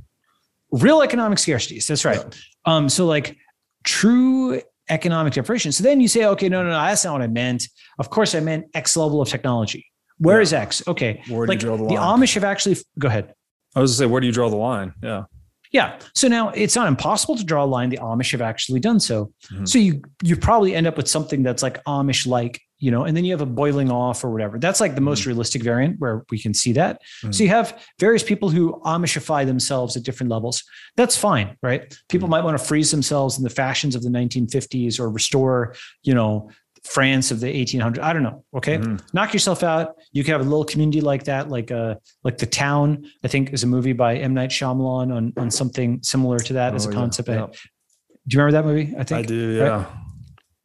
real 0.75 1.03
economic 1.03 1.39
scarcities. 1.39 1.87
That's 1.87 2.05
right. 2.05 2.23
Um, 2.65 2.89
so 2.89 3.07
like 3.07 3.37
true 3.85 4.61
economic 4.91 5.33
deprivation. 5.33 5.73
So 5.73 5.83
then 5.83 6.01
you 6.01 6.09
say, 6.09 6.25
okay, 6.27 6.49
no, 6.49 6.63
no, 6.63 6.71
no, 6.71 6.75
that's 6.77 7.05
not 7.05 7.13
what 7.15 7.23
I 7.23 7.27
meant. 7.27 7.69
Of 7.99 8.11
course, 8.11 8.35
I 8.35 8.41
meant 8.41 8.67
X 8.75 8.97
level 8.97 9.21
of 9.23 9.29
technology. 9.29 9.87
Where 10.19 10.39
Yeah. 10.39 10.43
is 10.43 10.53
X? 10.53 10.83
Okay. 10.87 11.23
Where 11.29 11.47
do 11.47 11.51
like 11.51 11.63
you 11.63 11.69
draw 11.69 11.77
the 11.77 11.85
line? 11.85 11.95
the? 11.95 12.01
Amish 12.27 12.35
have 12.35 12.45
actually 12.45 12.77
go 12.99 13.09
ahead. 13.09 13.35
I 13.75 13.81
was 13.81 13.93
to 13.93 13.97
say, 13.99 14.07
where 14.07 14.21
do 14.21 14.27
you 14.27 14.33
draw 14.33 14.49
the 14.51 14.57
line? 14.57 14.93
Yeah. 15.03 15.25
Yeah. 15.73 15.99
So 16.15 16.29
now 16.29 16.51
it's 16.51 16.77
not 16.77 16.87
impossible 16.87 17.37
to 17.37 17.45
draw 17.45 17.65
a 17.65 17.67
line. 17.67 17.89
The 17.91 17.99
Amish 17.99 18.31
have 18.33 18.41
actually 18.43 18.79
done 18.81 19.01
so. 19.01 19.33
Mhm. 19.53 19.69
So 19.69 19.79
you 19.79 20.03
you 20.23 20.37
probably 20.37 20.75
end 20.75 20.87
up 20.87 20.97
with 20.97 21.09
something 21.09 21.43
that's 21.43 21.63
like 21.63 21.83
Amish 21.85 22.27
like, 22.27 22.61
you 22.85 22.91
know, 22.91 23.03
and 23.05 23.17
then 23.17 23.25
you 23.25 23.33
have 23.33 23.41
a 23.41 23.53
boiling 23.63 23.91
off 23.91 24.23
or 24.25 24.31
whatever. 24.31 24.59
That's 24.59 24.81
like 24.81 24.95
the 24.95 25.01
most 25.01 25.25
realistic 25.27 25.63
variant 25.63 25.99
where 26.01 26.17
we 26.31 26.39
can 26.39 26.53
see 26.53 26.73
that. 26.75 27.01
Mhm. 27.23 27.35
So 27.35 27.43
you 27.45 27.49
have 27.59 27.69
various 27.99 28.23
people 28.23 28.49
who 28.51 28.81
Amishify 28.85 29.47
themselves 29.47 29.97
at 29.97 30.03
different 30.03 30.31
levels. 30.31 30.63
That's 30.97 31.17
fine, 31.17 31.57
right? 31.63 31.83
People 32.09 32.29
might 32.29 32.45
want 32.45 32.59
to 32.59 32.65
freeze 32.65 32.91
themselves 32.91 33.39
in 33.39 33.45
the 33.45 33.55
fashions 33.63 33.95
of 33.97 34.03
the 34.03 34.11
1950s 34.11 35.01
or 35.01 35.09
restore, 35.11 35.75
you 36.03 36.15
know, 36.15 36.51
France 36.99 37.31
of 37.31 37.41
the 37.41 37.47
1800s. 37.47 37.99
I 38.03 38.13
don't 38.13 38.23
know. 38.23 38.45
Okay. 38.55 38.77
Mhm. 38.77 39.01
Knock 39.15 39.33
yourself 39.33 39.63
out. 39.63 39.95
You 40.13 40.23
can 40.23 40.33
have 40.33 40.43
a 40.43 40.45
little 40.45 40.67
community 40.67 41.01
like 41.01 41.25
that, 41.25 41.49
like 41.49 41.71
uh 41.71 41.95
like 42.23 42.37
The 42.37 42.45
Town, 42.47 43.07
I 43.25 43.29
think 43.29 43.55
is 43.55 43.63
a 43.63 43.67
movie 43.67 43.95
by 43.95 44.17
M. 44.19 44.35
Night 44.35 44.51
Shyamalan 44.51 45.11
on, 45.17 45.33
on 45.39 45.51
something 45.51 46.01
similar 46.03 46.39
to 46.41 46.53
that 46.53 46.75
as 46.75 46.85
a 46.85 46.89
Oh, 46.89 46.93
yeah, 46.93 46.99
concept. 46.99 47.29
Yeah. 47.31 47.47
do 47.47 48.31
you 48.37 48.39
remember 48.43 48.53
that 48.59 48.67
movie? 48.67 48.95
I 48.99 49.05
think 49.05 49.19
I 49.21 49.23
do. 49.23 49.61
right? 49.61 49.67
Yeah. 49.67 49.85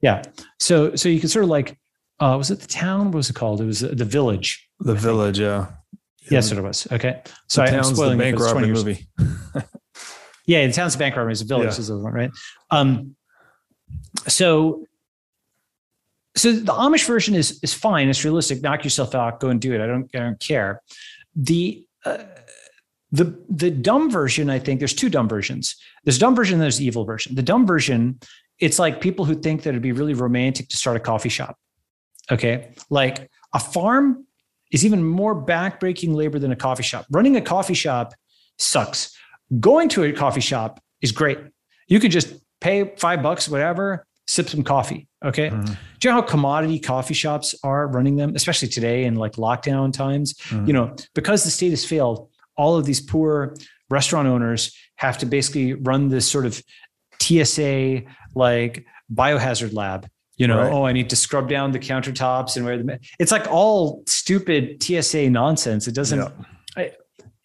yeah. 0.01 0.21
So 0.59 0.95
so 0.95 1.07
you 1.07 1.21
can 1.21 1.29
sort 1.29 1.45
of 1.45 1.49
like 1.49 1.78
uh 2.19 2.35
was 2.37 2.51
it 2.51 2.59
the 2.59 2.67
town? 2.67 3.07
What 3.07 3.15
was 3.15 3.29
it 3.29 3.35
called? 3.35 3.61
It 3.61 3.65
was 3.65 3.79
the 3.81 4.05
village. 4.05 4.67
The 4.79 4.93
village. 4.95 5.39
Yeah. 5.39 5.67
Yes, 6.29 6.51
it 6.51 6.61
was. 6.61 6.87
Okay. 6.91 7.21
So 7.47 7.61
the 7.61 7.67
I'm 7.67 7.73
town's 7.73 7.89
the 7.89 7.95
spoiling 7.95 8.19
it, 8.19 8.23
bank 8.23 8.37
but 8.37 8.43
it's 8.43 8.51
20 8.51 8.71
robbing 8.71 8.85
years. 8.85 9.07
movie. 9.55 9.65
Yeah, 10.45 10.65
the 10.65 10.73
town's 10.73 10.95
bank 10.95 11.15
robbery 11.15 11.33
is 11.33 11.41
a 11.41 11.45
village 11.45 11.73
Yeah. 11.75 11.79
is 11.79 11.87
the 11.89 11.97
one, 11.99 12.11
right? 12.13 12.31
Um 12.71 13.15
so 14.27 14.85
so 16.35 16.51
the 16.51 16.71
Amish 16.73 17.05
version 17.05 17.35
is 17.35 17.59
is 17.63 17.73
fine. 17.73 18.09
It's 18.09 18.23
realistic. 18.23 18.61
Knock 18.61 18.83
yourself 18.83 19.13
out. 19.15 19.39
Go 19.39 19.49
and 19.49 19.61
do 19.61 19.73
it. 19.73 19.81
I 19.81 19.87
don't 19.87 20.09
I 20.15 20.19
don't 20.19 20.39
care. 20.39 20.81
The 21.35 21.85
uh, 22.05 22.19
the 23.11 23.39
the 23.49 23.69
dumb 23.71 24.09
version, 24.09 24.49
I 24.49 24.57
think 24.59 24.79
there's 24.79 24.93
two 24.93 25.09
dumb 25.09 25.27
versions. 25.29 25.75
There's 26.03 26.17
dumb 26.17 26.35
version 26.35 26.55
and 26.55 26.61
there's 26.63 26.77
the 26.77 26.85
evil 26.85 27.05
version. 27.05 27.35
The 27.35 27.43
dumb 27.43 27.65
version, 27.67 28.19
it's 28.59 28.79
like 28.79 29.01
people 29.01 29.25
who 29.25 29.35
think 29.35 29.63
that 29.63 29.69
it'd 29.69 29.81
be 29.81 29.91
really 29.91 30.13
romantic 30.13 30.69
to 30.69 30.77
start 30.77 30.97
a 30.97 30.99
coffee 30.99 31.29
shop. 31.29 31.57
Okay. 32.31 32.71
Like 32.89 33.29
a 33.53 33.59
farm 33.59 34.25
is 34.71 34.85
even 34.85 35.03
more 35.03 35.35
backbreaking 35.35 36.13
labor 36.13 36.39
than 36.39 36.51
a 36.51 36.55
coffee 36.55 36.83
shop. 36.83 37.05
Running 37.09 37.35
a 37.35 37.41
coffee 37.41 37.73
shop 37.73 38.13
sucks. 38.57 39.15
Going 39.59 39.89
to 39.89 40.03
a 40.03 40.13
coffee 40.13 40.41
shop 40.41 40.79
is 41.01 41.11
great. 41.11 41.39
You 41.87 41.99
could 41.99 42.11
just 42.11 42.33
pay 42.61 42.93
five 42.97 43.23
bucks, 43.23 43.49
whatever, 43.49 44.05
sip 44.27 44.47
some 44.49 44.63
coffee. 44.63 45.07
Okay. 45.25 45.49
Mhm. 45.49 45.65
Do 45.65 46.07
you 46.07 46.09
know 46.13 46.21
how 46.21 46.27
commodity 46.27 46.77
coffee 46.79 47.15
shops 47.15 47.55
are 47.63 47.87
running 47.87 48.15
them, 48.15 48.33
especially 48.35 48.67
today 48.67 49.05
in 49.05 49.15
like 49.15 49.33
lockdown 49.33 49.91
times? 49.91 50.35
Mhm. 50.49 50.67
You 50.67 50.73
know, 50.73 50.95
because 51.15 51.43
the 51.43 51.49
state 51.49 51.71
has 51.71 51.83
failed, 51.83 52.29
all 52.55 52.77
of 52.77 52.85
these 52.85 53.01
poor 53.01 53.55
restaurant 53.89 54.27
owners 54.27 54.71
have 54.97 55.17
to 55.17 55.25
basically 55.25 55.73
run 55.73 56.09
this 56.09 56.29
sort 56.29 56.45
of 56.45 56.61
TSA 57.19 58.03
like 58.35 58.85
biohazard 59.11 59.73
lab. 59.73 60.07
You 60.39 60.47
know, 60.47 60.57
Right. 60.57 60.71
oh, 60.73 60.83
I 60.85 60.93
need 60.93 61.09
to 61.11 61.15
scrub 61.15 61.47
down 61.49 61.71
the 61.73 61.79
countertops 61.79 62.55
and 62.55 62.65
where 62.65 62.77
the 62.81 62.99
it's 63.19 63.31
like 63.31 63.45
all 63.51 64.03
stupid 64.07 64.81
TSA 64.81 65.29
nonsense. 65.29 65.87
It 65.87 65.93
doesn't, 65.93 66.17
Yeah. 66.17 66.31
I, 66.77 66.91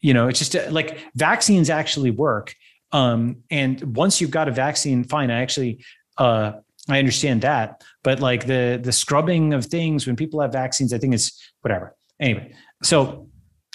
you 0.00 0.14
know, 0.14 0.28
it's 0.28 0.38
just 0.38 0.54
uh, 0.54 0.70
like 0.70 0.98
vaccines 1.16 1.68
actually 1.70 2.12
work. 2.12 2.54
Um, 2.92 3.38
and 3.50 3.96
once 3.96 4.20
you've 4.20 4.30
got 4.30 4.46
a 4.48 4.52
vaccine, 4.52 5.02
fine. 5.02 5.30
I 5.32 5.42
actually, 5.42 5.84
uh, 6.18 6.52
I 6.88 6.98
understand 7.00 7.40
that, 7.42 7.82
but 8.04 8.20
like 8.20 8.46
the 8.46 8.78
the 8.80 8.92
scrubbing 8.92 9.54
of 9.54 9.66
things 9.66 10.06
when 10.06 10.14
people 10.16 10.40
have 10.40 10.52
vaccines, 10.52 10.92
I 10.92 10.98
think 10.98 11.14
it's 11.14 11.32
whatever. 11.62 11.96
Anyway, 12.20 12.52
so 12.84 13.28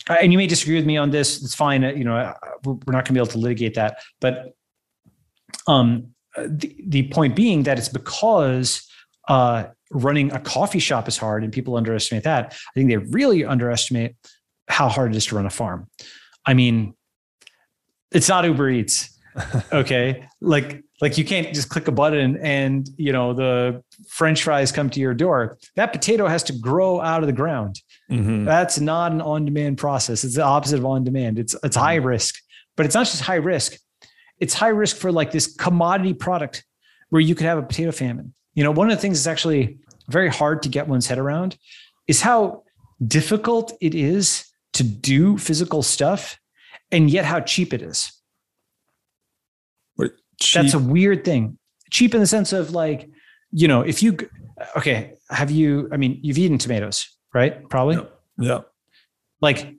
uh, 0.09 0.15
and 0.21 0.31
you 0.31 0.37
may 0.37 0.47
disagree 0.47 0.75
with 0.77 0.85
me 0.85 0.95
on 0.95 1.09
this. 1.09 1.43
It's 1.43 1.55
fine. 1.55 1.83
uh, 1.83 1.91
You 1.91 2.05
know, 2.05 2.33
we're 2.63 2.75
not 2.93 3.03
going 3.03 3.05
to 3.05 3.13
be 3.13 3.19
able 3.19 3.27
to 3.33 3.37
litigate 3.39 3.73
that, 3.73 3.97
but 4.21 4.55
um, 5.67 6.13
the 6.37 6.73
the 6.87 7.09
point 7.09 7.35
being 7.35 7.63
that 7.63 7.77
it's 7.77 7.89
because 7.89 8.87
uh, 9.29 9.67
running 9.91 10.31
a 10.33 10.39
coffee 10.39 10.79
shop 10.79 11.07
is 11.07 11.17
hard, 11.17 11.43
and 11.43 11.53
people 11.53 11.77
underestimate 11.77 12.23
that. 12.23 12.53
I 12.53 12.71
think 12.75 12.89
they 12.89 12.97
really 12.97 13.45
underestimate 13.45 14.15
how 14.67 14.89
hard 14.89 15.13
it 15.13 15.17
is 15.17 15.27
to 15.27 15.35
run 15.35 15.45
a 15.45 15.49
farm. 15.49 15.87
I 16.45 16.53
mean, 16.53 16.93
it's 18.11 18.27
not 18.27 18.43
Uber 18.43 18.69
Eats 18.69 19.17
okay? 19.73 20.27
Like 20.41 20.83
like 21.01 21.17
you 21.17 21.23
can't 21.25 21.53
just 21.53 21.69
click 21.69 21.87
a 21.87 21.91
button 21.91 22.37
and 22.37 22.89
you 22.97 23.11
know 23.13 23.33
the 23.33 23.83
french 24.07 24.43
fries 24.43 24.71
come 24.71 24.89
to 24.91 24.99
your 24.99 25.13
door. 25.13 25.57
That 25.75 25.93
potato 25.93 26.27
has 26.27 26.43
to 26.43 26.53
grow 26.53 26.99
out 27.01 27.21
of 27.21 27.27
the 27.27 27.33
ground. 27.33 27.81
Mhm. 28.11 28.45
that's 28.45 28.79
not 28.79 29.11
an 29.11 29.21
on-demand 29.21 29.77
process. 29.77 30.23
It's 30.23 30.35
the 30.35 30.43
opposite 30.43 30.79
of 30.79 30.85
on-demand. 30.85 31.37
It's 31.39 31.55
it's 31.63 31.75
high 31.75 31.95
risk. 31.95 32.35
But 32.75 32.85
it's 32.85 32.95
not 32.95 33.05
just 33.05 33.21
high 33.21 33.35
risk. 33.35 33.77
It's 34.39 34.53
high 34.53 34.69
risk 34.69 34.97
for 34.97 35.11
like 35.11 35.31
this 35.31 35.53
commodity 35.53 36.13
product 36.13 36.63
where 37.09 37.21
you 37.21 37.35
could 37.35 37.45
have 37.45 37.57
a 37.57 37.63
potato 37.63 37.91
famine 37.91 38.33
you 38.59 38.63
know 38.65 38.71
one 38.71 38.89
of 38.89 38.97
the 38.97 39.01
things 39.01 39.17
that's 39.23 39.31
actually 39.31 39.77
very 40.09 40.29
hard 40.29 40.61
to 40.63 40.69
get 40.69 40.87
one's 40.87 41.07
head 41.07 41.17
around 41.17 41.57
is 42.07 42.21
how 42.21 42.63
difficult 43.07 43.71
it 43.81 43.95
is 43.95 44.45
to 44.73 44.83
do 44.83 45.37
physical 45.37 45.81
stuff 45.81 46.37
and 46.91 47.09
yet 47.09 47.25
how 47.25 47.39
cheap 47.39 47.73
it 47.73 47.81
is 47.81 48.11
that's 50.39 50.71
Cheap- 50.71 50.73
a 50.73 50.79
weird 50.79 51.25
thing. 51.25 51.57
Cheap 51.91 52.13
in 52.13 52.21
the 52.21 52.27
sense 52.27 52.53
of 52.53 52.71
like, 52.71 53.09
you 53.51 53.67
know, 53.67 53.81
if 53.81 54.01
you 54.01 54.17
okay, 54.77 55.13
have 55.29 55.51
you? 55.51 55.89
I 55.91 55.97
mean, 55.97 56.19
you've 56.21 56.37
eaten 56.37 56.57
tomatoes, 56.57 57.07
right? 57.33 57.67
Probably. 57.69 57.95
Yep. 57.95 58.19
yeah. 58.39 58.59
Like 59.41 59.75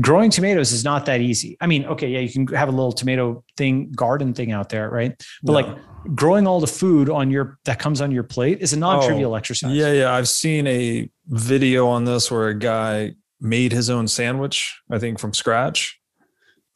growing 0.00 0.30
tomatoes 0.30 0.72
is 0.72 0.84
not 0.84 1.06
that 1.06 1.20
easy. 1.20 1.56
I 1.60 1.66
mean, 1.66 1.84
okay, 1.84 2.08
yeah, 2.08 2.20
you 2.20 2.30
can 2.30 2.46
have 2.48 2.68
a 2.68 2.72
little 2.72 2.92
tomato 2.92 3.44
thing, 3.56 3.92
garden 3.92 4.32
thing 4.34 4.50
out 4.52 4.70
there, 4.70 4.88
right? 4.90 5.14
But 5.42 5.52
Yeah. 5.52 5.56
like 5.72 5.78
growing 6.14 6.46
all 6.46 6.60
the 6.60 6.66
food 6.66 7.08
on 7.08 7.30
your 7.30 7.58
that 7.64 7.78
comes 7.78 8.00
on 8.00 8.10
your 8.10 8.22
plate 8.22 8.60
is 8.60 8.72
a 8.72 8.78
non-trivial 8.78 9.32
oh, 9.32 9.36
exercise. 9.36 9.74
Yeah, 9.74 9.92
yeah. 9.92 10.12
I've 10.12 10.28
seen 10.28 10.66
a 10.66 11.10
video 11.28 11.86
on 11.86 12.04
this 12.04 12.30
where 12.30 12.48
a 12.48 12.58
guy 12.58 13.12
made 13.40 13.72
his 13.72 13.90
own 13.90 14.08
sandwich, 14.08 14.80
I 14.90 14.98
think 14.98 15.18
from 15.18 15.34
scratch. 15.34 15.98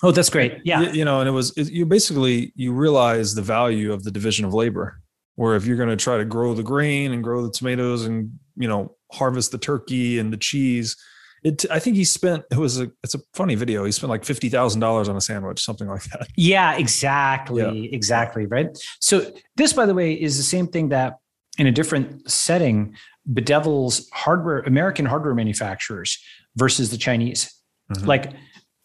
Oh, 0.03 0.11
that's 0.11 0.31
great. 0.31 0.59
Yeah. 0.65 0.81
Y- 0.81 0.91
You, 0.91 1.05
know, 1.05 1.21
and 1.21 1.29
it 1.29 1.33
was, 1.33 1.57
it, 1.57 1.71
you 1.71 1.87
basically, 1.87 2.53
you 2.55 2.73
realize 2.73 3.35
the 3.35 3.43
value 3.43 3.93
of 3.93 4.05
the 4.05 4.11
division 4.11 4.45
of 4.45 4.53
labor, 4.53 5.01
where 5.37 5.57
if 5.57 5.65
you're 5.65 5.77
going 5.77 5.89
to 5.89 5.97
try 5.97 6.19
to 6.19 6.25
grow 6.25 6.55
the 6.55 6.63
grain 6.63 7.13
and 7.13 7.23
grow 7.23 7.43
the 7.43 7.51
tomatoes 7.51 8.05
and, 8.05 8.39
you 8.57 8.69
know, 8.69 8.97
harvest 9.13 9.53
the 9.53 9.59
turkey 9.59 10.19
and 10.19 10.33
the 10.33 10.37
cheese, 10.37 10.97
it, 11.47 11.65
I 11.71 11.79
think 11.79 11.95
he 11.95 12.05
spent, 12.05 12.43
it 12.51 12.59
was 12.59 12.81
a, 12.81 12.91
it's 13.05 13.15
a 13.15 13.21
funny 13.33 13.55
video. 13.55 13.85
He 13.85 13.93
spent 13.93 14.11
like 14.11 14.23
$50,000 14.23 15.09
on 15.09 15.17
a 15.17 15.21
sandwich, 15.21 15.63
something 15.63 15.87
like 15.87 16.03
that. 16.05 16.27
Yeah, 16.37 16.77
exactly. 16.77 17.95
Exactly. 17.95 18.47
Right. 18.47 18.77
So, 19.01 19.33
this, 19.55 19.73
by 19.73 19.87
the 19.87 19.95
way, 19.95 20.13
is 20.13 20.37
the 20.37 20.43
same 20.43 20.67
thing 20.67 20.89
that 20.89 21.19
in 21.57 21.69
a 21.69 21.73
different 21.73 22.29
setting 22.29 22.97
bedevils 23.27 24.09
hardware, 24.13 24.59
American 24.61 25.07
hardware 25.07 25.35
manufacturers 25.35 26.19
versus 26.57 26.91
the 26.91 26.99
Chinese. 26.99 27.55
Mhm. 27.93 28.07
Like 28.07 28.33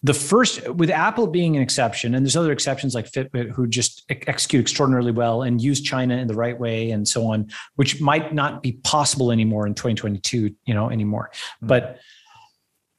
the 0.04 0.14
first, 0.14 0.68
with 0.70 0.92
Apple 0.92 1.26
being 1.26 1.56
an 1.56 1.64
exception, 1.64 2.14
and 2.14 2.24
there's 2.24 2.36
other 2.38 2.52
exceptions 2.52 2.94
like 2.94 3.12
Fitbit 3.12 3.52
who 3.52 3.66
just 3.66 4.04
execute 4.10 4.62
extraordinarily 4.62 5.12
well 5.12 5.42
and 5.42 5.60
use 5.60 5.82
China 5.82 6.16
in 6.18 6.28
the 6.28 6.36
right 6.36 6.60
way 6.60 6.92
and 6.92 7.08
so 7.08 7.26
on, 7.26 7.50
which 7.76 8.00
might 8.02 8.36
not 8.36 8.62
be 8.62 8.74
possible 8.84 9.32
anymore 9.32 9.66
in 9.66 9.74
2022, 9.74 10.56
you 10.66 10.74
know, 10.76 10.92
anymore. 10.92 11.32
But 11.62 12.00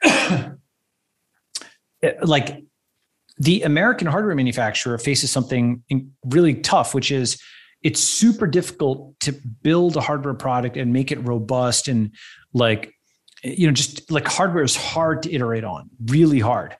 like 2.22 2.62
the 3.38 3.62
American 3.62 4.06
hardware 4.06 4.34
manufacturer 4.34 4.98
faces 4.98 5.30
something 5.30 5.82
really 6.26 6.54
tough, 6.54 6.94
which 6.94 7.10
is 7.10 7.40
it's 7.82 8.00
super 8.00 8.46
difficult 8.46 9.18
to 9.20 9.32
build 9.32 9.96
a 9.96 10.00
hardware 10.00 10.34
product 10.34 10.76
and 10.76 10.92
make 10.92 11.10
it 11.10 11.18
robust 11.26 11.88
and 11.88 12.14
like 12.54 12.94
you 13.42 13.66
know 13.66 13.72
just 13.72 14.10
like 14.10 14.28
hardware 14.28 14.62
is 14.62 14.76
hard 14.76 15.22
to 15.24 15.32
iterate 15.32 15.64
on, 15.64 15.90
really 16.06 16.40
hard. 16.40 16.76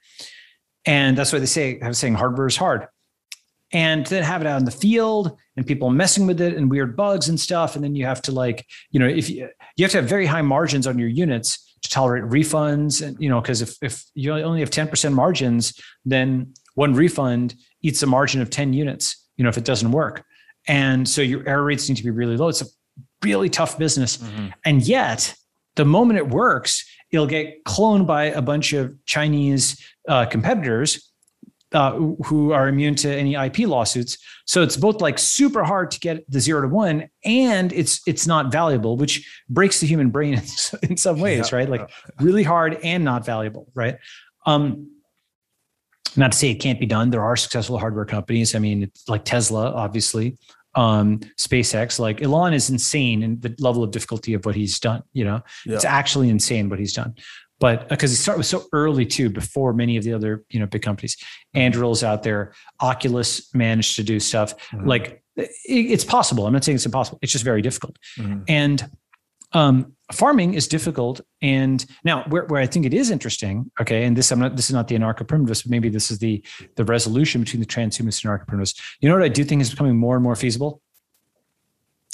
And 0.85 1.17
that's 1.17 1.33
why 1.33 1.39
they 1.39 1.47
say 1.47 1.79
have 1.81 1.97
saying 1.97 2.15
hardware 2.15 2.47
is 2.47 2.57
hard. 2.57 2.87
And 3.75 4.05
then 4.07 4.23
have 4.23 4.43
it 4.43 4.47
out 4.47 4.59
in 4.59 4.67
the 4.67 4.71
field 4.71 5.39
and 5.57 5.67
people 5.67 5.89
messing 5.89 6.27
with 6.27 6.43
it 6.43 6.55
and 6.55 6.71
weird 6.71 6.95
bugs 6.95 7.31
and 7.31 7.41
stuff. 7.41 7.75
And 7.75 7.83
then 7.83 7.95
you 7.95 8.05
have 8.05 8.21
to 8.23 8.33
like, 8.33 8.67
you 8.91 9.01
know, 9.01 9.09
if 9.09 9.31
you 9.31 9.49
you 9.77 9.85
have 9.85 9.93
to 9.93 9.99
have 9.99 10.09
very 10.09 10.27
high 10.27 10.43
margins 10.43 10.87
on 10.87 10.99
your 10.99 11.09
units 11.09 11.72
to 11.83 11.89
tolerate 11.89 12.25
refunds 12.25 13.05
and 13.07 13.17
you 13.21 13.29
know 13.29 13.41
because 13.41 13.61
if 13.61 13.77
if 13.83 14.05
you 14.15 14.33
only 14.33 14.61
have 14.61 14.71
10% 14.71 15.13
margins 15.13 15.79
then 16.05 16.53
one 16.75 16.95
refund 16.95 17.55
eats 17.83 18.03
a 18.03 18.07
margin 18.07 18.41
of 18.41 18.51
10 18.51 18.73
units 18.73 19.29
you 19.37 19.45
know 19.45 19.49
if 19.49 19.59
it 19.59 19.65
doesn't 19.65 19.93
work. 19.93 20.25
And 20.69 21.09
so 21.09 21.23
your 21.23 21.47
error 21.49 21.65
rates 21.65 21.89
need 21.89 21.97
to 21.97 22.05
be 22.05 22.11
really 22.11 22.37
low. 22.37 22.49
It's 22.49 22.63
a 22.63 22.67
really 23.25 23.49
tough 23.49 23.79
business. 23.79 24.23
And 24.65 24.81
yet 24.87 25.35
the 25.75 25.85
moment 25.85 26.19
it 26.19 26.29
works 26.29 26.85
it'll 27.11 27.27
get 27.27 27.65
cloned 27.65 28.07
by 28.07 28.25
a 28.25 28.43
bunch 28.43 28.73
of 28.73 28.95
chinese 29.05 29.83
uh, 30.09 30.25
competitors 30.27 31.12
uh, 31.73 31.93
who 32.25 32.53
are 32.53 32.69
immune 32.69 32.95
to 32.97 33.15
any 33.15 33.35
IP 33.35 33.61
lawsuits. 33.61 34.19
So 34.47 34.63
it's 34.63 34.77
both 34.77 35.01
like 35.01 35.19
super 35.19 35.65
hard 35.65 35.91
to 35.93 36.01
get 36.01 36.31
the 36.31 36.41
zero 36.41 36.63
to 36.63 36.69
one, 36.69 37.09
and 37.25 37.73
it's 37.73 38.01
it's 38.07 38.27
not 38.27 38.53
valuable, 38.53 38.97
which 38.97 39.27
breaks 39.49 39.81
the 39.81 39.87
human 39.87 40.11
brain 40.11 40.35
in, 40.83 40.97
some 40.97 41.21
ways, 41.21 41.51
Yeah, 41.51 41.57
right? 41.59 41.69
Like 41.69 41.91
really 42.21 42.43
hard 42.43 42.79
and 42.83 43.05
not 43.05 43.25
valuable, 43.25 43.69
right? 43.75 43.97
Um, 44.47 44.91
Not 46.17 46.33
to 46.33 46.39
say 46.39 46.51
it 46.51 46.57
can't 46.57 46.79
be 46.81 46.87
done. 46.87 47.11
There 47.11 47.23
are 47.23 47.37
successful 47.37 47.79
hardware 47.79 48.05
companies. 48.05 48.55
I 48.55 48.59
mean, 48.59 48.83
it's 48.83 49.09
like 49.09 49.25
Tesla, 49.25 49.73
obviously, 49.73 50.37
um, 50.75 51.21
SpaceX. 51.39 51.99
Like 51.99 52.21
Elon 52.21 52.53
is 52.53 52.69
insane 52.69 53.23
in 53.23 53.41
the 53.41 53.55
level 53.59 53.83
of 53.83 53.93
difficulty 53.93 54.35
of 54.35 54.45
what 54.45 54.55
he's 54.55 54.79
done. 54.79 55.03
You 55.15 55.25
know, 55.25 55.43
Yeah. 55.65 55.77
it's 55.77 55.85
actually 55.87 56.29
insane 56.29 56.69
what 56.69 56.79
he's 56.79 56.93
done. 56.93 57.15
But 57.63 57.89
because 57.89 58.11
it 58.13 58.17
started 58.17 58.43
so 58.43 58.65
early 58.73 59.07
too, 59.07 59.31
before 59.31 59.73
many 59.73 59.97
of 59.97 60.03
the 60.03 60.13
other 60.13 60.43
you 60.51 60.59
know 60.59 60.67
big 60.67 60.83
companies, 60.83 61.17
Anduril's 61.55 62.03
out 62.03 62.25
there. 62.25 62.55
Oculus 62.81 63.55
managed 63.55 63.95
to 63.97 64.03
do 64.03 64.19
stuff 64.19 64.49
Mhm. 64.73 64.87
like 64.93 65.23
it, 65.37 65.49
it's 65.95 66.05
possible. 66.05 66.45
I'm 66.45 66.53
not 66.53 66.65
saying 66.65 66.75
it's 66.75 66.87
impossible. 66.87 67.21
It's 67.23 67.31
just 67.31 67.45
very 67.45 67.63
difficult. 67.63 67.99
Mhm. 68.19 68.43
And 68.49 68.91
um, 69.53 69.93
farming 70.13 70.55
is 70.55 70.67
difficult. 70.67 71.21
And 71.41 71.79
now, 72.03 72.25
where, 72.31 72.47
where 72.47 72.61
I 72.61 72.67
think 72.67 72.85
it 72.85 72.95
is 72.95 73.11
interesting, 73.13 73.71
okay, 73.81 74.05
and 74.07 74.17
this 74.17 74.33
I'm 74.33 74.41
not 74.41 74.57
this 74.57 74.69
is 74.69 74.75
not 74.75 74.89
the 74.89 74.97
anarcho 74.97 75.25
primitivist, 75.25 75.63
but 75.63 75.71
maybe 75.71 75.89
this 75.89 76.11
is 76.11 76.19
the 76.19 76.43
the 76.75 76.85
resolution 76.85 77.43
between 77.43 77.61
the 77.61 77.67
transhumanists 77.75 78.25
and 78.25 78.29
anarcho 78.33 78.45
primitivists. 78.49 78.81
You 79.01 79.09
know 79.09 79.15
what 79.15 79.23
I 79.25 79.29
do 79.29 79.45
think 79.45 79.63
is 79.63 79.71
becoming 79.71 79.97
more 79.97 80.17
and 80.17 80.25
more 80.25 80.35
feasible? 80.35 80.83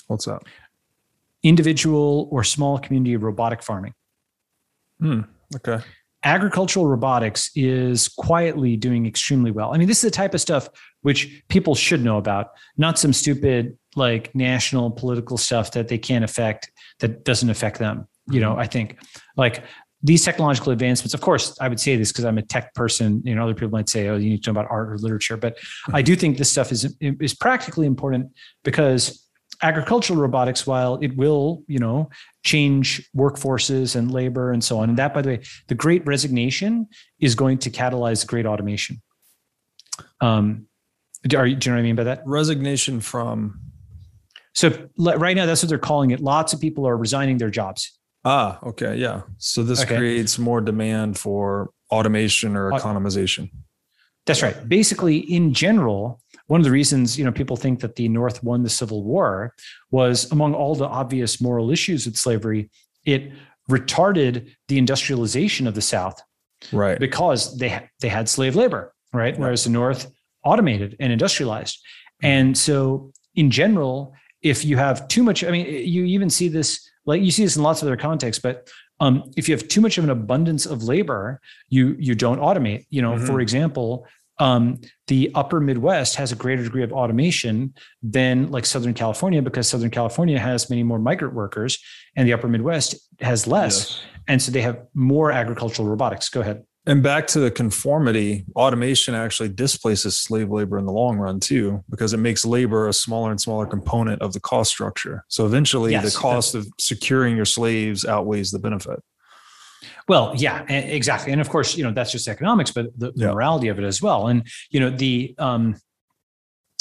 What's 0.09 0.27
that? 0.27 0.43
Individual 1.43 2.29
or 2.31 2.45
small 2.45 2.79
community 2.79 3.17
robotic 3.17 3.63
farming. 3.63 3.95
Hmm. 5.01 5.21
Okay. 5.57 5.83
agricultural 6.25 6.87
robotics 6.87 7.51
is 7.55 8.09
quietly 8.09 8.77
doing 8.77 9.07
extremely 9.07 9.51
well. 9.51 9.73
I 9.73 9.79
mean, 9.79 9.89
this 9.89 9.99
is 9.99 10.11
the 10.11 10.17
type 10.17 10.35
of 10.35 10.41
stuff 10.41 10.69
which 11.03 11.43
people 11.49 11.75
should 11.75 12.03
know 12.03 12.19
about, 12.19 12.49
not 12.77 12.99
some 12.99 13.13
stupid 13.13 13.79
like 13.97 14.35
national 14.35 14.91
political 14.91 15.37
stuff 15.39 15.73
that 15.73 15.89
they 15.89 15.99
can't 15.99 16.25
affect 16.25 16.71
that 17.01 17.25
doesn't 17.25 17.51
affect 17.51 17.79
them. 17.79 18.07
You 18.31 18.41
know, 18.41 18.51
mm-hmm. 18.51 18.61
I 18.61 18.67
think 18.67 18.99
like 19.37 19.65
these 20.03 20.25
technological 20.25 20.73
advancements, 20.73 21.15
of 21.15 21.21
course, 21.21 21.57
I 21.61 21.69
would 21.69 21.81
say 21.81 21.97
this 21.97 22.13
because 22.13 22.25
I'm 22.25 22.39
a 22.39 22.43
tech 22.43 22.75
person. 22.75 23.23
You 23.25 23.35
know, 23.35 23.45
other 23.45 23.55
people 23.55 23.71
might 23.71 23.89
say, 23.89 24.09
oh, 24.09 24.17
you 24.17 24.31
need 24.31 24.45
to 24.45 24.53
know 24.53 24.61
about 24.61 24.71
art 24.71 24.91
or 24.91 24.99
literature, 24.99 25.37
but 25.37 25.57
I 25.93 26.03
do 26.03 26.15
think 26.15 26.37
this 26.37 26.51
stuff 26.51 26.71
is 26.71 26.95
is 27.01 27.35
practically 27.35 27.87
important 27.87 28.33
because 28.65 29.28
agricultural 29.63 30.19
robotics, 30.21 30.67
while 30.67 30.97
it 31.03 31.17
will, 31.17 31.63
you 31.67 31.79
know, 31.79 32.09
change 32.45 33.09
workforces 33.17 33.97
and 33.97 34.11
labor 34.13 34.53
and 34.53 34.63
so 34.63 34.79
on. 34.79 34.89
And 34.89 34.99
that, 34.99 35.13
by 35.15 35.23
the 35.23 35.29
way, 35.31 35.41
the 35.67 35.75
great 35.75 36.07
resignation 36.07 36.87
is 37.19 37.35
going 37.35 37.59
to 37.59 37.71
catalyze 37.71 38.27
great 38.27 38.47
automation. 38.47 39.03
Um, 40.21 40.67
do, 41.25 41.37
are 41.37 41.47
you, 41.47 41.57
do 41.57 41.69
you 41.69 41.73
know 41.73 41.77
what 41.79 41.81
I 41.81 41.85
mean 41.85 41.97
by 41.97 42.05
that? 42.05 42.23
Resignation 42.25 43.01
from 43.01 43.61
So 44.53 44.89
right 44.97 45.35
now, 45.37 45.47
that's 45.47 45.63
what 45.63 45.69
they're 45.69 45.79
calling 45.79 46.11
it. 46.13 46.21
Lots 46.21 46.53
of 46.53 46.61
people 46.61 46.87
are 46.87 46.97
resigning 46.97 47.39
their 47.39 47.51
jobs. 47.51 47.99
ah, 48.25 48.59
okay, 48.63 48.97
yeah. 48.97 49.23
So 49.39 49.63
this 49.63 49.83
Okay. 49.83 49.97
creates 49.97 50.39
more 50.39 50.61
demand 50.61 51.19
for 51.19 51.71
automation 51.91 52.57
or 52.57 52.71
economization. 52.73 53.51
That's 54.27 54.43
right. 54.43 54.69
Basically, 54.69 55.17
in 55.19 55.55
general, 55.55 56.21
one 56.49 56.61
of 56.61 56.65
the 56.65 56.71
reasons 56.71 57.17
you 57.19 57.25
know 57.25 57.33
people 57.33 57.57
think 57.57 57.81
that 57.81 57.95
the 57.97 58.09
North 58.09 58.43
won 58.43 58.63
the 58.63 58.69
Civil 58.71 59.03
War 59.05 59.55
was 59.91 60.31
among 60.33 60.55
all 60.55 60.75
the 60.75 60.87
obvious 60.87 61.41
moral 61.41 61.71
issues 61.71 62.05
with 62.07 62.17
slavery, 62.17 62.69
it 63.05 63.33
retarded 63.71 64.51
the 64.69 64.79
industrialization 64.79 65.67
of 65.67 65.75
the 65.75 65.83
South 65.83 66.21
Right. 66.73 66.99
because 66.99 67.57
they 67.59 67.89
they 68.01 68.09
had 68.09 68.29
slave 68.29 68.57
labor, 68.57 68.93
right? 69.13 69.35
Yeah. 69.35 69.41
Whereas 69.41 69.65
the 69.65 69.71
North 69.71 70.11
automated 70.45 70.97
and 70.99 71.13
industrialized. 71.13 71.79
And 72.23 72.57
so, 72.59 73.13
in 73.37 73.51
general, 73.51 74.13
if 74.43 74.65
you 74.65 74.77
have 74.77 75.07
too 75.09 75.23
much, 75.23 75.45
I 75.45 75.51
mean, 75.51 75.67
you 75.67 76.05
even 76.05 76.31
see 76.31 76.49
this, 76.49 76.89
like 77.07 77.23
you 77.23 77.31
see 77.31 77.45
this 77.45 77.57
in 77.57 77.63
lots 77.63 77.81
of 77.83 77.87
other 77.89 77.97
contexts, 77.97 78.43
but 78.43 78.69
um, 79.01 79.31
if 79.37 79.49
you 79.49 79.55
have 79.57 79.69
too 79.69 79.81
much 79.81 79.99
of 79.99 80.05
an 80.05 80.11
abundance 80.11 80.67
of 80.67 80.83
labor, 80.83 81.41
you 81.69 81.95
you 82.01 82.15
don't 82.17 82.41
automate. 82.41 82.87
You 82.91 83.03
know, 83.03 83.17
for 83.19 83.35
Mhm. 83.35 83.43
example, 83.43 84.05
um, 84.39 84.81
the 85.09 85.31
Upper 85.35 85.61
Midwest 85.61 86.17
has 86.17 86.33
a 86.33 86.37
greater 86.37 86.63
degree 86.63 86.83
of 86.83 86.93
automation 86.93 87.75
than 88.03 88.51
like 88.51 88.65
Southern 88.67 88.95
California 88.95 89.43
because 89.43 89.69
Southern 89.69 89.91
California 89.91 90.39
has 90.39 90.71
many 90.71 90.83
more 90.83 90.99
migrant 90.99 91.35
workers, 91.35 91.79
and 92.17 92.27
the 92.29 92.33
Upper 92.33 92.49
Midwest 92.49 92.97
has 93.21 93.47
less, 93.47 93.75
Yes. 93.91 94.01
and 94.29 94.43
so 94.43 94.53
they 94.53 94.63
have 94.63 94.79
more 94.95 95.33
agricultural 95.33 95.89
robotics. 95.89 96.29
Go 96.29 96.41
ahead. 96.41 96.63
And 96.87 97.03
back 97.03 97.27
to 97.29 97.41
the 97.41 97.51
conformity, 97.51 98.47
automation 98.57 99.15
actually 99.15 99.51
displaces 99.51 100.19
slave 100.19 100.49
labor 100.51 100.79
in 100.79 100.87
the 100.87 100.93
long 100.93 101.19
run 101.19 101.39
too, 101.39 101.85
because 101.91 102.15
it 102.15 102.17
makes 102.19 102.47
labor 102.47 102.89
a 102.89 102.95
smaller 102.95 103.31
and 103.31 103.39
smaller 103.39 103.67
component 103.67 104.23
of 104.23 104.33
the 104.33 104.41
cost 104.41 104.71
structure. 104.71 105.23
So 105.29 105.45
eventually, 105.45 105.93
Yes. 105.93 106.15
the 106.15 106.19
cost 106.19 106.55
of 106.55 106.67
securing 106.79 107.37
your 107.37 107.45
slaves 107.45 108.07
outweighs 108.07 108.53
the 108.53 108.59
benefit. 108.59 109.01
Well, 110.09 110.33
yeah, 110.37 110.63
exactly. 110.73 111.33
And 111.33 111.41
of 111.41 111.49
course, 111.51 111.77
you 111.77 111.85
know, 111.85 111.93
that's 111.93 112.11
just 112.13 112.27
economics, 112.29 112.71
but 112.73 112.87
the, 112.99 113.13
the 113.13 113.25
Yeah. 113.27 113.33
morality 113.33 113.69
of 113.69 113.79
it 113.79 113.85
as 113.85 114.01
well. 114.01 114.29
And, 114.29 114.47
you 114.71 114.81
know, 114.81 114.91
the, 114.91 115.35
um, 115.39 115.77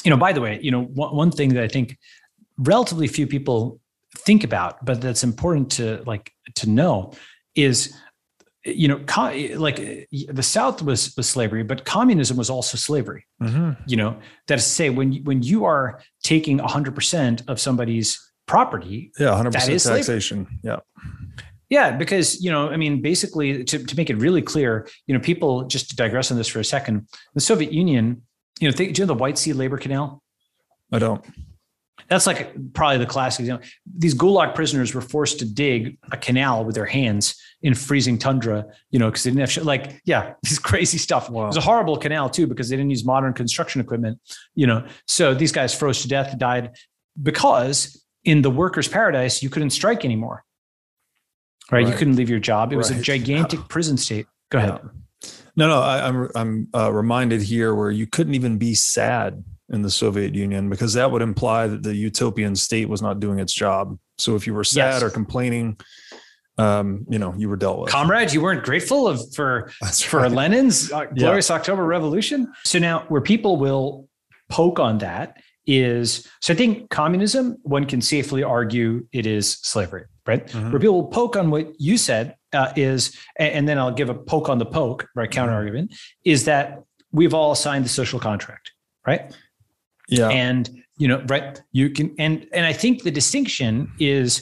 you 0.04 0.10
know, 0.10 0.18
by 0.18 0.32
the 0.34 0.40
way, 0.42 0.60
you 0.62 0.72
know, 0.72 0.84
one, 0.84 1.16
one 1.16 1.32
thing 1.32 1.50
that 1.56 1.64
I 1.64 1.68
think 1.68 1.98
relatively 2.58 3.08
few 3.08 3.28
people 3.28 3.80
think 4.20 4.44
about, 4.44 4.84
but 4.86 5.02
that's 5.02 5.24
important 5.24 5.72
to 5.72 6.02
like 6.06 6.32
to 6.56 6.70
know 6.70 7.12
is, 7.56 7.94
you 8.64 8.88
know, 8.88 9.00
co- 9.00 9.34
like 9.58 9.76
the 10.12 10.44
South 10.44 10.82
was, 10.82 11.14
was 11.18 11.30
slavery, 11.30 11.64
but 11.64 11.84
communism 11.86 12.38
was 12.38 12.50
also 12.50 12.78
slavery. 12.78 13.26
You 13.86 13.98
know, 13.98 14.18
that 14.48 14.58
is 14.58 14.64
to 14.64 14.70
say, 14.70 14.90
when 14.90 15.12
you, 15.14 15.24
when 15.24 15.44
you 15.44 15.66
are 15.66 16.02
taking 16.24 16.60
hundred 16.60 16.96
percent 16.96 17.44
of 17.48 17.60
somebody's 17.60 18.20
property, 18.46 19.12
Yeah, 19.20 19.28
100% 19.28 19.52
That 19.52 19.70
is 19.70 19.84
slavery. 19.84 20.00
taxation. 20.00 20.48
Yeah. 20.64 20.80
Yeah, 21.70 21.92
because 21.92 22.42
you 22.42 22.52
know, 22.52 22.70
I 22.70 22.78
mean, 22.78 23.02
basically, 23.02 23.64
to, 23.64 23.84
to 23.84 23.96
make 23.98 24.10
it 24.10 24.18
really 24.18 24.42
clear, 24.42 24.88
you 25.06 25.14
know, 25.14 25.20
people 25.20 25.64
just 25.66 25.90
to 25.90 25.96
digress 25.96 26.32
on 26.32 26.38
this 26.38 26.48
for 26.48 26.60
a 26.60 26.66
second, 26.66 27.08
the 27.34 27.42
Soviet 27.42 27.74
Union, 27.74 28.22
you 28.60 28.70
know, 28.70 28.76
think, 28.76 28.94
do 28.94 29.02
you 29.02 29.06
know 29.06 29.14
the 29.14 29.20
White 29.20 29.38
Sea 29.38 29.54
Labor 29.54 29.78
Canal? 29.78 30.22
I 30.92 31.00
don't. 31.00 31.24
That's 32.10 32.26
like 32.26 32.54
probably 32.74 33.00
the 33.00 33.06
classic 33.06 33.42
example. 33.42 33.68
These 33.98 34.16
Gulag 34.16 34.56
prisoners 34.56 34.94
were 34.94 35.02
forced 35.02 35.40
to 35.40 35.46
dig 35.46 35.98
a 36.12 36.16
canal 36.16 36.64
with 36.64 36.74
their 36.74 36.86
hands 36.86 37.36
in 37.62 37.74
freezing 37.74 38.18
tundra, 38.18 38.66
you 38.92 39.00
know, 39.00 39.08
because 39.08 39.24
they 39.24 39.32
didn't 39.32 39.42
have 39.42 39.52
sh- 39.52 39.58
like, 39.60 40.02
yeah, 40.06 40.34
this 40.44 40.58
crazy 40.58 40.98
stuff. 40.98 41.30
Wow. 41.30 41.44
It 41.44 41.48
was 41.48 41.58
a 41.58 41.62
horrible 41.62 41.98
canal 41.98 42.30
too 42.30 42.48
because 42.48 42.70
they 42.70 42.78
didn't 42.78 42.92
use 42.92 43.04
modern 43.04 43.34
construction 43.34 43.82
equipment, 43.82 44.20
you 44.56 44.68
know. 44.68 44.88
So 45.06 45.34
these 45.34 45.52
guys 45.52 45.76
froze 45.76 46.02
to 46.04 46.08
death, 46.08 46.38
died 46.38 46.78
because 47.22 48.02
in 48.24 48.42
the 48.42 48.52
workers' 48.52 48.88
paradise 48.88 49.44
you 49.44 49.50
couldn't 49.50 49.72
strike 49.72 50.06
anymore. 50.06 50.46
Right, 51.72 51.86
you 51.88 51.94
couldn't 51.94 52.16
leave 52.16 52.30
your 52.30 52.40
job. 52.40 52.72
It 52.72 52.78
was 52.78 52.92
a 52.92 52.94
Right. 52.96 53.04
gigantic 53.04 53.60
prison 53.70 53.98
state. 53.98 54.28
Go 54.50 54.58
ahead. 54.60 54.80
Yeah. 54.84 55.30
No, 55.58 55.68
no, 55.68 55.80
I, 55.82 56.08
I'm 56.08 56.30
I'm 56.36 56.68
uh, 56.74 56.92
reminded 56.94 57.42
here 57.42 57.74
where 57.76 57.90
you 57.92 58.06
couldn't 58.08 58.36
even 58.36 58.58
be 58.58 58.76
sad 58.76 59.44
in 59.70 59.82
the 59.82 59.90
Soviet 59.90 60.34
Union 60.36 60.70
because 60.70 60.94
that 60.94 61.12
would 61.12 61.22
imply 61.22 61.68
that 61.68 61.84
the 61.84 61.94
utopian 61.96 62.56
state 62.56 62.88
was 62.88 63.02
not 63.02 63.20
doing 63.20 63.40
its 63.40 63.52
job. 63.54 63.98
So 64.18 64.36
if 64.36 64.46
you 64.48 64.54
were 64.54 64.64
sad 64.64 64.94
Yes. 64.94 65.04
or 65.04 65.10
complaining, 65.10 65.78
um, 66.58 67.06
you 67.10 67.20
know, 67.20 67.34
you 67.38 67.50
were 67.50 67.58
dealt 67.58 67.80
with. 67.80 67.90
Comrade, 67.92 68.32
you 68.34 68.42
weren't 68.42 68.64
grateful 68.64 69.08
of 69.08 69.20
for 69.36 69.72
That's 69.82 70.02
for 70.02 70.22
right. 70.22 70.32
Lenin's 70.32 70.92
uh, 70.92 71.06
glorious 71.06 71.52
October 71.52 71.84
Revolution. 71.86 72.52
So 72.64 72.80
now, 72.80 73.06
where 73.10 73.22
people 73.22 73.58
will 73.58 74.08
poke 74.50 74.80
on 74.80 75.00
that 75.00 75.38
is, 75.68 76.28
so 76.42 76.54
I 76.54 76.56
think 76.58 76.90
communism, 76.90 77.58
one 77.64 77.86
can 77.86 78.02
safely 78.02 78.42
argue 78.42 79.06
it 79.12 79.26
is 79.28 79.54
slavery, 79.62 80.06
right? 80.26 80.48
Mhm. 80.48 80.72
Where 80.72 80.80
people 80.80 80.96
will 80.96 81.08
poke 81.10 81.36
on 81.36 81.52
what 81.52 81.68
you 81.80 81.98
said 81.98 82.36
uh, 82.54 82.72
is, 82.76 83.16
and, 83.38 83.54
and 83.54 83.70
then 83.70 83.78
I'll 83.78 83.94
give 83.94 84.10
a 84.10 84.16
poke 84.16 84.50
on 84.50 84.58
the 84.58 84.66
poke, 84.66 85.08
right? 85.16 85.30
Counter 85.30 85.54
argument 85.54 85.94
is 86.24 86.46
that 86.46 86.82
we've 87.12 87.34
all 87.34 87.54
signed 87.56 87.86
the 87.86 87.90
social 87.90 88.20
contract, 88.20 88.72
right? 89.06 89.32
Yeah. 90.10 90.30
and 90.30 90.70
you 90.98 91.08
know 91.08 91.22
right 91.28 91.62
you 91.74 91.90
can 91.90 92.16
and 92.18 92.48
and 92.54 92.66
i 92.66 92.72
think 92.74 93.04
the 93.04 93.12
distinction 93.12 93.92
is 94.00 94.42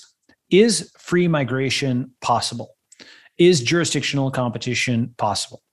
is 0.51 0.91
free 0.99 1.28
migration 1.28 2.11
possible 2.21 2.76
is 3.38 3.61
jurisdictional 3.63 4.30
competition 4.32 5.13
possible 5.17 5.63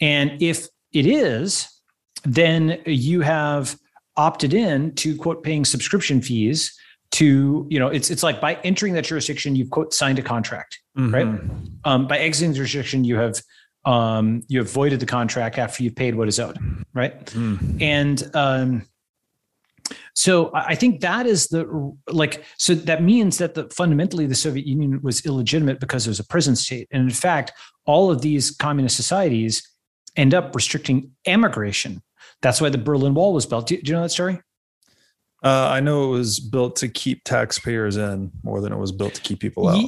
and 0.00 0.40
if 0.40 0.66
it 0.92 1.06
is 1.06 1.68
then 2.24 2.80
you 2.86 3.20
have 3.20 3.76
opted 4.18 4.52
in 4.52 4.94
to 4.96 5.16
quote 5.16 5.42
paying 5.42 5.64
subscription 5.64 6.20
fees 6.20 6.76
to 7.12 7.66
you 7.70 7.78
know 7.78 7.88
it's 7.88 8.10
it's 8.10 8.22
like 8.22 8.38
by 8.40 8.54
entering 8.64 8.92
that 8.92 9.04
jurisdiction 9.04 9.56
you've 9.56 9.70
quote 9.70 9.94
signed 9.94 10.18
a 10.18 10.22
contract 10.22 10.78
right? 10.96 11.26
Mhm. 11.26 11.70
um, 11.84 12.06
by 12.06 12.18
exiting 12.18 12.50
the 12.50 12.56
jurisdiction 12.56 13.04
you 13.04 13.16
have 13.16 13.40
um, 13.86 14.42
you 14.48 14.58
have 14.58 14.70
voided 14.70 15.00
the 15.00 15.06
contract 15.06 15.56
after 15.56 15.82
you've 15.82 15.96
paid 15.96 16.14
what 16.16 16.28
is 16.28 16.38
owed 16.38 16.58
right 16.92 17.24
Mm. 17.26 17.80
and 17.80 18.30
um, 18.34 18.86
so 20.14 20.50
I 20.52 20.74
think 20.74 21.00
that 21.00 21.26
is 21.26 21.46
the 21.48 21.64
like 22.10 22.44
so 22.58 22.74
that 22.74 23.02
means 23.02 23.38
that 23.38 23.54
the 23.54 23.68
fundamentally 23.70 24.26
the 24.26 24.34
Soviet 24.34 24.66
Union 24.66 25.00
was 25.02 25.24
illegitimate 25.24 25.80
because 25.80 26.06
it 26.06 26.10
was 26.10 26.20
a 26.20 26.26
prison 26.26 26.56
state, 26.56 26.88
and 26.90 27.02
in 27.04 27.10
fact, 27.10 27.52
all 27.86 28.10
of 28.10 28.20
these 28.20 28.50
communist 28.50 28.96
societies 28.96 29.62
end 30.16 30.34
up 30.34 30.54
restricting 30.54 31.12
emigration. 31.24 32.02
That's 32.42 32.60
why 32.60 32.68
the 32.68 32.78
Berlin 32.78 33.14
Wall 33.14 33.32
was 33.32 33.46
built. 33.46 33.66
Do, 33.66 33.76
do 33.80 33.90
you 33.90 33.96
know 33.96 34.02
that 34.02 34.10
story? 34.10 34.40
Uh, 35.42 35.68
I 35.68 35.80
know 35.80 36.04
it 36.04 36.18
was 36.18 36.40
built 36.40 36.76
to 36.76 36.88
keep 36.88 37.24
taxpayers 37.24 37.96
in 37.96 38.32
more 38.42 38.60
than 38.60 38.72
it 38.72 38.78
was 38.78 38.92
built 38.92 39.14
to 39.14 39.20
keep 39.20 39.40
people 39.40 39.68
out. 39.68 39.84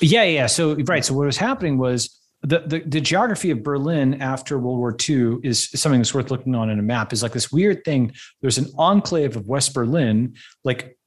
Yeah, 0.00 0.24
yeah. 0.24 0.46
So 0.46 0.74
right. 0.84 1.04
So 1.04 1.14
what 1.14 1.26
was 1.26 1.36
happening 1.36 1.78
was 1.78 2.20
the, 2.42 2.60
the, 2.60 2.80
the 2.80 3.00
geography 3.00 3.50
of 3.50 3.62
Berlin 3.62 4.20
after 4.20 4.58
World 4.58 4.78
War 4.78 4.96
II 5.08 5.38
is, 5.42 5.70
is 5.72 5.80
something 5.80 6.00
that's 6.00 6.14
worth 6.14 6.30
looking 6.30 6.54
on 6.54 6.68
in 6.68 6.78
a 6.78 6.82
map. 6.82 7.12
Is 7.12 7.22
like 7.22 7.32
this 7.32 7.50
weird 7.50 7.84
thing. 7.84 8.12
There's 8.42 8.58
an 8.58 8.66
enclave 8.76 9.36
of 9.36 9.46
West 9.46 9.72
Berlin, 9.72 10.34
like 10.64 10.98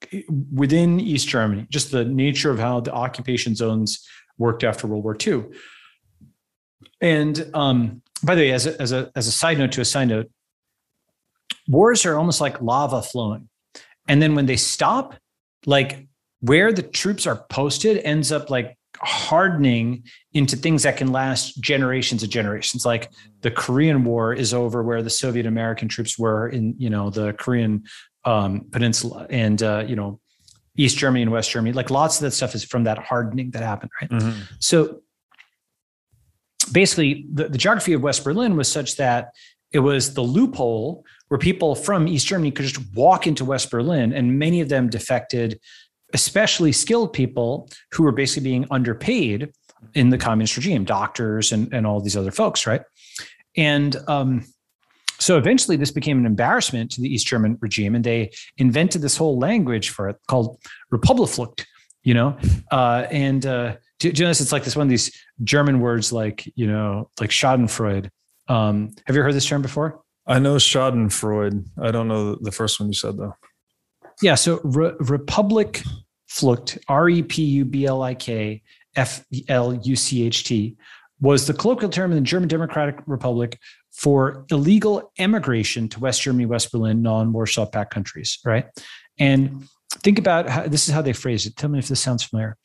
within 0.53 0.99
East 0.99 1.27
Germany. 1.27 1.67
Just 1.69 1.91
the 1.91 2.05
nature 2.05 2.49
of 2.49 2.59
how 2.59 2.79
the 2.79 2.93
occupation 2.93 3.55
zones 3.55 4.07
worked 4.37 4.63
after 4.63 4.87
World 4.87 5.03
War 5.03 5.17
II. 5.21 5.45
And 7.01 7.49
um, 7.53 8.01
by 8.23 8.35
the 8.35 8.41
way, 8.41 8.51
as 8.51 8.65
a, 8.65 8.81
as 8.81 8.91
a 8.91 9.11
as 9.15 9.27
a 9.27 9.31
side 9.31 9.59
note 9.59 9.71
to 9.73 9.81
a 9.81 9.85
side 9.85 10.07
note, 10.07 10.31
wars 11.69 12.05
are 12.05 12.17
almost 12.17 12.41
like 12.41 12.61
lava 12.61 13.01
flowing, 13.01 13.47
and 14.07 14.21
then 14.21 14.35
when 14.35 14.47
they 14.47 14.57
stop, 14.57 15.15
like 15.65 16.07
where 16.41 16.73
the 16.73 16.83
troops 16.83 17.27
are 17.27 17.45
posted 17.49 17.97
ends 17.99 18.31
up 18.31 18.49
like 18.49 18.77
hardening 19.01 20.03
into 20.33 20.55
things 20.55 20.83
that 20.83 20.97
can 20.97 21.11
last 21.11 21.61
generations 21.61 22.23
of 22.23 22.29
generations. 22.29 22.85
Like 22.85 23.11
the 23.41 23.51
korean 23.51 24.03
war 24.03 24.33
is 24.33 24.53
over 24.53 24.83
where 24.83 25.01
the 25.01 25.09
soviet 25.09 25.45
american 25.45 25.87
troops 25.87 26.19
were 26.19 26.49
in 26.49 26.75
you 26.77 26.89
know 26.89 27.09
the 27.09 27.33
korean 27.33 27.83
um, 28.25 28.65
peninsula 28.71 29.25
and 29.29 29.63
uh, 29.63 29.85
you 29.87 29.95
know 29.95 30.19
east 30.75 30.97
germany 30.97 31.21
and 31.21 31.31
west 31.31 31.51
germany. 31.51 31.73
Like 31.73 31.89
lots 31.89 32.17
of 32.17 32.21
that 32.23 32.31
stuff 32.31 32.55
is 32.55 32.63
from 32.63 32.83
that 32.83 32.97
hardening 32.97 33.51
that 33.51 33.63
happened 33.63 33.91
right? 34.01 34.09
Mm-hmm. 34.09 34.41
so 34.59 35.01
basically 36.71 37.25
the, 37.31 37.47
the 37.47 37.57
geography 37.57 37.93
of 37.93 38.01
west 38.01 38.23
berlin 38.23 38.55
was 38.55 38.69
such 38.69 38.97
that 38.97 39.29
it 39.71 39.79
was 39.79 40.13
the 40.13 40.21
loophole 40.21 41.05
where 41.29 41.37
people 41.37 41.73
from 41.73 42.07
east 42.07 42.27
germany 42.27 42.51
could 42.51 42.65
just 42.65 42.93
walk 42.93 43.25
into 43.25 43.45
west 43.45 43.71
berlin 43.71 44.13
and 44.13 44.37
many 44.37 44.61
of 44.61 44.69
them 44.69 44.89
defected 44.89 45.59
especially 46.13 46.71
skilled 46.71 47.13
people 47.13 47.69
who 47.91 48.03
were 48.03 48.11
basically 48.11 48.49
being 48.49 48.65
underpaid 48.71 49.51
in 49.93 50.09
the 50.09 50.17
communist 50.17 50.57
regime, 50.57 50.83
doctors 50.83 51.51
and, 51.51 51.73
and 51.73 51.85
all 51.85 52.01
these 52.01 52.17
other 52.17 52.31
folks, 52.31 52.67
right? 52.67 52.81
And 53.55 53.95
um, 54.07 54.45
so 55.19 55.37
eventually 55.37 55.77
this 55.77 55.91
became 55.91 56.17
an 56.17 56.25
embarrassment 56.25 56.91
to 56.91 57.01
the 57.01 57.13
East 57.13 57.27
German 57.27 57.57
regime, 57.61 57.95
and 57.95 58.03
they 58.03 58.31
invented 58.57 59.01
this 59.01 59.17
whole 59.17 59.37
language 59.37 59.89
for 59.89 60.09
it 60.09 60.17
called 60.27 60.59
Republikflucht, 60.93 61.65
you 62.03 62.13
know? 62.13 62.37
Uh, 62.71 63.05
and 63.11 63.45
uh, 63.45 63.75
notice 64.03 64.41
it's 64.41 64.51
like 64.51 64.63
this 64.63 64.75
one 64.75 64.87
of 64.87 64.89
these 64.89 65.11
German 65.43 65.79
words 65.79 66.11
like, 66.11 66.51
you 66.55 66.67
know, 66.67 67.09
like 67.19 67.29
Schadenfreude. 67.29 68.09
Um, 68.47 68.91
have 69.05 69.15
you 69.15 69.21
heard 69.21 69.35
this 69.35 69.45
term 69.45 69.61
before? 69.61 70.01
I 70.29 70.37
know 70.39 70.55
Schadenfreude. 70.55 71.65
I 71.81 71.91
don't 71.91 72.07
know 72.07 72.35
the 72.35 72.51
first 72.51 72.79
one 72.79 72.87
you 72.87 72.93
said 72.93 73.17
though. 73.17 73.33
Yeah. 74.21 74.35
So 74.35 74.61
Re- 74.63 74.93
Republic 74.99 75.81
Flucht, 76.29 76.77
R 76.87 77.09
E 77.09 77.23
P 77.23 77.43
U 77.43 77.65
B 77.65 77.85
L 77.85 78.03
I 78.03 78.13
K 78.13 78.61
F 78.95 79.25
L 79.47 79.73
U 79.73 79.95
C 79.95 80.25
H 80.25 80.43
T, 80.43 80.77
was 81.19 81.47
the 81.47 81.53
colloquial 81.53 81.89
term 81.89 82.11
in 82.11 82.17
the 82.17 82.23
German 82.23 82.47
Democratic 82.47 82.99
Republic 83.07 83.59
for 83.91 84.45
illegal 84.51 85.11
emigration 85.17 85.89
to 85.89 85.99
West 85.99 86.21
Germany, 86.21 86.45
West 86.45 86.71
Berlin, 86.71 87.01
non 87.01 87.33
Warsaw 87.33 87.65
Pact 87.65 87.91
countries, 87.91 88.37
right? 88.45 88.65
And 89.17 89.67
think 90.03 90.19
about 90.19 90.47
how 90.47 90.67
this 90.67 90.87
is 90.87 90.93
how 90.93 91.01
they 91.01 91.13
phrase 91.13 91.45
it. 91.47 91.55
Tell 91.55 91.69
me 91.69 91.79
if 91.79 91.87
this 91.87 91.99
sounds 91.99 92.23
familiar. 92.23 92.55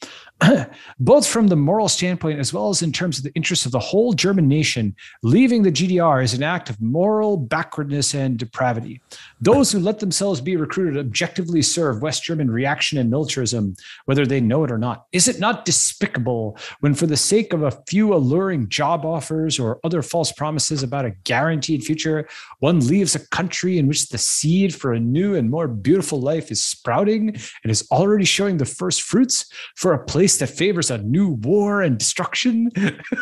Both 0.98 1.26
from 1.26 1.48
the 1.48 1.56
moral 1.56 1.88
standpoint 1.88 2.40
as 2.40 2.52
well 2.52 2.68
as 2.68 2.82
in 2.82 2.92
terms 2.92 3.18
of 3.18 3.24
the 3.24 3.32
interests 3.34 3.66
of 3.66 3.72
the 3.72 3.78
whole 3.78 4.12
German 4.12 4.48
nation, 4.48 4.94
leaving 5.22 5.62
the 5.62 5.72
GDR 5.72 6.22
is 6.22 6.34
an 6.34 6.42
act 6.42 6.70
of 6.70 6.80
moral 6.80 7.36
backwardness 7.36 8.14
and 8.14 8.36
depravity. 8.36 9.00
Those 9.40 9.70
who 9.70 9.78
let 9.78 10.00
themselves 10.00 10.40
be 10.40 10.56
recruited 10.56 10.98
objectively 10.98 11.62
serve 11.62 12.02
West 12.02 12.24
German 12.24 12.50
reaction 12.50 12.98
and 12.98 13.10
militarism, 13.10 13.76
whether 14.06 14.26
they 14.26 14.40
know 14.40 14.64
it 14.64 14.72
or 14.72 14.78
not. 14.78 15.06
Is 15.12 15.28
it 15.28 15.38
not 15.38 15.64
despicable 15.64 16.58
when, 16.80 16.94
for 16.94 17.06
the 17.06 17.16
sake 17.16 17.52
of 17.52 17.62
a 17.62 17.82
few 17.88 18.12
alluring 18.14 18.68
job 18.68 19.04
offers 19.04 19.58
or 19.58 19.78
other 19.84 20.02
false 20.02 20.32
promises 20.32 20.82
about 20.82 21.04
a 21.04 21.12
guaranteed 21.24 21.84
future, 21.84 22.28
one 22.58 22.86
leaves 22.86 23.14
a 23.14 23.26
country 23.28 23.78
in 23.78 23.86
which 23.86 24.08
the 24.08 24.18
seed 24.18 24.74
for 24.74 24.92
a 24.92 25.00
new 25.00 25.34
and 25.34 25.50
more 25.50 25.68
beautiful 25.68 26.20
life 26.20 26.50
is 26.50 26.64
sprouting 26.64 27.28
and 27.28 27.70
is 27.70 27.86
already 27.90 28.24
showing 28.24 28.56
the 28.56 28.64
first 28.64 29.02
fruits 29.02 29.46
for 29.76 29.92
a 29.92 30.04
place 30.04 30.23
that 30.38 30.48
favors 30.48 30.90
a 30.90 30.98
new 30.98 31.30
war 31.30 31.82
and 31.82 31.98
destruction? 31.98 32.70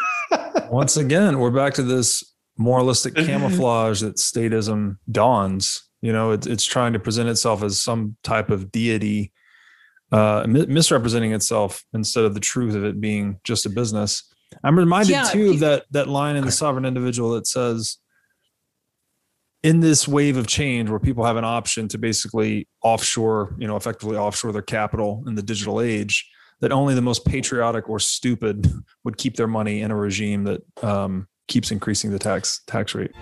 Once 0.70 0.96
again, 0.96 1.38
we're 1.38 1.50
back 1.50 1.74
to 1.74 1.82
this 1.82 2.22
moralistic 2.56 3.14
camouflage 3.26 4.00
that 4.00 4.16
statism 4.16 4.96
dawns. 5.10 5.88
You 6.00 6.12
know, 6.12 6.32
it's 6.32 6.46
it's 6.46 6.64
trying 6.64 6.92
to 6.94 6.98
present 6.98 7.28
itself 7.28 7.62
as 7.62 7.80
some 7.80 8.16
type 8.22 8.50
of 8.50 8.72
deity, 8.72 9.32
uh, 10.10 10.44
misrepresenting 10.46 11.32
itself 11.32 11.84
instead 11.94 12.24
of 12.24 12.34
the 12.34 12.40
truth 12.40 12.74
of 12.74 12.84
it 12.84 13.00
being 13.00 13.38
just 13.44 13.66
a 13.66 13.70
business. 13.70 14.28
I'm 14.64 14.78
reminded 14.78 15.12
yeah, 15.12 15.24
too 15.24 15.50
of 15.50 15.60
that 15.60 15.84
that 15.90 16.08
line 16.08 16.36
in 16.36 16.44
the 16.44 16.52
sovereign 16.52 16.84
individual 16.84 17.32
that 17.32 17.46
says, 17.46 17.98
in 19.62 19.80
this 19.80 20.08
wave 20.08 20.36
of 20.36 20.46
change 20.46 20.90
where 20.90 20.98
people 20.98 21.24
have 21.24 21.36
an 21.36 21.44
option 21.44 21.88
to 21.88 21.98
basically 21.98 22.66
offshore, 22.82 23.54
you 23.58 23.66
know, 23.66 23.76
effectively 23.76 24.16
offshore 24.16 24.52
their 24.52 24.62
capital 24.62 25.22
in 25.26 25.34
the 25.34 25.42
digital 25.42 25.80
age, 25.80 26.28
that 26.62 26.72
only 26.72 26.94
the 26.94 27.02
most 27.02 27.26
patriotic 27.26 27.88
or 27.88 27.98
stupid 27.98 28.72
would 29.04 29.18
keep 29.18 29.36
their 29.36 29.48
money 29.48 29.82
in 29.82 29.90
a 29.90 29.96
regime 29.96 30.44
that 30.44 30.62
um, 30.82 31.28
keeps 31.48 31.70
increasing 31.70 32.10
the 32.10 32.18
tax 32.18 32.62
tax 32.66 32.94
rate. 32.94 33.12